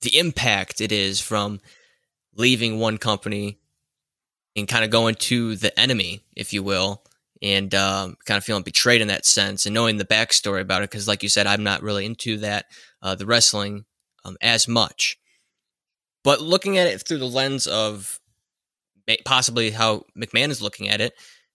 the 0.05 0.17
impact 0.17 0.81
it 0.81 0.93
is 0.93 1.21
from 1.21 1.61
leaving 2.37 2.79
one 2.79 2.99
company 2.99 3.59
and 4.57 4.69
kind 4.69 4.85
of 4.85 4.91
going 4.91 5.17
to 5.17 5.57
the 5.57 5.79
enemy, 5.79 6.23
if 6.37 6.53
you 6.53 6.63
will, 6.63 7.03
and 7.43 7.75
um, 7.75 8.17
kind 8.25 8.39
of 8.39 8.45
feeling 8.45 8.63
betrayed 8.63 9.01
in 9.01 9.09
that 9.09 9.27
sense 9.27 9.67
and 9.67 9.75
knowing 9.75 9.97
the 9.97 10.05
backstory 10.05 10.61
about 10.61 10.83
it. 10.83 10.91
Because, 10.91 11.09
like 11.09 11.23
you 11.23 11.29
said, 11.29 11.47
I'm 11.47 11.65
not 11.65 11.83
really 11.83 12.07
into 12.07 12.39
that, 12.39 12.67
uh, 13.03 13.15
the 13.15 13.27
wrestling 13.27 13.85
um, 14.25 14.37
as 14.41 14.69
much. 14.69 15.19
But 16.23 16.41
looking 16.41 16.79
at 16.79 16.87
it 16.87 17.07
through 17.07 17.19
the 17.19 17.27
lens 17.27 17.67
of 17.67 18.21
possibly 19.25 19.71
how 19.71 20.05
McMahon 20.17 20.49
is 20.49 20.63
looking 20.63 20.89
at 20.89 21.01
it, 21.01 21.13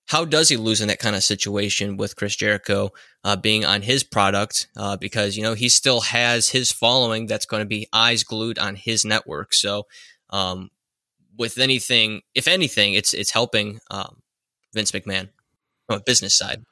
how 0.10 0.26
does 0.26 0.49
he 0.49 0.57
lose 0.57 0.82
in 0.82 0.88
that 0.88 0.97
kind 0.97 1.16
of 1.16 1.24
situation 1.24 1.95
with 1.95 2.16
Chris 2.16 2.36
Jericho 2.36 2.91
uh, 3.24 3.36
being 3.36 3.64
on 3.64 3.84
his 3.84 4.03
product? 4.03 4.68
Uh, 4.76 4.97
because 4.97 5.38
you 5.38 5.43
know 5.43 5.53
he 5.53 5.70
still 5.70 6.01
has 6.01 6.49
his 6.49 6.72
following 6.72 7.28
that's 7.28 7.45
going 7.45 7.62
to 7.62 7.68
be 7.68 7.88
eyes 7.93 8.24
glued 8.24 8.57
on 8.57 8.76
his 8.76 9.05
network. 9.05 9.53
So 9.53 9.86
um, 10.32 10.72
with 11.38 11.60
anything, 11.60 12.22
if 12.34 12.47
anything, 12.47 12.95
it's 12.95 13.14
it's 13.14 13.30
helping 13.30 13.80
um, 13.91 14.24
Vince 14.74 14.91
McMahon 14.91 15.30
from 15.86 15.99
a 15.99 16.03
business 16.03 16.36
side. 16.36 16.64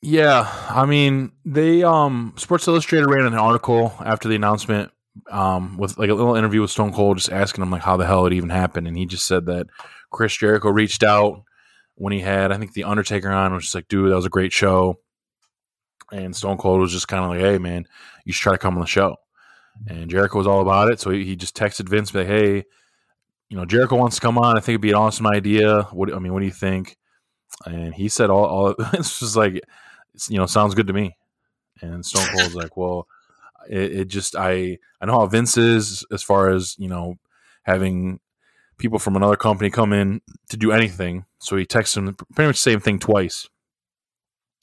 Yeah, 0.00 0.48
I 0.70 0.86
mean, 0.86 1.32
they 1.44 1.82
um 1.82 2.34
Sports 2.36 2.68
Illustrated 2.68 3.08
ran 3.08 3.26
an 3.26 3.34
article 3.34 3.92
after 3.98 4.28
the 4.28 4.36
announcement 4.36 4.92
um 5.32 5.78
with 5.78 5.98
like 5.98 6.10
a 6.10 6.14
little 6.14 6.36
interview 6.36 6.60
with 6.60 6.70
Stone 6.70 6.92
Cold, 6.92 7.16
just 7.16 7.32
asking 7.32 7.62
him 7.62 7.72
like 7.72 7.82
how 7.82 7.96
the 7.96 8.06
hell 8.06 8.24
it 8.26 8.32
even 8.32 8.50
happened, 8.50 8.86
and 8.86 8.96
he 8.96 9.04
just 9.04 9.26
said 9.26 9.46
that 9.46 9.66
Chris 10.12 10.36
Jericho 10.36 10.70
reached 10.70 11.02
out 11.02 11.42
when 11.98 12.12
he 12.12 12.20
had 12.20 12.52
I 12.52 12.58
think 12.58 12.72
the 12.72 12.84
Undertaker 12.84 13.30
on, 13.30 13.54
was 13.54 13.64
just 13.64 13.74
like, 13.74 13.88
dude, 13.88 14.10
that 14.10 14.16
was 14.16 14.26
a 14.26 14.30
great 14.30 14.52
show. 14.52 14.98
And 16.10 16.34
Stone 16.34 16.56
Cold 16.56 16.80
was 16.80 16.92
just 16.92 17.08
kind 17.08 17.24
of 17.24 17.30
like, 17.30 17.40
hey 17.40 17.58
man, 17.58 17.86
you 18.24 18.32
should 18.32 18.42
try 18.42 18.52
to 18.52 18.58
come 18.58 18.74
on 18.74 18.80
the 18.80 18.86
show. 18.86 19.16
And 19.86 20.10
Jericho 20.10 20.38
was 20.38 20.46
all 20.46 20.60
about 20.60 20.90
it, 20.90 21.00
so 21.00 21.10
he, 21.10 21.24
he 21.24 21.36
just 21.36 21.56
texted 21.56 21.88
Vince, 21.88 22.12
like, 22.12 22.26
hey, 22.26 22.64
you 23.48 23.56
know, 23.56 23.64
Jericho 23.64 23.96
wants 23.96 24.16
to 24.16 24.22
come 24.22 24.36
on. 24.36 24.56
I 24.56 24.60
think 24.60 24.70
it'd 24.70 24.80
be 24.80 24.90
an 24.90 24.96
awesome 24.96 25.26
idea. 25.26 25.82
What 25.92 26.12
I 26.12 26.18
mean, 26.18 26.32
what 26.32 26.40
do 26.40 26.46
you 26.46 26.52
think? 26.52 26.96
And 27.64 27.94
he 27.94 28.08
said 28.08 28.30
all, 28.30 28.44
all 28.44 28.74
it's 28.92 29.20
just 29.20 29.36
like, 29.36 29.60
you 30.28 30.36
know, 30.36 30.46
sounds 30.46 30.74
good 30.74 30.86
to 30.88 30.92
me. 30.92 31.16
And 31.80 32.04
Stone 32.04 32.26
Cold's 32.36 32.54
like, 32.54 32.76
well, 32.76 33.06
it, 33.68 33.92
it, 33.92 34.04
just 34.08 34.36
I 34.36 34.78
I 35.00 35.06
know 35.06 35.18
how 35.20 35.26
Vince 35.26 35.56
is 35.56 36.04
as 36.12 36.22
far 36.22 36.50
as 36.50 36.76
you 36.78 36.88
know 36.88 37.16
having 37.62 38.20
people 38.78 38.98
from 38.98 39.16
another 39.16 39.36
company 39.36 39.70
come 39.70 39.92
in 39.92 40.20
to 40.48 40.56
do 40.56 40.72
anything. 40.72 41.24
So 41.40 41.56
he 41.56 41.66
texts 41.66 41.96
him 41.96 42.14
pretty 42.34 42.48
much 42.48 42.56
the 42.56 42.70
same 42.70 42.80
thing 42.80 42.98
twice. 42.98 43.48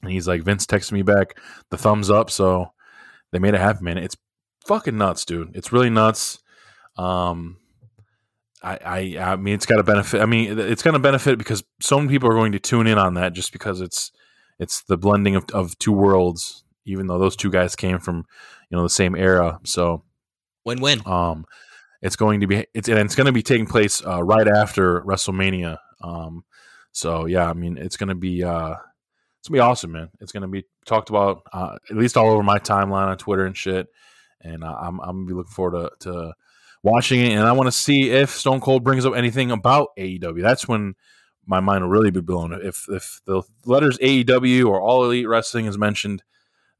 And 0.02 0.10
he's 0.10 0.28
like, 0.28 0.42
Vince 0.42 0.66
texted 0.66 0.92
me 0.92 1.02
back 1.02 1.38
the 1.70 1.78
thumbs 1.78 2.10
up. 2.10 2.30
So 2.30 2.72
they 3.32 3.38
made 3.38 3.54
it 3.54 3.60
happen, 3.60 3.84
man. 3.84 3.98
It's 3.98 4.16
fucking 4.66 4.96
nuts, 4.96 5.24
dude. 5.24 5.54
It's 5.54 5.72
really 5.72 5.90
nuts. 5.90 6.38
Um, 6.96 7.58
I, 8.62 8.78
I, 8.84 9.32
I 9.32 9.36
mean, 9.36 9.54
it's 9.54 9.66
got 9.66 9.76
to 9.76 9.82
benefit. 9.82 10.20
I 10.20 10.26
mean, 10.26 10.58
it's 10.58 10.82
going 10.82 10.94
to 10.94 11.00
benefit 11.00 11.38
because 11.38 11.62
so 11.80 11.98
many 11.98 12.08
people 12.08 12.28
are 12.28 12.34
going 12.34 12.52
to 12.52 12.58
tune 12.58 12.86
in 12.86 12.98
on 12.98 13.14
that 13.14 13.32
just 13.32 13.52
because 13.52 13.80
it's, 13.80 14.10
it's 14.58 14.82
the 14.82 14.96
blending 14.96 15.36
of, 15.36 15.44
of 15.52 15.78
two 15.78 15.92
worlds, 15.92 16.64
even 16.84 17.06
though 17.06 17.18
those 17.18 17.36
two 17.36 17.50
guys 17.50 17.76
came 17.76 17.98
from, 17.98 18.24
you 18.70 18.76
know, 18.76 18.82
the 18.82 18.90
same 18.90 19.14
era. 19.14 19.60
So 19.64 20.02
win 20.64 20.80
win. 20.80 21.02
Um, 21.06 21.44
it's 22.02 22.16
going 22.16 22.40
to 22.40 22.46
be 22.46 22.66
it's 22.74 22.88
and 22.88 22.98
it's 22.98 23.14
going 23.14 23.26
to 23.26 23.32
be 23.32 23.42
taking 23.42 23.66
place 23.66 24.04
uh, 24.04 24.22
right 24.22 24.48
after 24.48 25.02
WrestleMania. 25.02 25.78
Um, 26.02 26.44
so 26.92 27.26
yeah, 27.26 27.48
I 27.48 27.52
mean, 27.52 27.78
it's 27.78 27.96
going 27.96 28.08
to 28.08 28.14
be 28.14 28.42
uh, 28.42 28.74
it's 29.46 29.48
gonna 29.48 29.58
be 29.58 29.70
awesome, 29.70 29.92
man. 29.92 30.10
It's 30.20 30.32
going 30.32 30.42
to 30.42 30.48
be 30.48 30.64
talked 30.86 31.08
about 31.08 31.42
uh, 31.52 31.76
at 31.88 31.96
least 31.96 32.16
all 32.16 32.30
over 32.30 32.42
my 32.42 32.58
timeline 32.58 33.06
on 33.06 33.16
Twitter 33.16 33.46
and 33.46 33.56
shit. 33.56 33.86
And 34.40 34.64
uh, 34.64 34.74
I'm 34.74 34.98
I'm 35.00 35.18
gonna 35.18 35.26
be 35.26 35.34
looking 35.34 35.52
forward 35.52 35.90
to, 36.00 36.10
to 36.10 36.34
watching 36.82 37.20
it, 37.20 37.32
and 37.32 37.42
I 37.42 37.52
want 37.52 37.68
to 37.68 37.72
see 37.72 38.10
if 38.10 38.30
Stone 38.30 38.60
Cold 38.60 38.82
brings 38.82 39.06
up 39.06 39.14
anything 39.14 39.52
about 39.52 39.90
AEW. 39.96 40.42
That's 40.42 40.66
when 40.66 40.94
my 41.46 41.60
mind 41.60 41.84
will 41.84 41.90
really 41.90 42.10
be 42.10 42.20
blown. 42.20 42.52
If 42.52 42.86
if 42.88 43.20
the 43.24 43.42
letters 43.64 43.98
AEW 43.98 44.66
or 44.66 44.80
All 44.80 45.04
Elite 45.04 45.28
Wrestling 45.28 45.66
is 45.66 45.78
mentioned, 45.78 46.24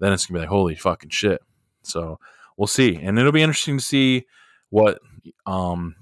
then 0.01 0.13
it's 0.13 0.27
gonna 0.27 0.39
be 0.39 0.41
like 0.41 0.49
holy 0.49 0.75
fucking 0.75 1.11
shit. 1.11 1.41
So 1.83 2.19
we'll 2.57 2.67
see, 2.67 2.97
and 2.97 3.17
it'll 3.17 3.31
be 3.31 3.43
interesting 3.43 3.79
to 3.79 3.85
see 3.85 4.27
what 4.71 4.99
um, 5.47 5.95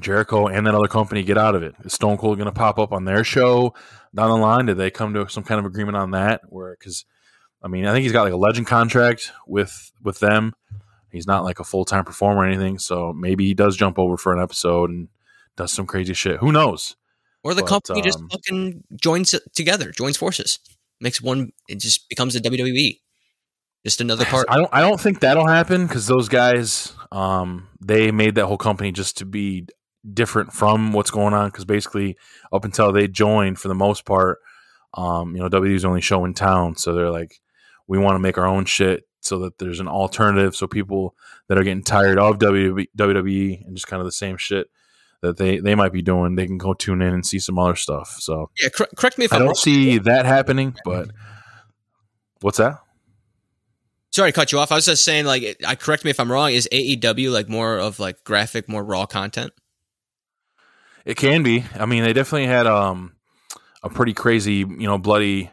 Jericho 0.00 0.46
and 0.46 0.66
that 0.66 0.74
other 0.74 0.88
company 0.88 1.22
get 1.22 1.38
out 1.38 1.54
of 1.54 1.62
it. 1.62 1.74
Is 1.84 1.92
Stone 1.92 2.18
Cold 2.18 2.38
going 2.38 2.46
to 2.46 2.52
pop 2.52 2.78
up 2.78 2.92
on 2.92 3.04
their 3.04 3.24
show 3.24 3.74
down 4.14 4.30
the 4.30 4.36
line? 4.36 4.66
Did 4.66 4.78
they 4.78 4.90
come 4.90 5.14
to 5.14 5.28
some 5.28 5.44
kind 5.44 5.58
of 5.58 5.66
agreement 5.66 5.96
on 5.96 6.12
that? 6.12 6.42
Where 6.48 6.76
because 6.78 7.04
I 7.62 7.68
mean, 7.68 7.86
I 7.86 7.92
think 7.92 8.02
he's 8.02 8.12
got 8.12 8.22
like 8.22 8.32
a 8.32 8.36
legend 8.36 8.66
contract 8.66 9.32
with 9.46 9.92
with 10.02 10.20
them. 10.20 10.54
He's 11.10 11.26
not 11.26 11.44
like 11.44 11.60
a 11.60 11.64
full 11.64 11.84
time 11.84 12.04
performer 12.04 12.42
or 12.42 12.46
anything, 12.46 12.78
so 12.78 13.12
maybe 13.12 13.46
he 13.46 13.54
does 13.54 13.76
jump 13.76 13.98
over 13.98 14.16
for 14.16 14.32
an 14.32 14.42
episode 14.42 14.90
and 14.90 15.08
does 15.56 15.72
some 15.72 15.86
crazy 15.86 16.14
shit. 16.14 16.38
Who 16.38 16.52
knows? 16.52 16.96
Or 17.42 17.54
the 17.54 17.62
but, 17.62 17.68
company 17.68 18.00
um, 18.00 18.04
just 18.04 18.18
fucking 18.30 18.84
joins 19.00 19.34
together, 19.54 19.92
joins 19.92 20.16
forces, 20.16 20.58
makes 21.00 21.22
one. 21.22 21.52
It 21.68 21.80
just 21.80 22.08
becomes 22.08 22.34
a 22.36 22.40
WWE. 22.40 23.00
Just 23.84 24.00
another 24.00 24.24
part. 24.24 24.46
I 24.48 24.56
don't. 24.56 24.68
I 24.72 24.80
don't 24.80 25.00
think 25.00 25.20
that'll 25.20 25.46
happen 25.46 25.86
because 25.86 26.06
those 26.06 26.28
guys, 26.28 26.92
um, 27.16 27.68
they 27.80 28.10
made 28.10 28.34
that 28.34 28.46
whole 28.46 28.58
company 28.58 28.92
just 28.92 29.18
to 29.18 29.24
be 29.24 29.66
different 30.12 30.52
from 30.52 30.92
what's 30.92 31.10
going 31.10 31.34
on. 31.34 31.48
Because 31.48 31.64
basically, 31.64 32.16
up 32.52 32.64
until 32.64 32.92
they 32.92 33.08
joined, 33.08 33.58
for 33.58 33.68
the 33.68 33.74
most 33.74 34.04
part, 34.04 34.38
um, 34.94 35.34
you 35.34 35.42
know, 35.42 35.48
WWE's 35.48 35.84
only 35.84 36.00
show 36.02 36.24
in 36.24 36.34
town, 36.34 36.76
so 36.76 36.92
they're 36.92 37.10
like, 37.10 37.40
we 37.86 37.98
want 37.98 38.14
to 38.16 38.20
make 38.20 38.38
our 38.38 38.46
own 38.46 38.64
shit 38.66 39.04
so 39.20 39.38
that 39.40 39.58
there's 39.58 39.80
an 39.80 39.88
alternative, 39.88 40.54
so 40.54 40.66
people 40.66 41.14
that 41.48 41.58
are 41.58 41.64
getting 41.64 41.82
tired 41.82 42.18
of 42.18 42.38
WWE 42.38 43.66
and 43.66 43.76
just 43.76 43.86
kind 43.88 44.00
of 44.00 44.06
the 44.06 44.12
same 44.12 44.36
shit 44.36 44.68
that 45.22 45.36
they 45.38 45.58
they 45.58 45.74
might 45.74 45.92
be 45.92 46.02
doing, 46.02 46.34
they 46.36 46.46
can 46.46 46.58
go 46.58 46.74
tune 46.74 47.00
in 47.02 47.14
and 47.14 47.24
see 47.26 47.38
some 47.38 47.58
other 47.58 47.76
stuff. 47.76 48.16
So 48.20 48.50
yeah, 48.60 48.68
cor- 48.68 48.88
correct 48.96 49.18
me 49.18 49.24
if 49.24 49.32
I 49.32 49.36
I'm 49.36 49.40
don't 49.40 49.48
wrong. 49.48 49.54
see 49.54 49.98
that 49.98 50.26
happening, 50.26 50.74
but 50.84 51.10
what's 52.40 52.58
that? 52.58 52.78
Sorry 54.16 54.32
to 54.32 54.34
cut 54.34 54.50
you 54.50 54.58
off. 54.58 54.72
I 54.72 54.76
was 54.76 54.86
just 54.86 55.04
saying, 55.04 55.26
like, 55.26 55.62
I 55.66 55.74
correct 55.74 56.02
me 56.02 56.10
if 56.10 56.18
I'm 56.18 56.32
wrong. 56.32 56.50
Is 56.50 56.66
AEW 56.72 57.30
like 57.30 57.50
more 57.50 57.76
of 57.76 57.98
like 57.98 58.24
graphic, 58.24 58.66
more 58.66 58.82
raw 58.82 59.04
content? 59.04 59.52
It 61.04 61.18
can 61.18 61.42
be. 61.42 61.66
I 61.74 61.84
mean, 61.84 62.02
they 62.02 62.14
definitely 62.14 62.46
had 62.46 62.66
um 62.66 63.12
a 63.82 63.90
pretty 63.90 64.14
crazy, 64.14 64.54
you 64.54 64.86
know, 64.86 64.96
bloody 64.96 65.50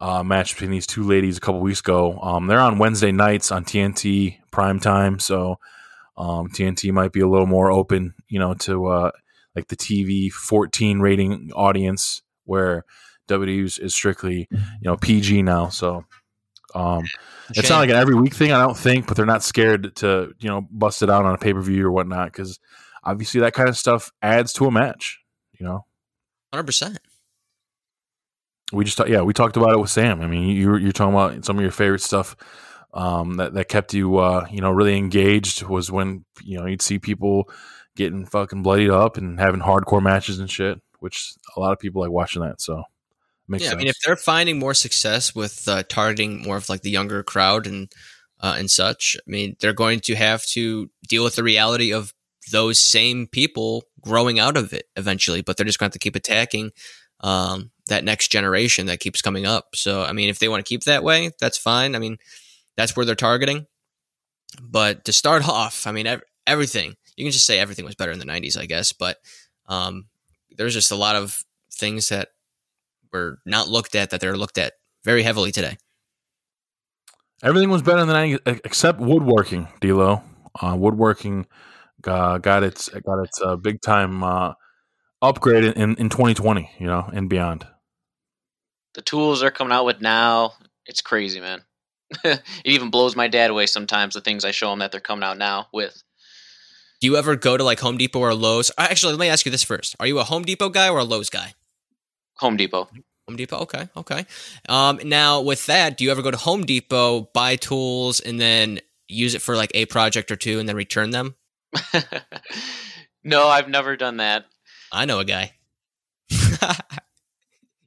uh, 0.00 0.22
match 0.22 0.54
between 0.54 0.70
these 0.70 0.86
two 0.86 1.02
ladies 1.02 1.36
a 1.36 1.40
couple 1.40 1.60
weeks 1.60 1.80
ago. 1.80 2.18
Um, 2.22 2.46
they're 2.46 2.58
on 2.60 2.78
Wednesday 2.78 3.12
nights 3.12 3.52
on 3.52 3.66
TNT 3.66 4.38
prime 4.50 4.80
time, 4.80 5.18
so 5.18 5.58
um, 6.16 6.48
TNT 6.48 6.90
might 6.90 7.12
be 7.12 7.20
a 7.20 7.28
little 7.28 7.46
more 7.46 7.70
open, 7.70 8.14
you 8.26 8.38
know, 8.38 8.54
to 8.54 8.86
uh, 8.86 9.10
like 9.54 9.68
the 9.68 9.76
TV 9.76 10.32
14 10.32 11.00
rating 11.00 11.52
audience, 11.54 12.22
where 12.46 12.86
WWE 13.28 13.78
is 13.78 13.94
strictly, 13.94 14.48
you 14.50 14.84
know, 14.84 14.96
PG 14.96 15.42
now. 15.42 15.68
So 15.68 16.06
um, 16.74 17.04
it's 17.50 17.70
not 17.70 17.78
like 17.78 17.90
an 17.90 17.96
every 17.96 18.14
week 18.14 18.34
thing, 18.34 18.52
I 18.52 18.62
don't 18.62 18.76
think, 18.76 19.06
but 19.06 19.16
they're 19.16 19.26
not 19.26 19.42
scared 19.42 19.96
to 19.96 20.34
you 20.38 20.48
know 20.48 20.66
bust 20.70 21.02
it 21.02 21.10
out 21.10 21.24
on 21.24 21.34
a 21.34 21.38
pay 21.38 21.52
per 21.52 21.60
view 21.60 21.86
or 21.86 21.92
whatnot 21.92 22.32
because 22.32 22.58
obviously 23.04 23.40
that 23.40 23.54
kind 23.54 23.68
of 23.68 23.76
stuff 23.76 24.12
adds 24.22 24.52
to 24.54 24.66
a 24.66 24.70
match. 24.70 25.20
You 25.58 25.66
know, 25.66 25.86
hundred 26.52 26.66
percent. 26.66 26.98
We 28.72 28.84
just 28.84 29.00
yeah 29.08 29.22
we 29.22 29.32
talked 29.32 29.56
about 29.56 29.72
it 29.72 29.80
with 29.80 29.90
Sam. 29.90 30.20
I 30.20 30.26
mean, 30.26 30.48
you 30.48 30.76
you're 30.76 30.92
talking 30.92 31.14
about 31.14 31.44
some 31.44 31.56
of 31.56 31.62
your 31.62 31.70
favorite 31.70 32.02
stuff 32.02 32.36
um, 32.92 33.34
that 33.34 33.54
that 33.54 33.68
kept 33.68 33.94
you 33.94 34.18
uh, 34.18 34.46
you 34.50 34.60
know 34.60 34.70
really 34.70 34.96
engaged 34.96 35.62
was 35.62 35.90
when 35.90 36.24
you 36.42 36.58
know 36.58 36.66
you'd 36.66 36.82
see 36.82 36.98
people 36.98 37.48
getting 37.96 38.24
fucking 38.26 38.62
bloodied 38.62 38.90
up 38.90 39.16
and 39.16 39.40
having 39.40 39.60
hardcore 39.60 40.02
matches 40.02 40.38
and 40.38 40.50
shit, 40.50 40.80
which 41.00 41.34
a 41.56 41.60
lot 41.60 41.72
of 41.72 41.78
people 41.78 42.00
like 42.00 42.10
watching 42.10 42.42
that. 42.42 42.60
So 42.60 42.84
Makes 43.48 43.64
yeah, 43.64 43.70
sense. 43.70 43.76
I 43.76 43.78
mean, 43.78 43.88
if 43.88 43.96
they're 44.04 44.16
finding 44.16 44.58
more 44.58 44.74
success 44.74 45.34
with 45.34 45.66
uh, 45.68 45.82
targeting 45.88 46.42
more 46.42 46.56
of 46.56 46.68
like 46.68 46.82
the 46.82 46.90
younger 46.90 47.22
crowd 47.22 47.66
and 47.66 47.90
uh, 48.40 48.54
and 48.58 48.70
such, 48.70 49.16
I 49.16 49.30
mean, 49.30 49.56
they're 49.60 49.72
going 49.72 50.00
to 50.00 50.14
have 50.14 50.44
to 50.46 50.90
deal 51.08 51.24
with 51.24 51.36
the 51.36 51.42
reality 51.42 51.92
of 51.92 52.12
those 52.52 52.78
same 52.78 53.26
people 53.26 53.84
growing 54.00 54.38
out 54.38 54.56
of 54.56 54.72
it 54.72 54.86
eventually. 54.96 55.42
But 55.42 55.56
they're 55.56 55.66
just 55.66 55.78
going 55.78 55.90
to 55.90 55.94
have 55.94 56.00
to 56.00 56.04
keep 56.04 56.14
attacking 56.14 56.70
um, 57.20 57.70
that 57.88 58.04
next 58.04 58.30
generation 58.30 58.86
that 58.86 59.00
keeps 59.00 59.22
coming 59.22 59.44
up. 59.44 59.74
So, 59.74 60.02
I 60.02 60.12
mean, 60.12 60.28
if 60.28 60.38
they 60.38 60.48
want 60.48 60.64
to 60.64 60.68
keep 60.68 60.84
that 60.84 61.02
way, 61.02 61.30
that's 61.40 61.58
fine. 61.58 61.96
I 61.96 61.98
mean, 61.98 62.18
that's 62.76 62.94
where 62.94 63.04
they're 63.04 63.14
targeting. 63.14 63.66
But 64.62 65.04
to 65.06 65.12
start 65.12 65.48
off, 65.48 65.86
I 65.86 65.92
mean, 65.92 66.06
ev- 66.06 66.22
everything 66.46 66.94
you 67.18 67.24
can 67.24 67.32
just 67.32 67.46
say 67.46 67.58
everything 67.58 67.84
was 67.84 67.96
better 67.96 68.12
in 68.12 68.20
the 68.20 68.24
'90s, 68.24 68.56
I 68.56 68.66
guess. 68.66 68.92
But 68.92 69.18
um, 69.66 70.06
there's 70.56 70.74
just 70.74 70.92
a 70.92 70.96
lot 70.96 71.16
of 71.16 71.42
things 71.72 72.08
that 72.10 72.28
were 73.12 73.38
not 73.44 73.68
looked 73.68 73.94
at 73.94 74.10
that 74.10 74.20
they're 74.20 74.36
looked 74.36 74.58
at 74.58 74.74
very 75.04 75.22
heavily 75.22 75.52
today. 75.52 75.76
Everything 77.42 77.70
was 77.70 77.82
better 77.82 78.04
than 78.04 78.40
the 78.44 78.60
except 78.64 78.98
woodworking. 79.00 79.68
D'Lo, 79.80 80.22
uh, 80.60 80.76
woodworking 80.76 81.46
uh, 82.06 82.38
got 82.38 82.62
its 82.62 82.88
got 82.88 83.22
its 83.22 83.40
uh, 83.40 83.56
big 83.56 83.80
time 83.80 84.24
uh, 84.24 84.54
upgrade 85.22 85.64
in, 85.64 85.94
in 85.96 86.08
2020. 86.08 86.70
You 86.78 86.86
know, 86.86 87.08
and 87.12 87.28
beyond. 87.28 87.66
The 88.94 89.02
tools 89.02 89.40
they're 89.40 89.52
coming 89.52 89.72
out 89.72 89.84
with 89.84 90.00
now, 90.00 90.54
it's 90.86 91.00
crazy, 91.00 91.40
man. 91.40 91.62
it 92.24 92.42
even 92.64 92.90
blows 92.90 93.14
my 93.14 93.28
dad 93.28 93.50
away 93.50 93.66
sometimes. 93.66 94.14
The 94.14 94.20
things 94.20 94.44
I 94.44 94.50
show 94.50 94.72
him 94.72 94.80
that 94.80 94.90
they're 94.90 95.00
coming 95.00 95.22
out 95.22 95.38
now 95.38 95.68
with. 95.72 96.02
Do 97.00 97.06
you 97.06 97.16
ever 97.16 97.36
go 97.36 97.56
to 97.56 97.62
like 97.62 97.78
Home 97.80 97.96
Depot 97.96 98.18
or 98.18 98.34
Lowe's? 98.34 98.72
Actually, 98.76 99.12
let 99.12 99.20
me 99.20 99.28
ask 99.28 99.46
you 99.46 99.52
this 99.52 99.62
first: 99.62 99.94
Are 100.00 100.06
you 100.08 100.18
a 100.18 100.24
Home 100.24 100.42
Depot 100.42 100.70
guy 100.70 100.88
or 100.88 100.98
a 100.98 101.04
Lowe's 101.04 101.30
guy? 101.30 101.54
Home 102.38 102.56
Depot. 102.56 102.88
Home 103.28 103.36
Depot. 103.36 103.58
Okay. 103.58 103.88
Okay. 103.96 104.24
Um, 104.68 105.00
now, 105.04 105.40
with 105.40 105.66
that, 105.66 105.96
do 105.96 106.04
you 106.04 106.10
ever 106.10 106.22
go 106.22 106.30
to 106.30 106.36
Home 106.36 106.62
Depot, 106.62 107.28
buy 107.34 107.56
tools, 107.56 108.20
and 108.20 108.40
then 108.40 108.80
use 109.08 109.34
it 109.34 109.42
for 109.42 109.56
like 109.56 109.70
a 109.74 109.86
project 109.86 110.30
or 110.30 110.36
two 110.36 110.58
and 110.58 110.68
then 110.68 110.76
return 110.76 111.10
them? 111.10 111.34
no, 113.24 113.48
I've 113.48 113.68
never 113.68 113.96
done 113.96 114.18
that. 114.18 114.46
I 114.90 115.04
know 115.04 115.18
a 115.18 115.24
guy. 115.24 115.52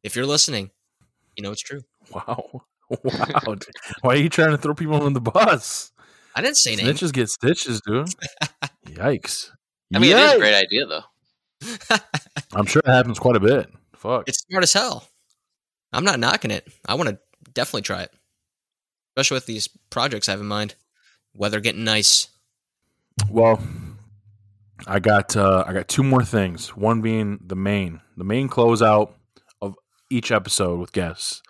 if 0.04 0.16
you're 0.16 0.26
listening, 0.26 0.72
you 1.36 1.44
know 1.44 1.52
it's 1.52 1.62
true. 1.62 1.82
Wow. 2.14 2.64
Wow. 3.06 3.56
Why 4.02 4.16
are 4.16 4.18
you 4.18 4.28
trying 4.28 4.52
to 4.52 4.58
throw 4.58 4.74
people 4.74 5.02
on 5.02 5.14
the 5.14 5.22
bus? 5.22 5.94
I 6.36 6.42
didn't 6.42 6.58
say 6.58 6.74
anything. 6.74 6.94
Snitches 6.94 7.14
get 7.14 7.30
stitches, 7.30 7.80
dude. 7.88 8.10
Yikes. 8.86 9.50
I 9.96 10.00
mean, 10.00 10.12
Yikes. 10.12 10.20
it 10.20 10.26
is 10.26 10.34
a 10.34 10.38
great 10.38 10.56
idea, 10.56 10.86
though. 10.88 11.04
I'm 12.54 12.66
sure 12.66 12.82
it 12.86 12.92
happens 12.92 13.18
quite 13.18 13.38
a 13.38 13.40
bit. 13.40 13.70
Fuck. 14.02 14.28
It's 14.28 14.40
smart 14.40 14.64
as 14.64 14.74
hell. 14.74 15.08
I'm 15.94 16.04
not 16.04 16.20
knocking 16.20 16.50
it. 16.50 16.68
I 16.88 16.96
want 16.96 17.10
to 17.10 17.20
definitely 17.54 17.84
try 17.84 18.02
it, 18.02 18.12
especially 19.12 19.36
with 19.36 19.46
these 19.46 19.70
projects 19.92 20.28
I 20.28 20.32
have 20.32 20.42
in 20.42 20.48
mind. 20.48 20.74
Weather 21.36 21.60
getting 21.60 21.84
nice. 21.84 22.28
Well, 23.30 23.62
I 24.88 24.98
got 25.00 25.38
uh, 25.38 25.66
I 25.68 25.74
got 25.74 25.88
two 25.88 26.02
more 26.02 26.26
things. 26.26 26.76
One 26.76 27.02
being 27.02 27.42
the 27.46 27.56
main 27.56 28.02
the 28.18 28.24
main 28.24 28.50
closeout 28.50 29.12
of 29.62 29.76
each 30.10 30.32
episode 30.32 30.80
with 30.80 30.94
guests. 30.94 31.44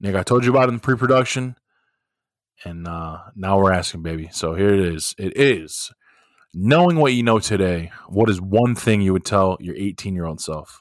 Nick, 0.00 0.14
I 0.14 0.22
told 0.22 0.44
you 0.44 0.52
about 0.52 0.68
it 0.68 0.74
in 0.74 0.78
pre-production, 0.78 1.56
and 2.64 2.86
uh, 2.86 3.18
now 3.34 3.58
we're 3.58 3.72
asking, 3.72 4.04
baby. 4.04 4.28
So 4.30 4.54
here 4.54 4.72
it 4.72 4.78
is. 4.78 5.16
It 5.18 5.36
is 5.36 5.90
knowing 6.54 6.96
what 6.96 7.12
you 7.12 7.24
know 7.24 7.40
today. 7.40 7.90
What 8.06 8.30
is 8.30 8.40
one 8.40 8.76
thing 8.76 9.00
you 9.00 9.12
would 9.12 9.24
tell 9.24 9.56
your 9.58 9.74
18-year-old 9.74 10.40
self? 10.40 10.80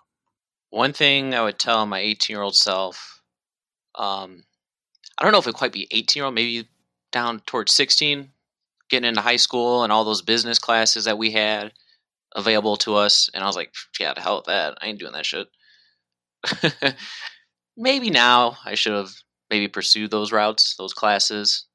One 0.69 0.93
thing 0.93 1.33
I 1.33 1.43
would 1.43 1.59
tell 1.59 1.85
my 1.85 1.99
18 1.99 2.33
year 2.33 2.43
old 2.43 2.55
self, 2.55 3.21
um, 3.95 4.43
I 5.17 5.23
don't 5.23 5.31
know 5.31 5.39
if 5.39 5.47
it 5.47 5.55
quite 5.55 5.71
be 5.71 5.87
18 5.91 6.19
year 6.19 6.25
old, 6.25 6.35
maybe 6.35 6.67
down 7.11 7.39
towards 7.45 7.73
16, 7.73 8.29
getting 8.89 9.07
into 9.07 9.21
high 9.21 9.37
school 9.37 9.83
and 9.83 9.91
all 9.91 10.03
those 10.03 10.21
business 10.21 10.59
classes 10.59 11.05
that 11.05 11.17
we 11.17 11.31
had 11.31 11.71
available 12.35 12.75
to 12.77 12.95
us. 12.95 13.29
And 13.33 13.43
I 13.43 13.47
was 13.47 13.55
like, 13.55 13.73
yeah, 13.99 14.13
the 14.13 14.21
hell 14.21 14.37
with 14.37 14.45
that. 14.45 14.77
I 14.81 14.87
ain't 14.87 14.99
doing 14.99 15.13
that 15.13 15.25
shit. 15.25 15.47
maybe 17.77 18.09
now 18.09 18.57
I 18.65 18.75
should 18.75 18.93
have 18.93 19.11
maybe 19.49 19.67
pursued 19.67 20.11
those 20.11 20.31
routes, 20.31 20.75
those 20.75 20.93
classes. 20.93 21.65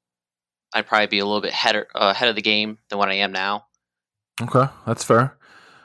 I'd 0.74 0.86
probably 0.86 1.07
be 1.07 1.18
a 1.18 1.24
little 1.24 1.40
bit 1.40 1.53
head, 1.53 1.76
uh, 1.76 1.82
ahead 1.95 2.28
of 2.28 2.36
the 2.36 2.43
game 2.43 2.78
than 2.88 2.99
what 2.99 3.09
I 3.09 3.14
am 3.14 3.32
now. 3.32 3.66
Okay, 4.40 4.66
that's 4.86 5.05
fair. 5.05 5.36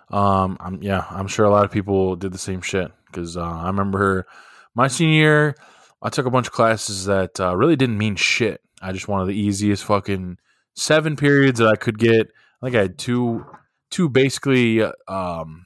Um, 0.09 0.57
I'm 0.61 0.81
yeah, 0.81 1.05
I'm 1.09 1.27
sure 1.27 1.45
a 1.45 1.49
lot 1.49 1.65
of 1.65 1.71
people 1.71 2.15
did 2.15 2.31
the 2.31 2.37
same 2.37 2.61
shit 2.61 2.91
because 3.17 3.35
uh, 3.35 3.41
I 3.41 3.67
remember 3.67 4.27
my 4.75 4.87
senior 4.87 5.13
year, 5.13 5.55
I 6.01 6.09
took 6.09 6.27
a 6.27 6.31
bunch 6.31 6.47
of 6.47 6.53
classes 6.53 7.05
that 7.05 7.39
uh, 7.39 7.55
really 7.55 7.75
didn't 7.75 7.97
mean 7.97 8.15
shit. 8.15 8.61
I 8.81 8.91
just 8.91 9.07
wanted 9.07 9.27
the 9.27 9.39
easiest 9.39 9.83
fucking 9.85 10.37
seven 10.75 11.15
periods 11.15 11.59
that 11.59 11.67
I 11.67 11.75
could 11.75 11.97
get. 11.97 12.31
I 12.61 12.67
think 12.67 12.75
I 12.75 12.81
had 12.83 12.97
two, 12.99 13.45
two 13.89 14.07
basically 14.07 14.83
um, 15.07 15.65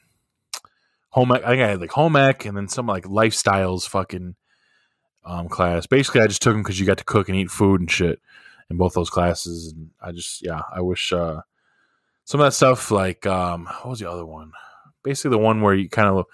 home. 1.09 1.31
I 1.33 1.39
think 1.39 1.61
I 1.61 1.67
had 1.67 1.81
like 1.81 1.91
home 1.91 2.15
ec 2.15 2.45
and 2.45 2.55
then 2.55 2.69
some 2.69 2.87
like 2.87 3.03
lifestyles 3.03 3.87
fucking 3.87 4.35
um, 5.25 5.49
class. 5.49 5.87
Basically, 5.87 6.21
I 6.21 6.27
just 6.27 6.41
took 6.41 6.53
them 6.53 6.63
because 6.63 6.79
you 6.79 6.85
got 6.85 6.99
to 6.99 7.03
cook 7.03 7.27
and 7.27 7.37
eat 7.37 7.51
food 7.51 7.81
and 7.81 7.91
shit 7.91 8.21
in 8.69 8.77
both 8.77 8.93
those 8.93 9.09
classes. 9.09 9.73
And 9.73 9.89
I 10.01 10.13
just 10.13 10.45
yeah, 10.45 10.61
I 10.73 10.81
wish. 10.81 11.11
Uh, 11.11 11.41
some 12.23 12.39
of 12.39 12.45
that 12.45 12.53
stuff 12.53 12.91
like 12.91 13.25
um 13.25 13.65
what 13.65 13.89
was 13.89 13.99
the 13.99 14.09
other 14.09 14.25
one 14.25 14.51
basically 15.03 15.31
the 15.31 15.37
one 15.37 15.61
where 15.61 15.73
you 15.73 15.89
kind 15.89 16.07
of 16.07 16.25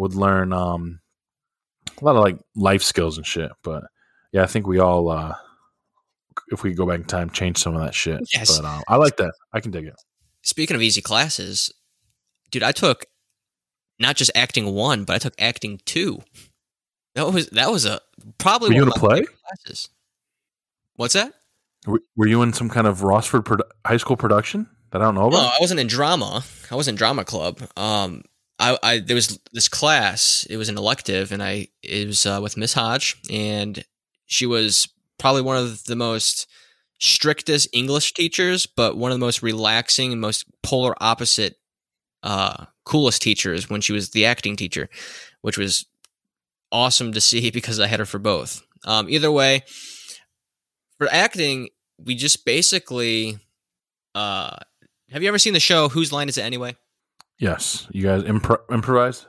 would 0.00 0.14
learn 0.14 0.52
um 0.52 1.00
a 2.00 2.04
lot 2.04 2.16
of 2.16 2.22
like 2.22 2.38
life 2.56 2.82
skills 2.82 3.16
and 3.18 3.26
shit 3.26 3.50
but 3.62 3.84
yeah 4.32 4.42
i 4.42 4.46
think 4.46 4.66
we 4.66 4.78
all 4.78 5.08
uh 5.10 5.34
if 6.52 6.62
we 6.62 6.72
go 6.74 6.86
back 6.86 6.98
in 7.00 7.04
time 7.04 7.30
change 7.30 7.58
some 7.58 7.74
of 7.76 7.82
that 7.82 7.94
shit 7.94 8.20
Yes. 8.32 8.58
but 8.58 8.64
um, 8.66 8.82
i 8.88 8.96
like 8.96 9.16
that 9.18 9.32
i 9.52 9.60
can 9.60 9.70
dig 9.70 9.86
it 9.86 9.94
Speaking 10.42 10.74
of 10.74 10.80
easy 10.80 11.02
classes, 11.02 11.70
dude, 12.50 12.62
I 12.62 12.72
took 12.72 13.04
not 13.98 14.16
just 14.16 14.30
acting 14.34 14.74
one, 14.74 15.04
but 15.04 15.14
I 15.16 15.18
took 15.18 15.34
acting 15.38 15.78
two. 15.84 16.22
That 17.14 17.30
was 17.30 17.48
that 17.50 17.70
was 17.70 17.84
a 17.84 18.00
probably 18.38 18.70
Were 18.70 18.74
you 18.76 18.80
one 18.80 18.88
in 18.88 18.96
a 18.96 18.98
play? 18.98 19.22
classes. 19.44 19.90
What's 20.96 21.12
that? 21.12 21.34
were, 21.86 22.00
were 22.16 22.26
you 22.26 22.40
in 22.40 22.54
some 22.54 22.70
kind 22.70 22.86
of 22.86 23.00
rossford 23.00 23.42
produ- 23.44 23.68
high 23.86 23.98
school 23.98 24.16
production 24.16 24.66
that 24.92 25.02
i 25.02 25.04
don't 25.04 25.14
know 25.14 25.26
about? 25.28 25.36
No, 25.42 25.46
I 25.48 25.58
wasn't 25.60 25.78
in 25.80 25.88
drama. 25.88 26.42
I 26.70 26.74
was 26.74 26.88
in 26.88 26.94
drama 26.94 27.26
club. 27.26 27.60
Um, 27.76 28.22
I, 28.60 28.78
I 28.82 28.98
there 28.98 29.16
was 29.16 29.38
this 29.52 29.68
class. 29.68 30.46
It 30.48 30.58
was 30.58 30.68
an 30.68 30.76
elective, 30.76 31.32
and 31.32 31.42
I 31.42 31.68
it 31.82 32.06
was 32.06 32.26
uh, 32.26 32.40
with 32.42 32.56
Miss 32.56 32.74
Hodge, 32.74 33.16
and 33.30 33.84
she 34.26 34.46
was 34.46 34.88
probably 35.18 35.42
one 35.42 35.56
of 35.56 35.84
the 35.84 35.96
most 35.96 36.46
strictest 36.98 37.68
English 37.72 38.12
teachers, 38.12 38.66
but 38.66 38.96
one 38.96 39.10
of 39.10 39.18
the 39.18 39.24
most 39.24 39.42
relaxing 39.42 40.12
and 40.12 40.20
most 40.20 40.44
polar 40.62 40.94
opposite, 41.00 41.56
uh, 42.22 42.66
coolest 42.84 43.22
teachers 43.22 43.70
when 43.70 43.80
she 43.80 43.92
was 43.92 44.10
the 44.10 44.26
acting 44.26 44.56
teacher, 44.56 44.88
which 45.40 45.56
was 45.56 45.86
awesome 46.70 47.12
to 47.12 47.20
see 47.20 47.50
because 47.50 47.80
I 47.80 47.86
had 47.86 47.98
her 47.98 48.06
for 48.06 48.18
both. 48.18 48.62
Um, 48.84 49.08
either 49.08 49.32
way, 49.32 49.64
for 50.98 51.08
acting, 51.10 51.70
we 51.98 52.14
just 52.14 52.44
basically, 52.44 53.38
uh, 54.14 54.56
have 55.10 55.22
you 55.22 55.28
ever 55.28 55.38
seen 55.38 55.54
the 55.54 55.60
show 55.60 55.88
Whose 55.88 56.12
Line 56.12 56.28
Is 56.28 56.38
It 56.38 56.42
Anyway? 56.42 56.76
Yes 57.40 57.88
you 57.90 58.04
guys 58.04 58.22
impro- 58.22 58.62
improvised 58.70 59.26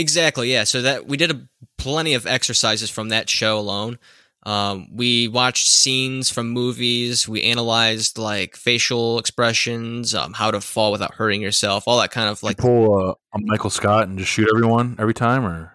Exactly, 0.00 0.50
yeah. 0.50 0.64
So 0.64 0.82
that 0.82 1.06
we 1.06 1.16
did 1.16 1.30
a, 1.30 1.48
plenty 1.76 2.14
of 2.14 2.26
exercises 2.26 2.88
from 2.90 3.10
that 3.10 3.28
show 3.28 3.58
alone. 3.58 3.98
Um, 4.44 4.88
we 4.96 5.28
watched 5.28 5.68
scenes 5.68 6.30
from 6.30 6.48
movies. 6.48 7.28
We 7.28 7.42
analyzed 7.42 8.16
like 8.16 8.56
facial 8.56 9.18
expressions, 9.18 10.14
um, 10.14 10.32
how 10.32 10.50
to 10.50 10.62
fall 10.62 10.92
without 10.92 11.14
hurting 11.14 11.42
yourself, 11.42 11.84
all 11.86 12.00
that 12.00 12.10
kind 12.10 12.30
of 12.30 12.42
like 12.42 12.52
like. 12.52 12.56
pull 12.56 12.98
a, 12.98 13.10
a 13.10 13.38
michael 13.40 13.68
scott 13.68 14.08
and 14.08 14.18
just 14.18 14.30
shoot 14.30 14.48
everyone 14.54 14.96
every 14.98 15.12
time 15.12 15.44
or 15.44 15.72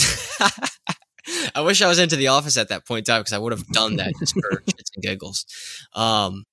I 1.54 1.62
wish 1.62 1.80
I 1.80 1.88
was 1.88 1.98
into 1.98 2.16
the 2.16 2.28
office 2.28 2.58
at 2.58 2.68
that 2.68 2.86
point 2.86 3.08
in 3.08 3.12
time 3.12 3.20
because 3.22 3.32
I 3.32 3.38
would 3.38 3.52
have 3.52 3.66
done 3.68 3.96
that 3.96 4.12
just 4.18 4.34
for 4.34 4.62
shits 4.62 4.90
and 4.94 5.02
giggles. 5.02 5.46
Um, 5.94 6.44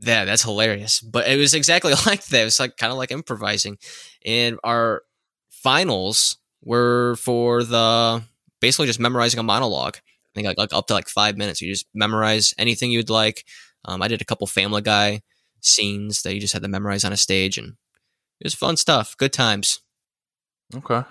yeah, 0.00 0.24
that's 0.24 0.42
hilarious. 0.42 1.00
But 1.00 1.28
it 1.28 1.36
was 1.36 1.54
exactly 1.54 1.92
like 2.06 2.24
that. 2.26 2.42
It 2.42 2.44
was 2.44 2.60
like 2.60 2.76
kind 2.76 2.92
of 2.92 2.98
like 2.98 3.10
improvising, 3.10 3.78
and 4.24 4.58
our 4.64 5.02
finals 5.50 6.38
were 6.62 7.16
for 7.16 7.62
the 7.62 8.22
basically 8.60 8.86
just 8.86 9.00
memorizing 9.00 9.40
a 9.40 9.42
monologue. 9.42 9.96
I 9.96 10.30
think 10.34 10.46
like, 10.46 10.58
like 10.58 10.72
up 10.72 10.86
to 10.88 10.94
like 10.94 11.08
five 11.08 11.36
minutes. 11.36 11.60
You 11.60 11.72
just 11.72 11.86
memorize 11.94 12.54
anything 12.58 12.90
you'd 12.90 13.10
like. 13.10 13.44
Um, 13.84 14.02
I 14.02 14.08
did 14.08 14.22
a 14.22 14.24
couple 14.24 14.46
Family 14.46 14.82
Guy 14.82 15.22
scenes 15.60 16.22
that 16.22 16.34
you 16.34 16.40
just 16.40 16.52
had 16.52 16.62
to 16.62 16.68
memorize 16.68 17.04
on 17.04 17.12
a 17.12 17.16
stage, 17.16 17.58
and 17.58 17.74
it 18.40 18.44
was 18.44 18.54
fun 18.54 18.76
stuff. 18.76 19.16
Good 19.16 19.32
times. 19.32 19.80
okay 20.74 21.04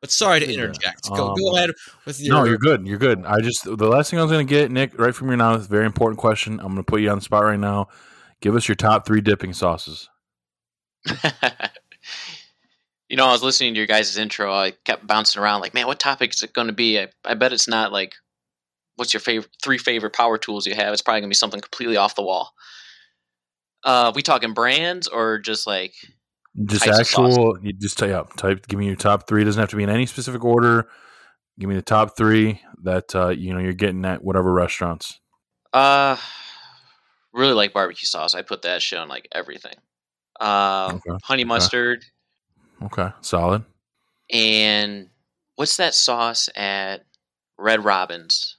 But 0.00 0.10
sorry 0.10 0.40
to 0.40 0.46
Yeah. 0.46 0.54
interject. 0.64 1.08
Go, 1.14 1.28
Um, 1.30 1.34
go 1.38 1.56
ahead 1.56 1.70
with 2.06 2.20
your. 2.20 2.36
No, 2.36 2.44
you're 2.44 2.58
good. 2.58 2.86
You're 2.86 2.98
good. 2.98 3.24
I 3.24 3.40
just 3.40 3.64
the 3.64 3.88
last 3.88 4.10
thing 4.10 4.18
I 4.18 4.22
was 4.22 4.32
going 4.32 4.46
to 4.46 4.50
get, 4.50 4.70
Nick, 4.70 4.98
right 4.98 5.14
from 5.14 5.28
your 5.28 5.36
mouth. 5.36 5.66
very 5.68 5.86
important 5.86 6.18
question. 6.18 6.54
I'm 6.60 6.68
going 6.68 6.76
to 6.76 6.82
put 6.82 7.00
you 7.00 7.10
on 7.10 7.18
the 7.18 7.24
spot 7.24 7.44
right 7.44 7.58
now. 7.58 7.88
Give 8.40 8.56
us 8.56 8.66
your 8.66 8.76
top 8.76 9.06
three 9.06 9.20
dipping 9.20 9.52
sauces. 9.52 10.08
you 13.08 13.16
know, 13.16 13.26
I 13.26 13.32
was 13.32 13.42
listening 13.42 13.74
to 13.74 13.78
your 13.78 13.86
guys' 13.86 14.16
intro. 14.16 14.52
I 14.52 14.70
kept 14.84 15.06
bouncing 15.06 15.42
around, 15.42 15.60
like, 15.60 15.74
man, 15.74 15.86
what 15.86 16.00
topic 16.00 16.32
is 16.32 16.42
it 16.42 16.52
going 16.54 16.68
to 16.68 16.72
be? 16.72 16.98
I, 16.98 17.08
I 17.24 17.34
bet 17.34 17.52
it's 17.52 17.68
not 17.68 17.92
like, 17.92 18.14
what's 18.96 19.12
your 19.12 19.20
favorite 19.20 19.50
three 19.62 19.78
favorite 19.78 20.14
power 20.14 20.38
tools 20.38 20.66
you 20.66 20.74
have? 20.74 20.92
It's 20.92 21.02
probably 21.02 21.20
going 21.20 21.28
to 21.28 21.34
be 21.34 21.38
something 21.38 21.60
completely 21.60 21.96
off 21.96 22.14
the 22.14 22.22
wall. 22.22 22.52
Uh, 23.84 24.12
we 24.14 24.22
talking 24.22 24.54
brands 24.54 25.08
or 25.08 25.38
just 25.38 25.66
like, 25.66 25.92
Just 26.64 26.86
actual. 26.86 27.58
You 27.62 27.72
just 27.72 27.98
type 27.98 28.12
up. 28.12 28.36
Type. 28.36 28.66
Give 28.68 28.78
me 28.78 28.86
your 28.86 28.96
top 28.96 29.26
three. 29.26 29.42
It 29.42 29.44
doesn't 29.46 29.60
have 29.60 29.70
to 29.70 29.76
be 29.76 29.82
in 29.82 29.90
any 29.90 30.06
specific 30.06 30.44
order. 30.44 30.88
Give 31.58 31.68
me 31.68 31.74
the 31.74 31.82
top 31.82 32.16
three 32.16 32.60
that 32.82 33.14
uh, 33.14 33.28
you 33.28 33.52
know 33.54 33.60
you're 33.60 33.72
getting 33.72 34.04
at 34.04 34.22
whatever 34.24 34.52
restaurants. 34.52 35.20
uh, 35.72 36.16
really 37.32 37.52
like 37.52 37.72
barbecue 37.72 38.06
sauce. 38.06 38.34
I 38.34 38.42
put 38.42 38.62
that 38.62 38.82
shit 38.82 38.98
on 38.98 39.08
like 39.08 39.28
everything. 39.32 39.74
Uh, 40.40 40.92
Okay, 40.94 41.18
honey 41.22 41.44
mustard 41.44 42.04
Okay, 42.82 43.08
solid. 43.20 43.62
and 44.32 45.08
what's 45.56 45.76
that 45.76 45.94
sauce 45.94 46.48
at 46.56 47.04
Red 47.58 47.84
Robin's? 47.84 48.56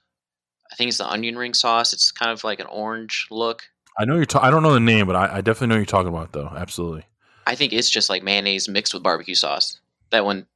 I 0.71 0.75
think 0.75 0.89
it's 0.89 0.99
the 0.99 1.09
onion 1.09 1.37
ring 1.37 1.53
sauce. 1.53 1.91
It's 1.91 2.11
kind 2.11 2.31
of 2.31 2.43
like 2.43 2.59
an 2.59 2.67
orange 2.67 3.27
look. 3.31 3.63
I 3.99 4.05
know 4.05 4.15
you're. 4.15 4.25
Ta- 4.25 4.39
I 4.43 4.51
don't 4.51 4.63
know 4.63 4.73
the 4.73 4.79
name, 4.79 5.05
but 5.07 5.15
I, 5.15 5.37
I 5.37 5.41
definitely 5.41 5.67
know 5.67 5.75
what 5.75 5.79
you're 5.79 5.85
talking 5.85 6.07
about 6.09 6.31
though. 6.33 6.47
Absolutely. 6.55 7.03
I 7.51 7.55
think 7.55 7.73
it's 7.73 7.89
just 7.89 8.09
like 8.09 8.23
mayonnaise 8.23 8.69
mixed 8.69 8.93
with 8.93 9.03
barbecue 9.03 9.35
sauce. 9.35 9.81
That 10.11 10.23
one, 10.23 10.47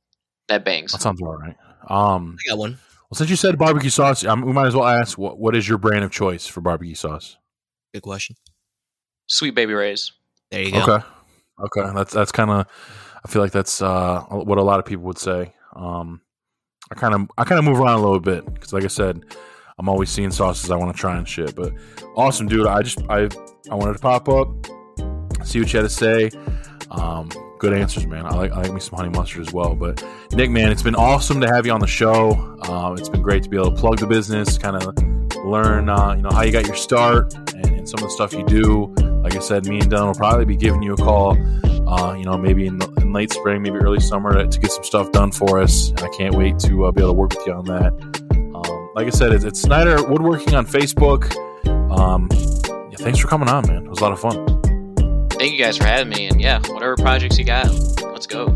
that 0.48 0.64
bangs. 0.64 0.94
That 0.94 1.02
sounds 1.02 1.22
all 1.22 1.36
right. 1.36 1.58
Um, 1.90 2.38
I 2.40 2.52
got 2.52 2.58
one. 2.58 2.78
well, 3.12 3.18
since 3.18 3.30
you 3.30 3.36
said 3.36 3.58
barbecue 3.58 3.90
sauce, 3.90 4.24
um, 4.24 4.44
we 4.44 4.54
might 4.54 4.68
as 4.68 4.76
well 4.78 4.88
ask 4.88 5.18
what 5.18 5.38
what 5.38 5.58
is 5.58 5.68
your 5.68 5.78
brand 5.78 6.06
of 6.06 6.12
choice 6.12 6.48
for 6.48 6.62
barbecue 6.62 6.96
sauce? 6.96 7.36
Good 7.94 8.02
question. 8.02 8.38
Sweet 9.28 9.56
Baby 9.56 9.74
Ray's. 9.74 10.14
There 10.52 10.62
you 10.62 10.72
go. 10.72 10.84
Okay. 10.84 11.06
Okay. 11.66 11.94
That's 11.94 12.14
that's 12.14 12.32
kind 12.32 12.50
of. 12.50 12.66
I 13.26 13.28
feel 13.28 13.42
like 13.42 13.52
that's 13.52 13.82
uh, 13.82 14.22
what 14.30 14.58
a 14.58 14.64
lot 14.64 14.80
of 14.80 14.86
people 14.86 15.04
would 15.04 15.18
say. 15.18 15.54
Um, 15.76 16.22
I 16.90 16.96
kind 16.96 17.14
of 17.14 17.30
I 17.38 17.44
kind 17.44 17.60
of 17.60 17.66
move 17.66 17.78
around 17.78 18.00
a 18.00 18.04
little 18.04 18.22
bit 18.22 18.46
because, 18.54 18.72
like 18.72 18.86
I 18.86 18.88
said, 18.88 19.26
I'm 19.78 19.90
always 19.90 20.10
seeing 20.10 20.32
sauces 20.32 20.72
I 20.72 20.78
want 20.78 20.96
to 20.96 20.98
try 21.00 21.18
and 21.18 21.28
shit. 21.28 21.58
But 21.58 21.74
awesome, 22.16 22.48
dude. 22.48 22.68
I 22.68 22.84
just 22.84 23.02
I 23.10 23.28
I 23.70 23.76
wanted 23.76 23.94
to 23.94 24.00
pop 24.00 24.30
up, 24.30 24.48
see 25.44 25.60
what 25.60 25.74
you 25.74 25.80
had 25.80 25.84
to 25.84 25.90
say. 25.90 26.30
Um, 26.92 27.30
good 27.60 27.74
answers, 27.74 28.06
man. 28.06 28.26
I 28.26 28.36
like 28.36 28.52
I 28.52 28.62
like 28.62 28.74
me 28.74 28.80
some 28.80 28.98
honey 28.98 29.10
mustard 29.10 29.48
as 29.48 29.54
well. 29.54 29.76
But 29.76 30.04
Nick, 30.32 30.50
man, 30.50 30.72
it's 30.72 30.84
been 30.84 30.96
awesome 30.96 31.42
to 31.42 31.48
have 31.48 31.66
you 31.66 31.72
on 31.72 31.80
the 31.80 31.88
show. 31.88 32.32
Um, 32.64 32.98
it's 32.98 33.10
been 33.10 33.22
great 33.22 33.44
to 33.44 33.50
be 33.50 33.58
able 33.58 33.72
to 33.72 33.80
plug 33.80 34.00
the 34.00 34.08
business, 34.08 34.58
kind 34.58 34.76
of 34.76 34.96
learn, 35.46 35.90
uh, 35.90 36.14
you 36.16 36.22
know, 36.22 36.30
how 36.32 36.42
you 36.42 36.52
got 36.52 36.66
your 36.66 36.76
start 36.76 37.34
and, 37.54 37.66
and 37.68 37.90
some 37.90 38.00
of 38.00 38.06
the 38.06 38.10
stuff 38.10 38.34
you 38.34 38.44
do. 38.46 38.94
Like 39.24 39.36
I 39.36 39.40
said, 39.40 39.66
me 39.66 39.80
and 39.80 39.92
Dylan 39.92 40.08
will 40.08 40.14
probably 40.16 40.46
be 40.46 40.56
giving 40.56 40.82
you 40.82 40.94
a 40.94 40.98
call, 40.98 41.38
uh, 41.88 42.14
you 42.14 42.26
know, 42.26 42.38
maybe 42.38 42.68
in, 42.68 42.80
in 42.98 43.14
late 43.14 43.32
spring, 43.32 43.62
maybe 43.62 43.78
early 43.78 44.00
summer 44.00 44.34
to, 44.34 44.48
to 44.48 44.60
get 44.60 44.72
some 44.72 44.84
stuff 44.84 45.12
done 45.12 45.32
for 45.32 45.60
us. 45.60 45.92
I 45.98 46.10
can't 46.10 46.36
wait 46.36 46.60
to 46.60 46.86
uh, 46.86 46.92
be 46.92 47.02
able 47.02 47.12
to 47.12 47.14
work 47.14 47.36
with 47.36 47.48
you 47.48 47.54
on 47.54 47.66
that. 47.66 47.94
Um, 48.56 48.90
like 48.96 49.08
I 49.08 49.12
said, 49.12 49.32
it's, 49.32 49.44
it's 49.44 49.62
Snyder 49.62 50.04
Woodworking 50.04 50.54
on 50.56 50.66
Facebook. 50.66 51.36
Um, 51.92 52.30
yeah, 52.92 52.98
thanks 52.98 53.20
for 53.20 53.28
coming 53.28 53.50
on, 53.50 53.68
man. 53.68 53.86
It 53.86 53.90
was 53.90 54.00
a 54.00 54.04
lot 54.04 54.12
of 54.12 54.20
fun. 54.20 54.55
Thank 55.46 55.60
you 55.60 55.64
guys 55.64 55.78
for 55.78 55.86
having 55.86 56.10
me. 56.10 56.26
And 56.26 56.42
yeah, 56.42 56.60
whatever 56.70 56.96
projects 56.96 57.38
you 57.38 57.46
got, 57.46 57.72
let's 58.02 58.26
go. 58.26 58.48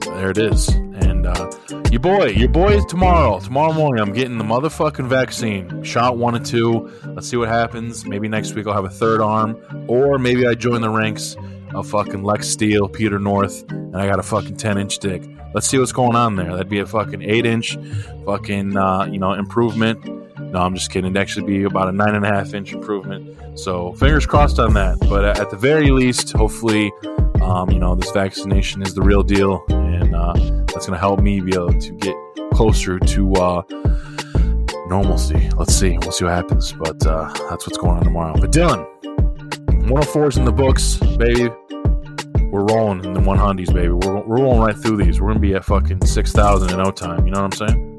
There 0.00 0.30
it 0.30 0.38
is. 0.38 0.66
And 0.68 1.26
uh, 1.26 1.50
your 1.90 2.00
boy, 2.00 2.28
your 2.28 2.48
boy 2.48 2.68
is 2.78 2.86
tomorrow. 2.86 3.38
Tomorrow 3.38 3.74
morning, 3.74 4.02
I'm 4.02 4.14
getting 4.14 4.38
the 4.38 4.44
motherfucking 4.44 5.08
vaccine. 5.08 5.82
Shot 5.82 6.16
one 6.16 6.34
and 6.34 6.46
two. 6.46 6.90
Let's 7.04 7.28
see 7.28 7.36
what 7.36 7.50
happens. 7.50 8.06
Maybe 8.06 8.28
next 8.28 8.54
week 8.54 8.66
I'll 8.66 8.72
have 8.72 8.86
a 8.86 8.88
third 8.88 9.20
arm, 9.20 9.60
or 9.88 10.16
maybe 10.16 10.46
I 10.46 10.54
join 10.54 10.80
the 10.80 10.88
ranks 10.88 11.36
of 11.74 11.86
fucking 11.86 12.22
Lex 12.22 12.48
Steele, 12.48 12.88
Peter 12.88 13.18
North, 13.18 13.70
and 13.70 13.94
I 13.94 14.06
got 14.06 14.18
a 14.18 14.22
fucking 14.22 14.56
10 14.56 14.78
inch 14.78 14.98
dick. 15.00 15.22
Let's 15.52 15.66
see 15.66 15.78
what's 15.78 15.92
going 15.92 16.16
on 16.16 16.36
there. 16.36 16.50
That'd 16.50 16.70
be 16.70 16.78
a 16.78 16.86
fucking 16.86 17.20
eight 17.20 17.44
inch, 17.44 17.76
fucking 18.24 18.74
uh, 18.74 19.04
you 19.04 19.18
know 19.18 19.34
improvement. 19.34 20.25
No, 20.38 20.60
I'm 20.60 20.74
just 20.74 20.90
kidding. 20.90 21.10
It'd 21.10 21.16
actually 21.16 21.46
be 21.46 21.64
about 21.64 21.88
a 21.88 21.92
nine 21.92 22.14
and 22.14 22.24
a 22.24 22.28
half 22.28 22.54
inch 22.54 22.72
improvement. 22.72 23.58
So 23.58 23.92
fingers 23.94 24.26
crossed 24.26 24.58
on 24.58 24.74
that. 24.74 24.98
But 25.00 25.24
at 25.38 25.50
the 25.50 25.56
very 25.56 25.90
least, 25.90 26.32
hopefully, 26.32 26.92
um, 27.40 27.70
you 27.70 27.78
know, 27.78 27.94
this 27.94 28.10
vaccination 28.10 28.82
is 28.82 28.94
the 28.94 29.02
real 29.02 29.22
deal, 29.22 29.64
and 29.68 30.14
uh, 30.14 30.34
that's 30.66 30.86
going 30.86 30.92
to 30.92 30.98
help 30.98 31.20
me 31.20 31.40
be 31.40 31.54
able 31.54 31.78
to 31.78 31.92
get 31.92 32.14
closer 32.52 32.98
to 32.98 33.32
uh, 33.34 33.62
normalcy. 34.88 35.48
Let's 35.56 35.74
see. 35.74 35.98
We'll 35.98 36.12
see 36.12 36.24
what 36.24 36.34
happens. 36.34 36.72
But 36.72 37.06
uh, 37.06 37.32
that's 37.48 37.66
what's 37.66 37.78
going 37.78 37.96
on 37.98 38.04
tomorrow. 38.04 38.34
But 38.38 38.52
Dylan, 38.52 38.86
104 39.88 40.28
is 40.28 40.36
in 40.36 40.44
the 40.44 40.52
books, 40.52 40.96
baby. 41.16 41.48
We're 42.50 42.64
rolling 42.64 43.04
in 43.04 43.12
the 43.12 43.20
100s, 43.20 43.74
baby. 43.74 43.88
We're, 43.88 44.20
we're 44.22 44.42
rolling 44.42 44.60
right 44.60 44.76
through 44.76 44.98
these. 44.98 45.20
We're 45.20 45.28
going 45.28 45.42
to 45.42 45.48
be 45.48 45.54
at 45.54 45.64
fucking 45.64 46.04
6,000 46.04 46.70
in 46.70 46.78
no 46.78 46.90
time. 46.90 47.26
You 47.26 47.32
know 47.32 47.42
what 47.42 47.60
I'm 47.60 47.68
saying? 47.68 47.95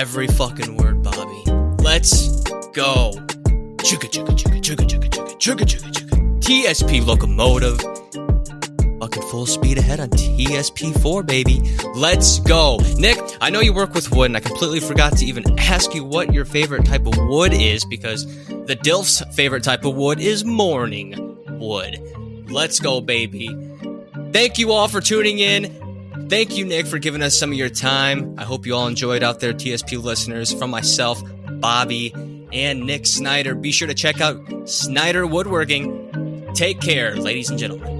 Every 0.00 0.28
fucking 0.28 0.78
word, 0.78 1.02
Bobby. 1.02 1.42
Let's 1.82 2.40
go. 2.72 3.12
Chugga 3.84 4.08
chugga 4.08 4.32
chugga 4.32 4.58
chugga 4.62 4.86
chugga 4.86 5.10
chugga 5.10 5.36
chugga 5.38 5.64
chugga 5.66 5.92
chugga. 5.92 6.40
TSP 6.40 7.06
locomotive. 7.06 7.78
Fucking 8.98 9.22
full 9.24 9.44
speed 9.44 9.76
ahead 9.76 10.00
on 10.00 10.08
TSP4, 10.08 11.26
baby. 11.26 11.76
Let's 11.94 12.38
go. 12.38 12.78
Nick, 12.96 13.18
I 13.42 13.50
know 13.50 13.60
you 13.60 13.74
work 13.74 13.92
with 13.92 14.10
wood, 14.10 14.30
and 14.30 14.38
I 14.38 14.40
completely 14.40 14.80
forgot 14.80 15.18
to 15.18 15.26
even 15.26 15.44
ask 15.58 15.94
you 15.94 16.02
what 16.02 16.32
your 16.32 16.46
favorite 16.46 16.86
type 16.86 17.06
of 17.06 17.18
wood 17.28 17.52
is 17.52 17.84
because 17.84 18.24
the 18.48 18.78
DILF's 18.82 19.22
favorite 19.36 19.64
type 19.64 19.84
of 19.84 19.96
wood 19.96 20.18
is 20.18 20.46
morning 20.46 21.36
wood. 21.58 22.00
Let's 22.48 22.80
go, 22.80 23.02
baby. 23.02 23.54
Thank 24.32 24.56
you 24.56 24.72
all 24.72 24.88
for 24.88 25.02
tuning 25.02 25.40
in. 25.40 25.79
Thank 26.28 26.56
you, 26.56 26.64
Nick, 26.64 26.86
for 26.86 26.98
giving 26.98 27.22
us 27.22 27.38
some 27.38 27.50
of 27.50 27.58
your 27.58 27.68
time. 27.68 28.34
I 28.38 28.44
hope 28.44 28.66
you 28.66 28.74
all 28.74 28.86
enjoyed 28.86 29.22
out 29.22 29.40
there, 29.40 29.52
TSP 29.52 30.02
listeners. 30.02 30.52
From 30.52 30.70
myself, 30.70 31.22
Bobby, 31.60 32.12
and 32.52 32.86
Nick 32.86 33.06
Snyder. 33.06 33.54
Be 33.54 33.72
sure 33.72 33.88
to 33.88 33.94
check 33.94 34.20
out 34.20 34.68
Snyder 34.68 35.26
Woodworking. 35.26 36.52
Take 36.54 36.80
care, 36.80 37.16
ladies 37.16 37.50
and 37.50 37.58
gentlemen. 37.58 37.96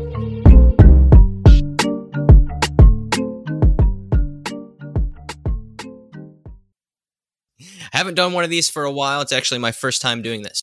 I 7.93 7.99
haven't 7.99 8.15
done 8.15 8.33
one 8.33 8.45
of 8.45 8.51
these 8.51 8.71
for 8.71 8.85
a 8.85 8.93
while. 8.93 9.21
It's 9.21 9.33
actually 9.33 9.59
my 9.59 9.73
first 9.73 10.01
time 10.01 10.23
doing 10.23 10.43
this. 10.43 10.63